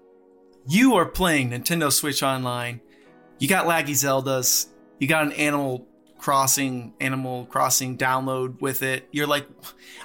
[0.69, 2.81] You are playing Nintendo Switch Online.
[3.39, 4.69] You got laggy Zeldas.
[4.99, 5.87] You got an Animal
[6.19, 9.09] Crossing Animal Crossing download with it.
[9.11, 9.47] You're like,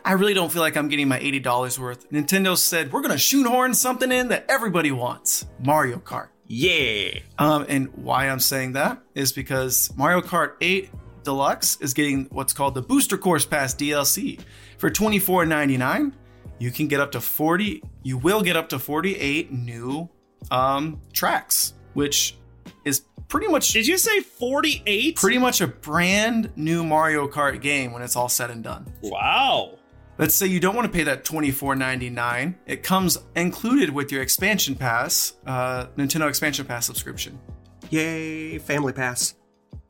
[0.04, 2.10] I really don't feel like I'm getting my eighty dollars worth.
[2.12, 6.30] Nintendo said we're gonna shoehorn something in that everybody wants: Mario Kart.
[6.52, 7.19] Yeah.
[7.40, 10.90] Um, and why I'm saying that is because Mario Kart 8
[11.23, 14.40] Deluxe is getting what's called the Booster Course Pass DLC
[14.78, 16.11] for $24.99.
[16.60, 17.82] You can get up to 40.
[18.03, 20.10] You will get up to 48 new
[20.49, 22.38] um, tracks, which
[22.86, 25.15] is pretty much Did you say 48?
[25.15, 28.91] pretty much a brand new Mario Kart game when it's all said and done.
[29.02, 29.78] Wow.
[30.22, 32.53] Let's say you don't want to pay that $24.99.
[32.68, 37.39] It comes included with your expansion pass, uh, Nintendo expansion pass subscription.
[37.89, 38.60] Yay.
[38.60, 39.34] Family pass.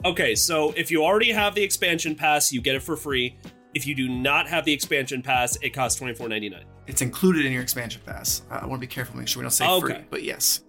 [0.05, 3.37] Okay, so if you already have the expansion pass, you get it for free.
[3.73, 6.63] If you do not have the expansion pass, it costs twenty four ninety nine.
[6.87, 8.43] It's included in your expansion pass.
[8.49, 9.95] Uh, I want to be careful, make sure we don't say Okay.
[9.95, 10.61] free, but yes.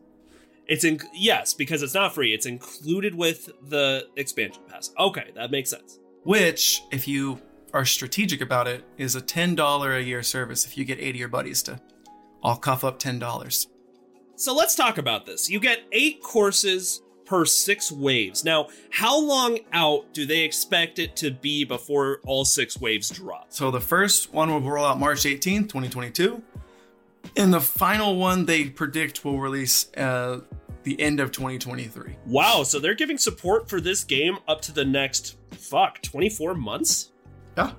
[0.66, 2.34] It's in yes, because it's not free.
[2.34, 4.90] It's included with the expansion pass.
[4.98, 6.00] Okay, that makes sense.
[6.24, 7.40] Which, if you
[7.72, 11.16] are strategic about it, is a $10 a year service if you get 80 of
[11.16, 11.80] your buddies to
[12.42, 13.66] all cough up $10.
[14.36, 15.48] So let's talk about this.
[15.48, 18.44] You get eight courses per six waves.
[18.44, 23.46] Now, how long out do they expect it to be before all six waves drop?
[23.50, 26.42] So the first one will roll out March 18th, 2022.
[27.36, 30.40] And the final one they predict will release uh,
[30.82, 32.16] the end of 2023.
[32.26, 37.11] Wow, so they're giving support for this game up to the next fuck 24 months?
[37.56, 37.72] Yeah.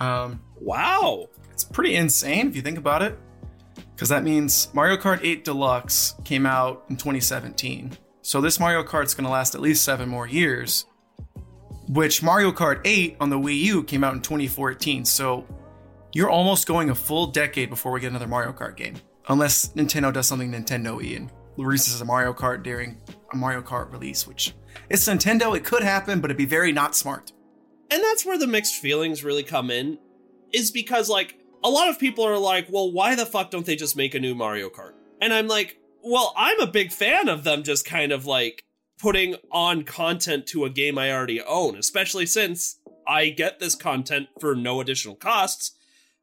[0.00, 1.26] Um, Wow.
[1.52, 3.18] it's pretty insane if you think about it.
[3.94, 7.96] Because that means Mario Kart 8 Deluxe came out in 2017.
[8.22, 10.86] So this Mario Kart's going to last at least seven more years.
[11.88, 15.04] Which Mario Kart 8 on the Wii U came out in 2014.
[15.04, 15.46] So
[16.12, 18.94] you're almost going a full decade before we get another Mario Kart game.
[19.28, 23.00] Unless Nintendo does something Nintendo y and releases a Mario Kart during
[23.32, 24.54] a Mario Kart release, which
[24.88, 27.32] it's Nintendo, it could happen, but it'd be very not smart.
[27.90, 29.98] And that's where the mixed feelings really come in,
[30.52, 33.76] is because, like, a lot of people are like, well, why the fuck don't they
[33.76, 34.92] just make a new Mario Kart?
[35.20, 38.64] And I'm like, well, I'm a big fan of them just kind of like
[39.00, 44.28] putting on content to a game I already own, especially since I get this content
[44.40, 45.72] for no additional costs.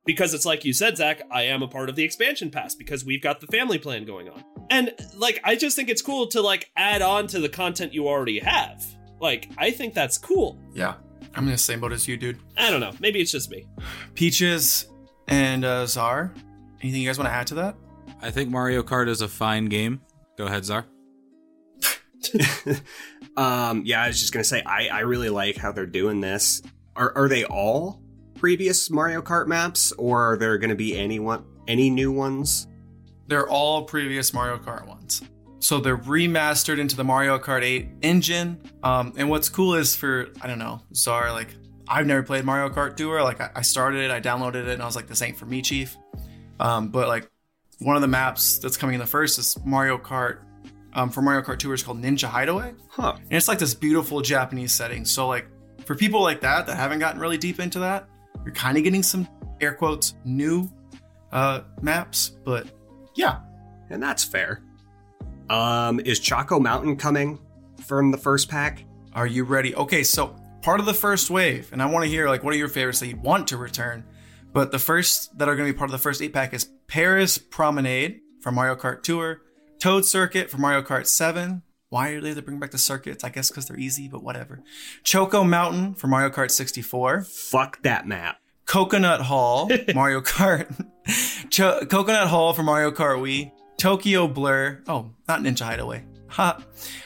[0.05, 3.03] Because it's like you said, Zach, I am a part of the expansion pass because
[3.03, 4.43] we've got the family plan going on.
[4.69, 8.07] And like, I just think it's cool to like add on to the content you
[8.07, 8.85] already have.
[9.19, 10.59] Like, I think that's cool.
[10.73, 10.93] Yeah,
[11.35, 12.39] I'm in the same boat as you, dude.
[12.57, 12.93] I don't know.
[12.99, 13.65] Maybe it's just me.
[14.13, 14.87] Peaches
[15.27, 16.33] and uh, Czar.
[16.81, 17.75] Anything you guys want to add to that?
[18.21, 20.01] I think Mario Kart is a fine game.
[20.37, 20.85] Go ahead, Czar.
[23.37, 26.61] um, yeah, I was just gonna say I, I really like how they're doing this.
[26.95, 28.01] Are are they all
[28.35, 32.67] previous Mario Kart maps, or are there gonna be any one any new ones?
[33.27, 35.21] They're all previous Mario Kart ones.
[35.59, 38.61] So they're remastered into the Mario Kart 8 engine.
[38.83, 41.55] Um, and what's cool is for, I don't know, Czar, like,
[41.87, 43.23] I've never played Mario Kart Tour.
[43.23, 45.45] Like, I, I started it, I downloaded it, and I was like, this ain't for
[45.45, 45.95] me, Chief.
[46.59, 47.29] Um, but, like,
[47.79, 50.39] one of the maps that's coming in the first is Mario Kart.
[50.93, 52.73] Um, for Mario Kart Tour is called Ninja Hideaway.
[52.87, 53.15] Huh.
[53.17, 55.03] And it's like this beautiful Japanese setting.
[55.03, 55.47] So, like,
[55.85, 58.07] for people like that that haven't gotten really deep into that,
[58.45, 59.27] you're kind of getting some
[59.59, 60.69] air quotes new
[61.31, 62.37] uh, maps.
[62.43, 62.67] But
[63.15, 63.39] yeah,
[63.89, 64.61] And that's fair.
[65.49, 67.39] Um, is Choco Mountain coming
[67.85, 68.83] from the first pack?
[69.13, 69.73] are you ready?
[69.73, 72.57] Okay, so part of the first wave, and I want to hear like what are
[72.57, 74.03] your favorites that you want to return.
[74.51, 76.69] But the first that are going to be part of the first eight pack is
[76.87, 79.41] Paris Promenade from Mario Kart Tour,
[79.79, 81.61] Toad Circuit from Mario Kart 7.
[81.89, 83.23] Why are they to bring back the circuits?
[83.23, 84.61] I guess because they're easy, but whatever.
[85.03, 87.21] Choco Mountain for Mario Kart 64.
[87.23, 88.37] Fuck that map.
[88.65, 90.67] Coconut Mall, Mario Kart.
[91.51, 93.51] Cho- Coconut Mall for Mario Kart Wii.
[93.77, 94.81] Tokyo Blur.
[94.87, 96.03] Oh, not Ninja Hideaway.
[96.29, 96.59] Ha.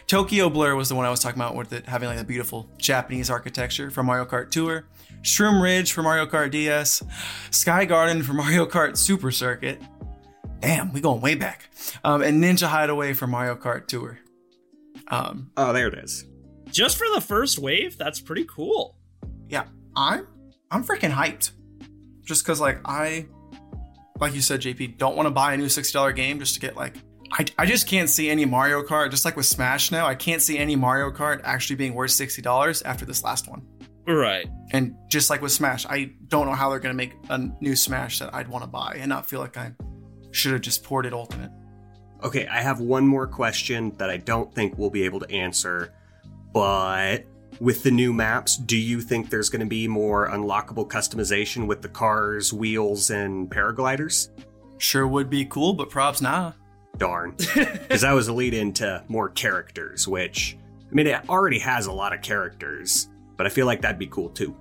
[0.07, 2.69] Tokyo Blur was the one I was talking about with it having like a beautiful
[2.77, 4.85] Japanese architecture for Mario Kart Tour.
[5.21, 7.03] Shroom Ridge for Mario Kart DS.
[7.51, 9.81] Sky Garden for Mario Kart Super Circuit.
[10.61, 11.69] Damn, we going way back.
[12.03, 14.19] Um, and Ninja Hideaway for Mario Kart Tour.
[15.09, 16.25] Um, Oh, there it is.
[16.71, 18.95] Just for the first wave, that's pretty cool.
[19.47, 19.65] yeah,
[19.95, 20.27] I'm
[20.71, 21.51] I'm freaking hyped.
[22.23, 23.25] Just cause like I
[24.19, 26.75] like you said, JP, don't want to buy a new $60 game just to get
[26.75, 26.95] like
[27.31, 30.41] I, I just can't see any Mario Kart, just like with Smash now, I can't
[30.41, 33.61] see any Mario Kart actually being worth $60 after this last one.
[34.07, 34.47] Right.
[34.71, 38.19] And just like with Smash, I don't know how they're gonna make a new Smash
[38.19, 39.73] that I'd want to buy and not feel like I
[40.31, 41.51] should have just ported Ultimate.
[42.23, 45.93] Okay, I have one more question that I don't think we'll be able to answer,
[46.51, 47.25] but
[47.59, 51.81] with the new maps, do you think there's going to be more unlockable customization with
[51.81, 54.29] the cars, wheels, and paragliders?
[54.77, 56.53] Sure would be cool, but props nah.
[56.97, 57.31] Darn.
[57.55, 60.57] Because that was a lead into more characters, which,
[60.89, 64.07] I mean, it already has a lot of characters, but I feel like that'd be
[64.07, 64.55] cool too.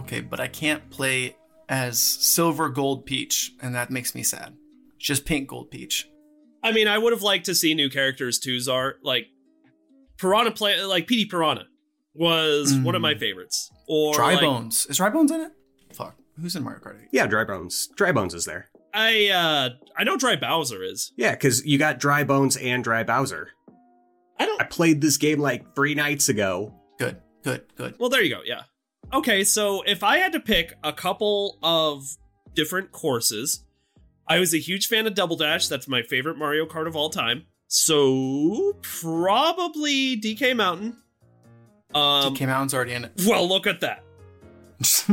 [0.00, 1.36] Okay, but I can't play
[1.68, 4.54] as Silver Gold Peach, and that makes me sad.
[4.98, 6.08] Just pink Gold Peach.
[6.62, 8.96] I mean, I would have liked to see new characters too, Czar.
[9.02, 9.28] Like
[10.18, 11.66] Piranha play like Petey Piranha
[12.18, 13.70] was one of my favorites.
[13.86, 14.86] Or Dry like, Bones.
[14.90, 15.52] Is Dry Bones in it?
[15.92, 16.16] Fuck.
[16.40, 17.08] Who's in Mario Kart 8?
[17.12, 17.88] Yeah, Dry Bones.
[17.96, 18.70] Dry Bones is there.
[18.94, 21.12] I uh I know Dry Bowser is.
[21.16, 23.50] Yeah, because you got Dry Bones and Dry Bowser.
[24.38, 26.74] I don't I played this game like three nights ago.
[26.98, 27.94] Good, good, good.
[27.98, 28.40] Well, there you go.
[28.44, 28.62] Yeah.
[29.12, 32.04] Okay, so if I had to pick a couple of
[32.54, 33.64] different courses,
[34.26, 35.68] I was a huge fan of Double Dash.
[35.68, 37.46] That's my favorite Mario Kart of all time.
[37.68, 40.96] So probably DK Mountain.
[41.94, 43.12] Um, DK Mountain's already in it.
[43.26, 44.04] well, look at that.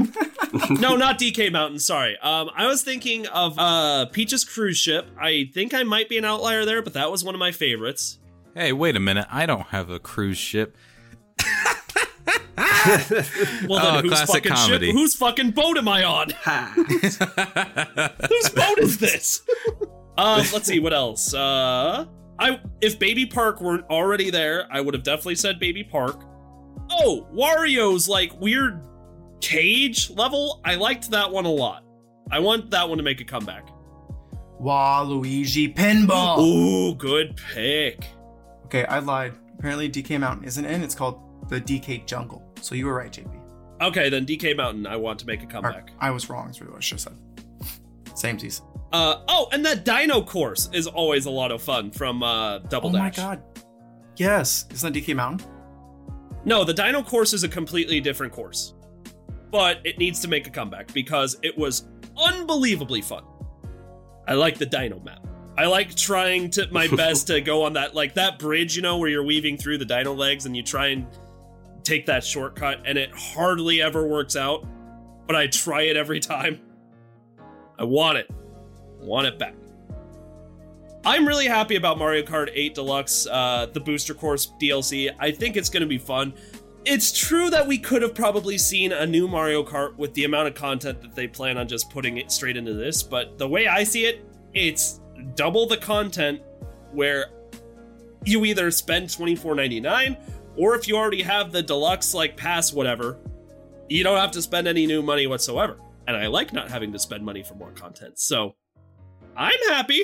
[0.80, 1.80] no, not DK Mountain.
[1.80, 2.18] Sorry.
[2.20, 5.08] Um, I was thinking of uh Peach's cruise ship.
[5.20, 8.20] I think I might be an outlier there, but that was one of my favorites.
[8.54, 9.26] Hey, wait a minute.
[9.32, 10.78] I don't have a cruise ship.
[13.68, 14.86] Well, then Oh, whose classic fucking comedy.
[14.88, 14.96] ship?
[14.96, 16.30] Whose fucking boat am I on?
[16.86, 19.42] Whose boat is this?
[20.18, 21.34] um, let's see what else.
[21.34, 22.06] Uh,
[22.40, 26.22] I if Baby Park weren't already there, I would have definitely said Baby Park.
[26.98, 28.82] Oh, Wario's like weird
[29.42, 30.62] cage level.
[30.64, 31.84] I liked that one a lot.
[32.32, 33.68] I want that one to make a comeback.
[34.62, 36.40] Waluigi Pinball.
[36.40, 38.06] Ooh, good pick.
[38.66, 39.34] Okay, I lied.
[39.60, 40.82] Apparently, DK Mountain isn't in.
[40.82, 42.42] It's called the DK Jungle.
[42.62, 43.42] So you were right, JP.
[43.82, 45.92] Okay, then DK Mountain, I want to make a Or, comeback.
[46.00, 46.50] I was wrong.
[46.50, 47.18] Is really what I should have said.
[48.16, 48.62] Samesies.
[48.94, 52.90] Uh oh, and that Dino course is always a lot of fun from uh Double
[52.90, 53.20] Oh Dash.
[53.20, 53.44] Oh my god.
[54.16, 55.46] Yes, isn't that DK Mountain?
[56.46, 58.74] No, the Dino course is a completely different course.
[59.52, 63.24] But it needs to make a comeback because it was unbelievably fun.
[64.28, 65.26] I like the Dino map.
[65.58, 68.98] I like trying to my best to go on that like that bridge, you know,
[68.98, 71.08] where you're weaving through the dino legs and you try and
[71.84, 74.66] take that shortcut and it hardly ever works out,
[75.28, 76.60] but I try it every time.
[77.80, 78.30] I want it.
[78.30, 79.56] I want it back.
[81.08, 85.14] I'm really happy about Mario Kart 8 Deluxe, uh, the Booster Course DLC.
[85.20, 86.34] I think it's going to be fun.
[86.84, 90.48] It's true that we could have probably seen a new Mario Kart with the amount
[90.48, 93.68] of content that they plan on just putting it straight into this, but the way
[93.68, 95.00] I see it, it's
[95.36, 96.42] double the content
[96.92, 97.28] where
[98.24, 100.20] you either spend $24.99
[100.58, 103.20] or if you already have the deluxe like pass whatever,
[103.90, 105.78] you don't have to spend any new money whatsoever.
[106.08, 108.18] And I like not having to spend money for more content.
[108.18, 108.56] So
[109.38, 110.04] I'm happy.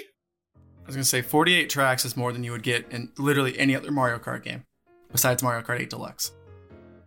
[0.92, 3.78] I was gonna say 48 tracks is more than you would get in literally any
[3.78, 4.66] other Mario Kart game,
[5.10, 6.34] besides Mario Kart 8 Deluxe.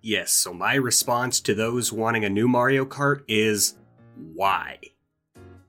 [0.00, 3.74] Yes, so my response to those wanting a new Mario Kart is
[4.32, 4.78] why?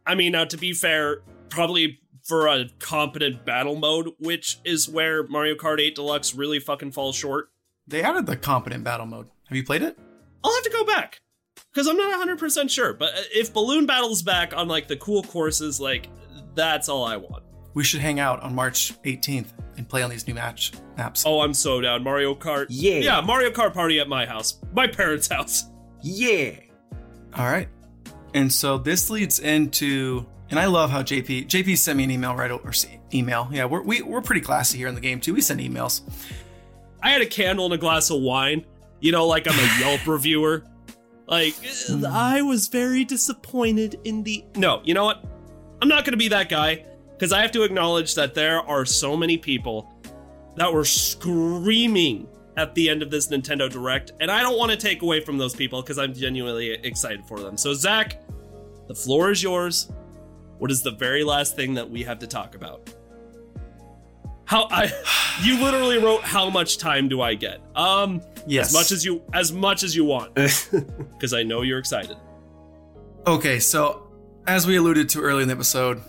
[0.05, 5.27] I mean, now to be fair, probably for a competent battle mode, which is where
[5.27, 7.49] Mario Kart 8 Deluxe really fucking falls short.
[7.85, 9.27] They added the competent battle mode.
[9.49, 9.99] Have you played it?
[10.41, 11.19] I'll have to go back
[11.73, 12.93] because I'm not 100% sure.
[12.93, 16.07] But if Balloon Battle's back on like the cool courses, like
[16.53, 17.44] that's all I want.
[17.75, 19.47] We should hang out on March 18th
[19.77, 21.25] and play on these new match maps.
[21.25, 22.03] Oh, I'm so down.
[22.03, 22.67] Mario Kart.
[22.69, 22.99] Yeah.
[22.99, 25.65] Yeah, Mario Kart party at my house, my parents' house.
[26.01, 26.51] Yeah.
[27.37, 27.67] All right.
[28.33, 32.33] And so this leads into, and I love how JP JP sent me an email
[32.33, 32.71] right over
[33.13, 33.49] email.
[33.51, 35.31] Yeah, we're we, we're pretty classy here in the Game-Tea.
[35.31, 36.01] We send emails.
[37.03, 38.65] I had a candle and a glass of wine.
[39.01, 40.63] You know, like I'm a Yelp reviewer.
[41.27, 42.05] Like, hmm.
[42.05, 44.45] I was very disappointed in the.
[44.55, 45.25] No, you know what?
[45.81, 46.85] I'm not going to be that guy
[47.17, 49.91] because I have to acknowledge that there are so many people
[50.55, 52.27] that were screaming
[52.57, 55.37] at the end of this Nintendo Direct, and I don't want to take away from
[55.37, 57.57] those people because I'm genuinely excited for them.
[57.57, 58.21] So, Zach,
[58.87, 59.91] the floor is yours.
[60.57, 62.89] What is the very last thing that we have to talk about?
[64.45, 64.91] How I
[65.43, 67.61] you literally wrote how much time do I get?
[67.75, 68.67] Um Yes.
[68.67, 72.15] as much as you as much as you want because I know you're excited.
[73.25, 74.07] Okay, so
[74.45, 75.99] as we alluded to earlier in the episode,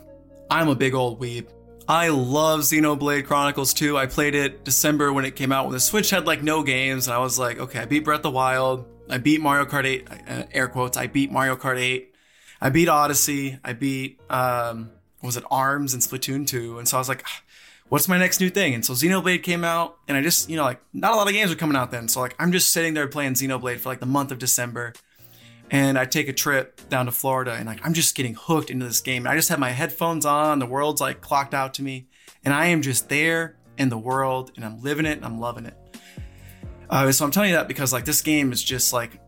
[0.50, 1.48] I'm a big old weeb.
[1.88, 3.96] I love Xenoblade Chronicles 2.
[3.96, 7.06] I played it December when it came out when the Switch had like no games,
[7.06, 8.86] and I was like, okay, I beat Breath of the Wild.
[9.08, 12.12] I beat Mario Kart 8, uh, air quotes, I beat Mario Kart 8.
[12.60, 13.58] I beat Odyssey.
[13.62, 14.90] I beat, um,
[15.22, 16.78] was it, ARMS and Splatoon 2.
[16.78, 17.42] And so I was like, "Ah,
[17.88, 18.74] what's my next new thing?
[18.74, 21.34] And so Xenoblade came out, and I just, you know, like, not a lot of
[21.34, 22.08] games were coming out then.
[22.08, 24.94] So, like, I'm just sitting there playing Xenoblade for like the month of December
[25.70, 28.86] and I take a trip down to Florida and like I'm just getting hooked into
[28.86, 29.26] this game.
[29.26, 32.06] I just have my headphones on, the world's like clocked out to me,
[32.44, 35.66] and I am just there in the world and I'm living it and I'm loving
[35.66, 35.76] it.
[36.88, 39.18] Uh, so I'm telling you that because like this game is just like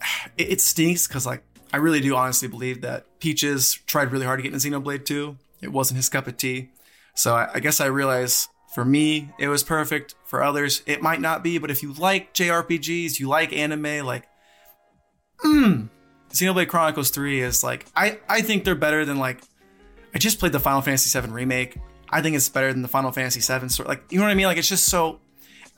[0.36, 1.42] it, it stinks because like
[1.72, 5.36] I really do honestly believe that Peaches tried really hard to get into Xenoblade 2.
[5.60, 6.70] It wasn't his cup of tea.
[7.14, 10.14] So I, I guess I realize for me it was perfect.
[10.24, 11.58] For others it might not be.
[11.58, 14.28] But if you like JRPGs, you like anime, like
[15.44, 15.88] mm,
[16.30, 19.40] Xenoblade Chronicles 3 is like I I think they're better than like
[20.14, 21.76] I just played the Final Fantasy 7 remake.
[22.10, 24.34] I think it's better than the Final Fantasy 7 sort like you know what I
[24.34, 24.46] mean?
[24.46, 25.20] Like it's just so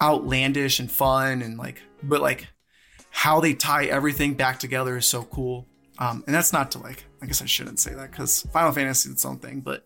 [0.01, 2.49] outlandish and fun and like but like
[3.11, 5.67] how they tie everything back together is so cool.
[5.99, 9.09] Um, and that's not to like I guess I shouldn't say that because Final Fantasy
[9.09, 9.85] is its own thing, but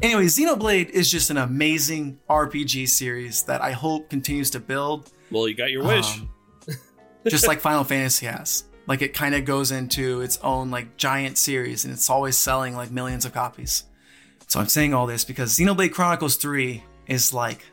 [0.00, 5.46] anyway, Xenoblade is just an amazing RPG series that I hope continues to build Well,
[5.46, 6.18] you got your wish.
[6.20, 6.30] um,
[7.28, 8.64] just like Final Fantasy has.
[8.90, 12.74] Like it kind of goes into its own like giant series and it's always selling
[12.74, 13.84] like millions of copies.
[14.48, 17.70] So I'm saying all this because Xenoblade Chronicles 3 is like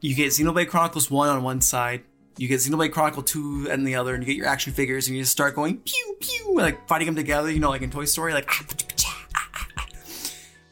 [0.00, 2.04] you get Xenoblade Chronicles 1 on one side,
[2.36, 5.16] you get Xenoblade Chronicle 2 and the other, and you get your action figures and
[5.16, 8.04] you just start going pew pew like fighting them together, you know, like in Toy
[8.04, 8.64] Story, like ah,
[9.34, 9.68] ah,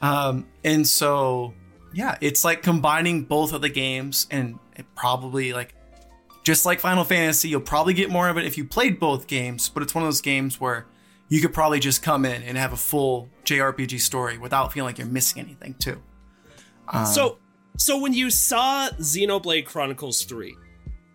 [0.03, 1.53] ah, um, and so
[1.93, 5.75] yeah, it's like combining both of the games and it probably like
[6.43, 9.69] just like Final Fantasy, you'll probably get more of it if you played both games,
[9.69, 10.87] but it's one of those games where
[11.29, 14.99] you could probably just come in and have a full JRPG story without feeling like
[14.99, 16.03] you're missing anything too.
[16.89, 17.39] Um, so,
[17.77, 20.57] so when you saw Xenoblade Chronicles 3,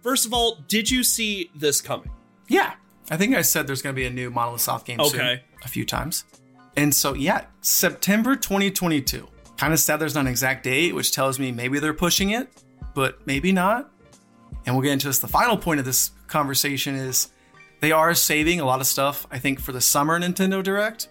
[0.02, 2.12] first of all, did you see this coming?
[2.48, 2.74] yeah,
[3.10, 5.68] I think I said there's going to be a new Monolith Soft game soon a
[5.68, 6.26] few times.
[6.76, 9.28] And so yeah, September 2022.
[9.58, 12.50] Kind of sad there's not an exact date, which tells me maybe they're pushing it,
[12.94, 13.90] but maybe not.
[14.66, 15.20] And we'll get into this.
[15.20, 17.30] The final point of this conversation is
[17.82, 21.08] they are saving a lot of stuff, I think, for the summer Nintendo Direct.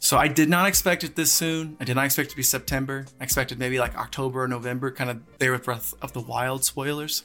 [0.00, 1.76] So I did not expect it this soon.
[1.80, 3.06] I did not expect it to be September.
[3.20, 6.64] I expected maybe like October or November, kind of there with Breath of the Wild
[6.64, 7.24] spoilers.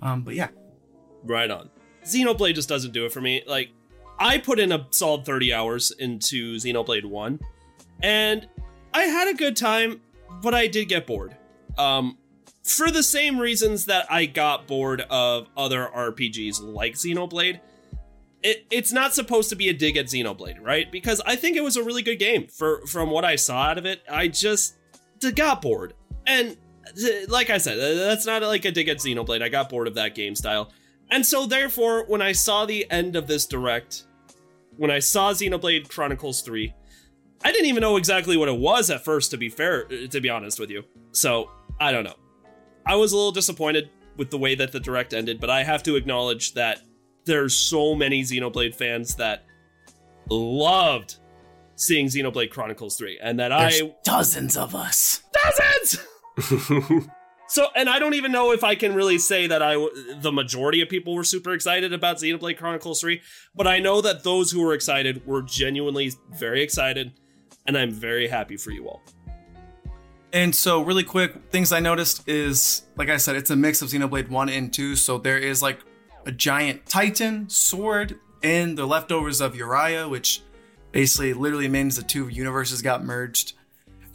[0.00, 0.48] Um, but yeah,
[1.24, 1.70] Right on.
[2.04, 3.42] Xenoblade just doesn't do it for me.
[3.46, 3.70] Like,
[4.18, 7.40] I put in a solid 30 hours into Xenoblade 1,
[8.02, 8.46] and
[8.92, 10.00] I had a good time,
[10.42, 11.34] but I did get bored.
[11.78, 12.18] Um,
[12.64, 17.60] for the same reasons that I got bored of other RPGs like Xenoblade.
[18.42, 20.90] It, it's not supposed to be a dig at Xenoblade, right?
[20.90, 22.46] Because I think it was a really good game.
[22.48, 24.76] For from what I saw out of it, I just
[25.34, 25.94] got bored.
[26.26, 26.56] And
[27.28, 29.42] like I said, that's not like a dig at Xenoblade.
[29.42, 30.72] I got bored of that game style.
[31.10, 34.04] And so, therefore, when I saw the end of this direct,
[34.76, 36.72] when I saw Xenoblade Chronicles 3,
[37.44, 40.30] I didn't even know exactly what it was at first, to be fair, to be
[40.30, 40.84] honest with you.
[41.12, 42.16] So, I don't know.
[42.86, 45.82] I was a little disappointed with the way that the direct ended, but I have
[45.84, 46.82] to acknowledge that
[47.24, 49.44] there's so many Xenoblade fans that
[50.30, 51.16] loved
[51.76, 53.94] seeing Xenoblade Chronicles 3, and that there's I.
[54.04, 55.22] dozens of us.
[55.32, 57.08] Dozens!
[57.46, 59.74] So, and I don't even know if I can really say that I
[60.16, 63.20] the majority of people were super excited about Xenoblade Chronicles 3,
[63.54, 67.12] but I know that those who were excited were genuinely very excited,
[67.66, 69.02] and I'm very happy for you all.
[70.34, 73.90] And so, really quick, things I noticed is, like I said, it's a mix of
[73.90, 74.96] Xenoblade 1 and 2.
[74.96, 75.78] So, there is like
[76.26, 80.42] a giant Titan sword and the leftovers of Uriah, which
[80.90, 83.52] basically literally means the two universes got merged.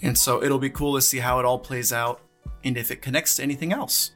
[0.01, 2.19] And so, it'll be cool to see how it all plays out
[2.65, 4.11] and if it connects to anything else.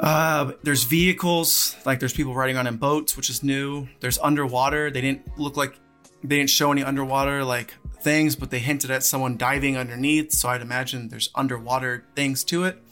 [0.00, 3.86] Uh, there's vehicles, like there's people riding on in boats, which is new.
[4.00, 4.90] There's underwater.
[4.90, 5.78] They didn't look like
[6.22, 10.32] they didn't show any underwater like things, but they hinted at someone diving underneath.
[10.32, 12.82] So I'd imagine there's underwater things to it.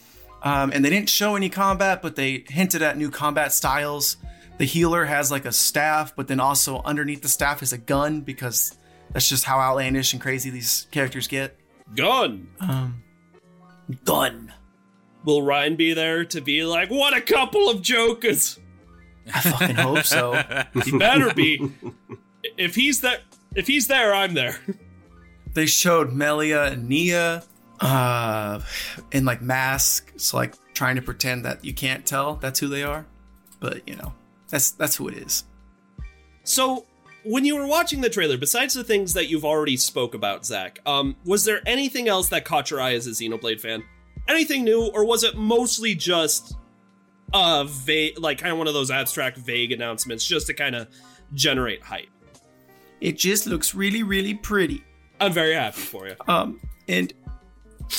[0.42, 4.16] Um, and they didn't show any combat, but they hinted at new combat styles.
[4.58, 8.22] The healer has like a staff, but then also underneath the staff is a gun
[8.22, 8.76] because
[9.12, 11.58] that's just how outlandish and crazy these characters get.
[11.94, 12.48] Gun!
[12.60, 13.02] Um,
[14.04, 14.52] gun.
[15.24, 18.58] Will Ryan be there to be like, what a couple of jokers?
[19.32, 20.42] I fucking hope so.
[20.84, 21.70] He better be.
[22.56, 23.20] if he's there,
[23.54, 24.56] if he's there, I'm there.
[25.54, 27.42] they showed Melia and Nia
[27.80, 28.60] uh
[29.10, 33.06] in like masks, like trying to pretend that you can't tell that's who they are.
[33.58, 34.12] But you know,
[34.48, 35.44] that's that's who it is.
[36.44, 36.86] So,
[37.22, 40.80] when you were watching the trailer, besides the things that you've already spoke about, Zach,
[40.86, 43.84] um, was there anything else that caught your eye as a Xenoblade fan?
[44.26, 46.54] Anything new, or was it mostly just
[47.34, 50.88] a vague, like kind of one of those abstract, vague announcements, just to kind of
[51.34, 52.08] generate hype?
[53.00, 54.84] It just looks really, really pretty.
[55.20, 56.16] I'm very happy for you.
[56.28, 57.12] Um, and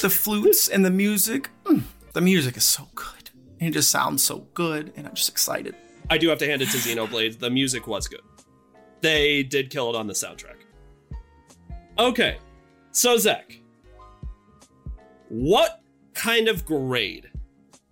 [0.01, 1.83] the flutes and the music, mm,
[2.13, 3.29] the music is so good.
[3.59, 5.75] And it just sounds so good, and I'm just excited.
[6.09, 7.39] I do have to hand it to Xenoblade.
[7.39, 8.21] The music was good.
[9.01, 10.57] They did kill it on the soundtrack.
[11.99, 12.37] Okay,
[12.91, 13.59] so Zach,
[15.29, 15.81] what
[16.13, 17.29] kind of grade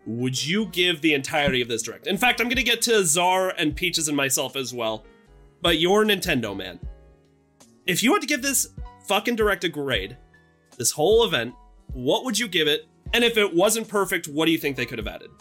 [0.06, 2.08] would you give the entirety of this direct?
[2.08, 5.06] In fact, I'm going to get to Czar and Peaches and myself as well,
[5.62, 6.80] but you're Nintendo man.
[7.90, 8.70] If you had to give this
[9.08, 10.16] fucking direct a grade,
[10.78, 11.56] this whole event,
[11.92, 12.88] what would you give it?
[13.16, 15.32] And if it wasn't perfect, what do you think they could have added?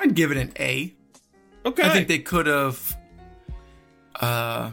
[0.00, 0.96] I'd give it an A.
[1.66, 1.82] Okay.
[1.82, 2.96] I think they could have.
[4.18, 4.70] Uh,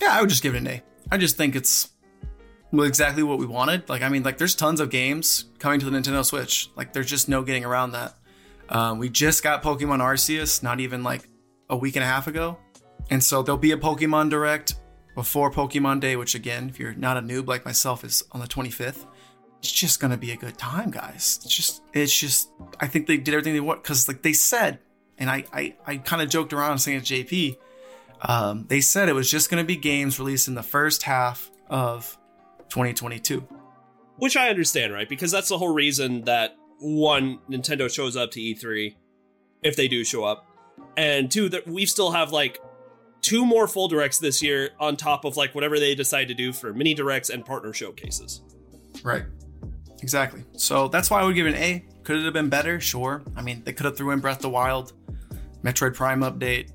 [0.00, 0.82] yeah, I would just give it an A.
[1.10, 1.88] I just think it's
[2.72, 3.88] exactly what we wanted.
[3.88, 6.70] Like, I mean, like, there's tons of games coming to the Nintendo Switch.
[6.76, 8.14] Like, there's just no getting around that.
[8.68, 11.28] Um, we just got Pokemon Arceus, not even like
[11.68, 12.58] a week and a half ago,
[13.10, 14.76] and so there'll be a Pokemon Direct
[15.14, 18.46] before Pokemon Day, which again, if you're not a noob like myself, is on the
[18.46, 19.06] 25th.
[19.58, 21.40] It's just gonna be a good time, guys.
[21.44, 22.50] It's just, it's just.
[22.80, 24.78] I think they did everything they want because, like they said,
[25.18, 27.56] and I, I, I kind of joked around saying to JP,
[28.22, 32.18] um, they said it was just to be games released in the first half of
[32.68, 33.46] 2022.
[34.16, 35.08] Which I understand, right?
[35.08, 38.94] Because that's the whole reason that one, Nintendo shows up to E3,
[39.62, 40.46] if they do show up,
[40.96, 42.60] and two, that we still have like
[43.24, 46.52] two more full directs this year on top of like whatever they decide to do
[46.52, 48.42] for mini directs and partner showcases.
[49.02, 49.24] Right.
[50.02, 50.44] Exactly.
[50.52, 51.84] So that's why I would give it an A.
[52.02, 52.78] Could it have been better?
[52.80, 53.22] Sure.
[53.34, 54.92] I mean, they could have threw in Breath of the Wild,
[55.62, 56.70] Metroid Prime update,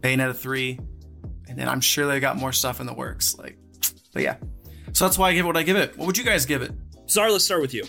[0.00, 0.80] Bayonetta 3,
[1.48, 3.36] and then I'm sure they got more stuff in the works.
[3.36, 3.58] Like,
[4.14, 4.36] but yeah.
[4.92, 5.96] So that's why I give it what I give it.
[5.98, 6.72] What would you guys give it?
[7.10, 7.84] Czar, let's start with you.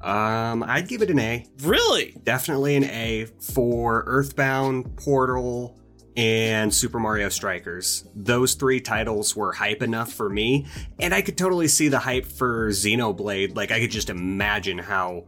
[0.00, 1.44] Um, I'd give it an A.
[1.62, 2.16] Really?
[2.22, 5.79] Definitely an A for Earthbound, Portal,
[6.16, 8.04] and Super Mario Strikers.
[8.14, 10.66] Those three titles were hype enough for me,
[10.98, 13.56] and I could totally see the hype for Xenoblade.
[13.56, 15.24] Like, I could just imagine how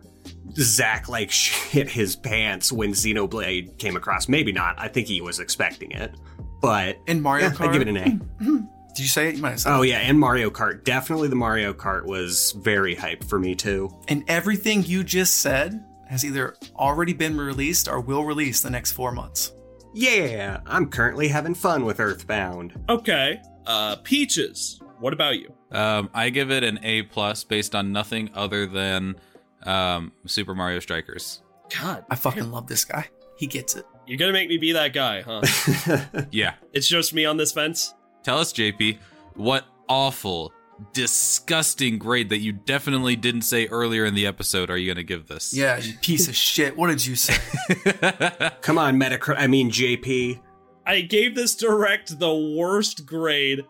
[0.55, 4.29] Zach like shit his pants when Xenoblade came across.
[4.29, 4.75] Maybe not.
[4.79, 6.15] I think he was expecting it,
[6.61, 8.69] but And Mario yeah, Kart, I give it an A.
[8.95, 9.37] Did you say it?
[9.37, 9.89] You might have said Oh it.
[9.89, 10.85] yeah, and Mario Kart.
[10.85, 13.91] Definitely the Mario Kart was very hype for me too.
[14.09, 18.93] And everything you just said has either already been released or will release the next
[18.93, 19.53] four months.
[19.95, 22.73] Yeah, I'm currently having fun with Earthbound.
[22.89, 23.41] Okay.
[23.67, 24.81] Uh, Peaches.
[25.01, 25.53] What about you?
[25.71, 29.17] Um, I give it an A plus based on nothing other than
[29.65, 31.43] um, Super Mario Strikers.
[31.81, 33.09] God, I fucking love this guy.
[33.37, 33.85] He gets it.
[34.07, 35.43] you're gonna make me be that guy, huh?
[36.31, 36.55] Yeah.
[36.73, 37.95] it's just me on this fence.
[38.23, 38.99] Tell us, JP,
[39.35, 40.53] what awful,
[40.93, 45.05] disgusting grade that you definitely didn't say earlier in the episode are you going to
[45.05, 45.55] give this?
[45.55, 46.77] Yeah, piece of shit.
[46.77, 47.35] What did you say?
[48.63, 49.37] Come on, Metacritic.
[49.39, 50.41] I mean JP.
[50.87, 53.65] I gave this direct the worst grade.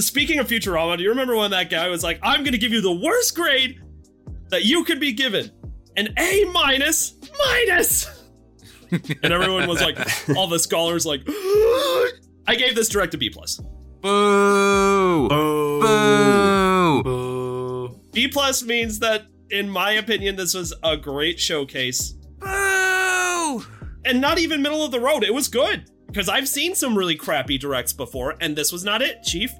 [0.00, 2.80] Speaking of Futurama, do you remember when that guy was like, I'm gonna give you
[2.80, 3.80] the worst grade
[4.48, 5.50] that you could be given?
[5.96, 8.24] An A minus minus!
[8.90, 9.96] and everyone was like,
[10.36, 11.22] all the scholars like,
[12.46, 13.60] I gave this direct a B plus.
[14.00, 15.28] Boo!
[15.28, 15.63] Boo.
[15.84, 17.02] Boo!
[17.02, 18.00] Boo.
[18.12, 22.12] B plus means that, in my opinion, this was a great showcase.
[22.38, 23.64] Boo!
[24.04, 25.24] And not even middle of the road.
[25.24, 25.90] It was good.
[26.06, 29.52] Because I've seen some really crappy directs before, and this was not it, Chief.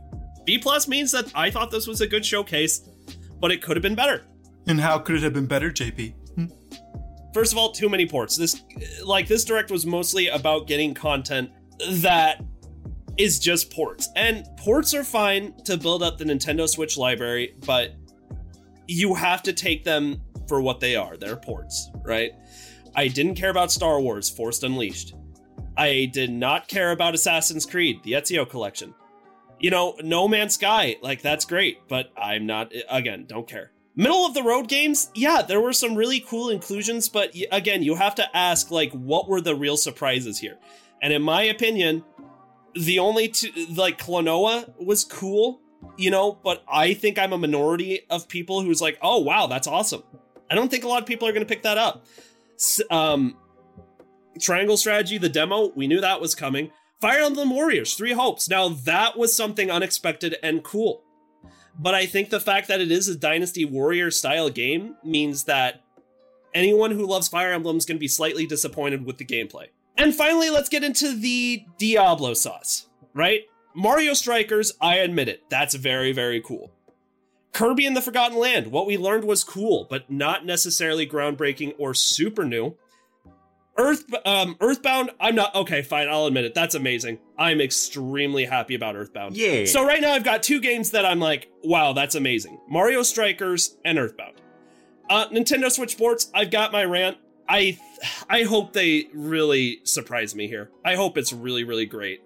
[0.45, 2.89] B plus means that I thought this was a good showcase,
[3.41, 4.25] but it could have been better.
[4.67, 6.15] And how could it have been better, JP?
[6.35, 6.47] Hmm?
[7.33, 8.37] First of all, too many ports.
[8.37, 8.63] This
[9.03, 11.51] like this direct was mostly about getting content
[11.89, 12.43] that
[13.17, 14.09] is just ports.
[14.17, 17.95] And ports are fine to build up the Nintendo Switch library, but
[18.87, 21.17] you have to take them for what they are.
[21.17, 22.33] They're ports, right?
[22.95, 25.15] I didn't care about Star Wars Force Unleashed.
[25.77, 28.95] I did not care about Assassin's Creed, the Ezio collection.
[29.59, 33.73] You know, No Man's Sky, like that's great, but I'm not again, don't care.
[33.97, 37.95] Middle of the road games, yeah, there were some really cool inclusions, but again, you
[37.95, 40.59] have to ask like what were the real surprises here?
[41.03, 42.05] And in my opinion,
[42.75, 45.61] the only two like Klonoa was cool,
[45.97, 49.67] you know, but I think I'm a minority of people who's like, "Oh, wow, that's
[49.67, 50.03] awesome."
[50.51, 52.05] I don't think a lot of people are going to pick that up.
[52.91, 53.37] Um
[54.41, 56.71] Triangle Strategy, the demo, we knew that was coming.
[57.01, 58.49] Fire Emblem Warriors, Three Hopes.
[58.49, 61.03] Now that was something unexpected and cool.
[61.79, 65.83] But I think the fact that it is a Dynasty Warrior style game means that
[66.55, 69.67] anyone who loves Fire Emblem is going to be slightly disappointed with the gameplay.
[69.97, 73.43] And finally, let's get into the Diablo sauce, right?
[73.75, 76.73] Mario Strikers, I admit it, that's very, very cool.
[77.53, 81.95] Kirby and the Forgotten Land, what we learned was cool, but not necessarily groundbreaking or
[81.95, 82.77] super new.
[83.77, 85.83] Earth, um, Earthbound, I'm not okay.
[85.83, 86.55] Fine, I'll admit it.
[86.55, 87.19] That's amazing.
[87.37, 89.37] I'm extremely happy about Earthbound.
[89.37, 89.65] Yeah.
[89.67, 92.61] So right now I've got two games that I'm like, wow, that's amazing.
[92.69, 94.41] Mario Strikers and Earthbound.
[95.11, 97.19] Uh, Nintendo Switch Sports, I've got my rant.
[97.49, 97.79] I
[98.29, 100.71] I hope they really surprise me here.
[100.85, 102.23] I hope it's really really great.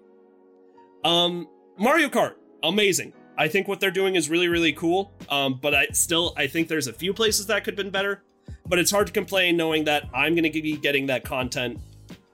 [1.03, 1.47] Um,
[1.77, 3.13] Mario Kart, amazing.
[3.37, 5.13] I think what they're doing is really really cool.
[5.29, 8.23] Um, but I still I think there's a few places that could have been better.
[8.65, 11.79] But it's hard to complain knowing that I'm going to be getting that content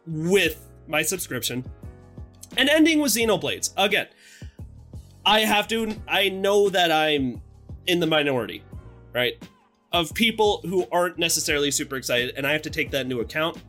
[0.05, 1.63] with my subscription.
[2.57, 4.07] And ending with Xenoblades again.
[5.25, 5.95] I have to.
[6.07, 7.41] I know that I'm
[7.87, 8.63] in the minority,
[9.13, 9.33] right?
[9.95, 13.63] Of people who aren't necessarily super excited, and I have to take that into account.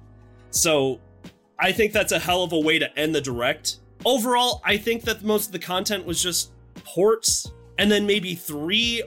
[0.51, 1.01] So
[1.57, 3.77] I think that's a hell of a way to end the direct.
[4.05, 6.51] Overall, I think that most of the content was just
[6.85, 9.05] ports, and then maybe three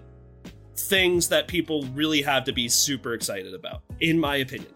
[0.78, 4.72] things that people really have to be super excited about, in my opinion.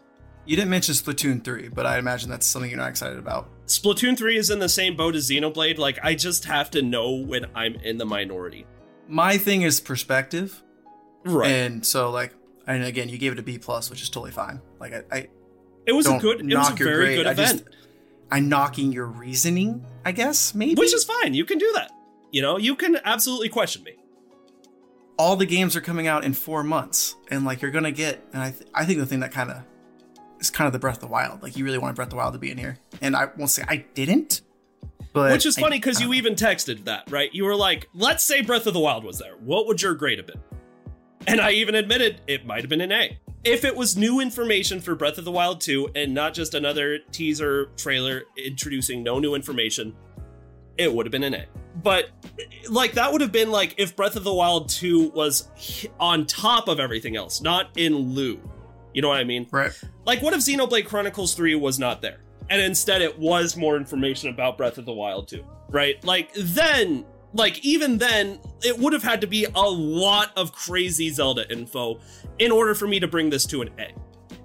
[0.45, 3.49] You didn't mention Splatoon 3, but I imagine that's something you're not excited about.
[3.67, 5.77] Splatoon 3 is in the same boat as Xenoblade.
[5.77, 8.65] Like, I just have to know when I'm in the minority.
[9.07, 10.61] My thing is perspective.
[11.25, 11.49] Right.
[11.51, 12.33] And so, like,
[12.67, 14.61] and again, you gave it a B plus, which is totally fine.
[14.79, 15.27] Like, I, I
[15.85, 17.17] it was a good, it was a very grade.
[17.17, 17.63] good I event.
[17.65, 17.77] just-
[18.31, 20.73] I'm knocking your reasoning, I guess, maybe.
[20.75, 21.33] Which is fine.
[21.35, 21.91] You can do that.
[22.31, 23.95] You know, you can absolutely question me.
[25.19, 28.25] all the games are coming out in four months, and like you're gonna get.
[28.33, 29.61] And I, th- I think the thing that kind of
[30.39, 31.43] is kind of the Breath of the Wild.
[31.43, 33.51] Like you really wanted Breath of the Wild to be in here, and I won't
[33.51, 34.41] say I didn't,
[35.13, 36.13] but Which is I- funny because you know.
[36.15, 37.29] even texted that, right?
[37.33, 39.35] You were like, let's say Breath of the Wild was there.
[39.39, 40.41] What would your grade have been?
[41.27, 43.17] And I even admitted it might have been an A.
[43.43, 46.99] If it was new information for Breath of the Wild 2 and not just another
[47.11, 49.95] teaser trailer introducing no new information,
[50.77, 51.45] it would have been an A.
[51.81, 52.09] But
[52.69, 55.49] like that would have been like if Breath of the Wild 2 was
[55.99, 58.39] on top of everything else, not in lieu.
[58.93, 59.47] You know what I mean?
[59.51, 59.71] right.
[60.05, 62.23] Like, what if Xenoblade Chronicles 3 was not there?
[62.49, 66.03] and instead it was more information about Breath of the Wild 2, right?
[66.03, 71.09] Like then, like even then, it would have had to be a lot of crazy
[71.09, 71.99] Zelda info
[72.39, 73.93] in order for me to bring this to an A.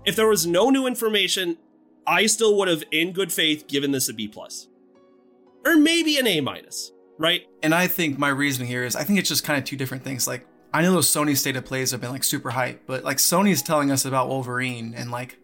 [0.05, 1.59] If there was no new information,
[2.07, 4.69] I still would have, in good faith, given this a B plus,
[5.67, 7.43] or maybe an A minus, right?
[7.63, 10.05] And I think my reasoning here is I think it's just kind of two different
[10.05, 10.27] things.
[10.27, 13.19] Like I know those Sony state of plays have been like super hype, but like
[13.19, 15.39] Sony's telling us about Wolverine and like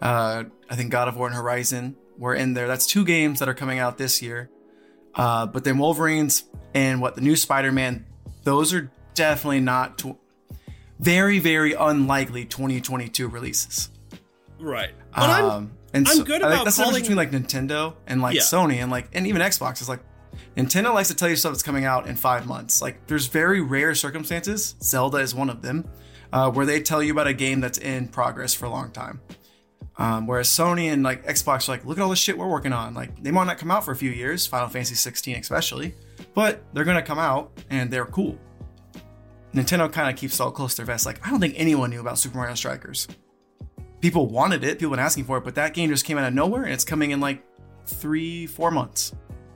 [0.00, 2.66] uh I think God of War and Horizon were in there.
[2.66, 4.50] That's two games that are coming out this year.
[5.18, 8.06] Uh but then Wolverines and what the new Spider-Man,
[8.44, 10.16] those are definitely not tw-
[11.00, 13.90] very very unlikely 2022 releases.
[14.60, 14.90] Right.
[15.14, 17.66] But I'm Um, and I'm so- good I about that's the calling- difference between like
[17.70, 18.42] Nintendo and like Yeah.
[18.42, 20.00] Sony and like and even Xbox is like
[20.56, 22.80] Nintendo likes to tell you stuff that's coming out in five months.
[22.80, 25.84] Like there's very rare circumstances, Zelda is one of them,
[26.32, 29.20] uh, where they tell you about a game that's in progress for a long time.
[29.98, 32.72] Um, whereas Sony and like Xbox are like, look at all the shit we're working
[32.72, 32.94] on.
[32.94, 35.94] Like they might not come out for a few years, Final Fantasy 16 especially,
[36.34, 38.38] but they're gonna come out and they're cool.
[39.54, 41.04] Nintendo kind of keeps all close to their vest.
[41.04, 43.08] Like I don't think anyone knew about Super Mario Strikers
[44.00, 46.34] people wanted it, people been asking for it, but that game just came out of
[46.34, 47.42] nowhere and it's coming in like
[47.86, 49.14] three, four months.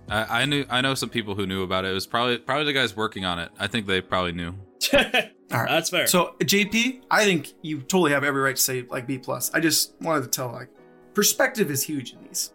[0.09, 1.91] I, I knew I know some people who knew about it.
[1.91, 3.51] It was probably probably the guys working on it.
[3.59, 4.55] I think they probably knew.
[4.95, 5.69] All right.
[5.69, 6.07] That's fair.
[6.07, 9.51] So JP, I think you totally have every right to say like B plus.
[9.53, 10.69] I just wanted to tell like
[11.15, 12.53] perspective is huge in these.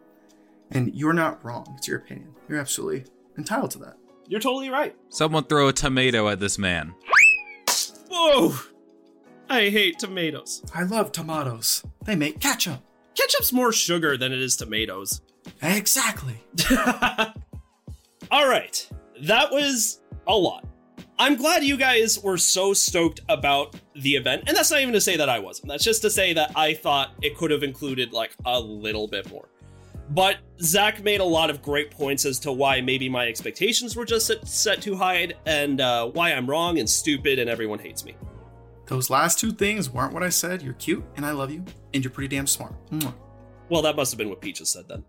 [0.72, 1.76] And you're not wrong.
[1.78, 2.34] It's your opinion.
[2.50, 3.06] You're absolutely
[3.38, 3.98] entitled to that.
[4.28, 4.96] You're totally right.
[5.10, 6.94] Someone throw a tomato at this man.
[8.10, 8.56] Whoa!
[9.50, 10.64] I hate tomatoes.
[10.74, 11.84] I love tomatoes.
[12.04, 12.82] They make ketchup.
[13.16, 15.22] Ketchup's more sugar than it is tomatoes.
[15.62, 16.44] Exactly.
[18.32, 18.90] All right,
[19.22, 20.68] that was a lot.
[21.20, 25.02] I'm glad you guys were so stoked about the event, and that's not even to
[25.02, 25.70] say that I wasn't.
[25.70, 29.30] That's just to say that I thought it could have included like a little bit
[29.32, 29.50] more.
[30.10, 34.06] But Zach made a lot of great points as to why maybe my expectations were
[34.06, 38.06] just set, set too high, and uh, why I'm wrong and stupid, and everyone hates
[38.06, 38.16] me.
[38.88, 40.62] Those last two things weren't what I said.
[40.62, 42.74] You're cute and I love you and you're pretty damn smart.
[42.90, 43.14] Mwah.
[43.70, 45.04] Well, that must have been what Peaches said then.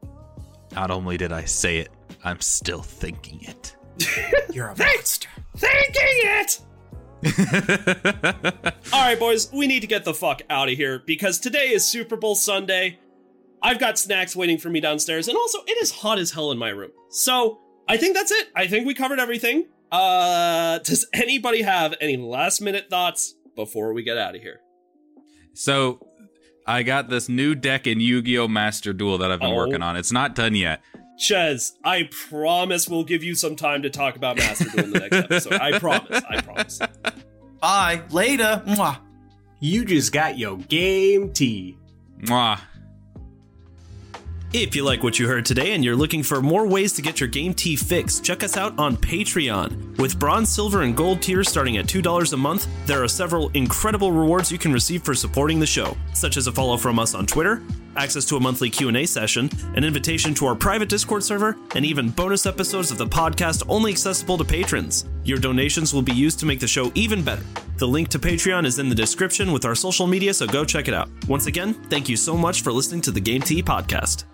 [0.73, 1.91] Not only did I say it,
[2.25, 3.77] I'm still thinking it.
[4.53, 5.29] You're a monster.
[5.57, 6.61] Thinking it!
[8.93, 11.85] All right, boys, we need to get the fuck out of here because today is
[11.87, 12.99] Super Bowl Sunday.
[13.61, 16.59] I've got snacks waiting for me downstairs, and also it is hot as hell in
[16.59, 16.91] my room.
[17.11, 17.59] So
[17.89, 18.49] I think that's it.
[18.55, 19.67] I think we covered everything.
[19.91, 24.61] Uh, does anybody have any last minute thoughts before we get out of here?
[25.55, 26.07] So
[26.67, 28.47] I got this new deck in Yu-Gi-Oh!
[28.47, 29.57] Master Duel that I've been Oh.
[29.57, 29.97] working on.
[29.97, 30.83] It's not done yet.
[31.19, 35.01] Ches, I promise we'll give you some time to talk about Master Duel in the
[35.01, 35.55] next episode.
[35.55, 36.23] I promise.
[36.29, 36.79] I promise.
[37.61, 38.03] Bye.
[38.11, 38.63] Later.
[38.67, 38.99] Mwah.
[39.61, 41.77] You just got your game tea.
[42.21, 42.61] Mwah.
[44.55, 47.21] If you like what you heard today and you're looking for more ways to get
[47.21, 49.99] your game tea fix, check us out on Patreon.
[49.99, 54.11] With bronze, silver, and gold tiers starting at $2 a month, there are several incredible
[54.11, 57.27] rewards you can receive for supporting the show, such as a follow from us on
[57.27, 57.63] Twitter,
[57.99, 62.11] access to a monthly Q&A session, an invitation to our private Discord server, and even
[62.11, 65.05] bonus episodes of the podcast only accessible to patrons.
[65.25, 67.45] Your donations will be used to make the show even better.
[67.77, 70.89] The link to Patreon is in the description with our social media, so go check
[70.89, 71.09] it out.
[71.29, 74.25] Once again, thank you so much for listening to the Game-Tea podcast.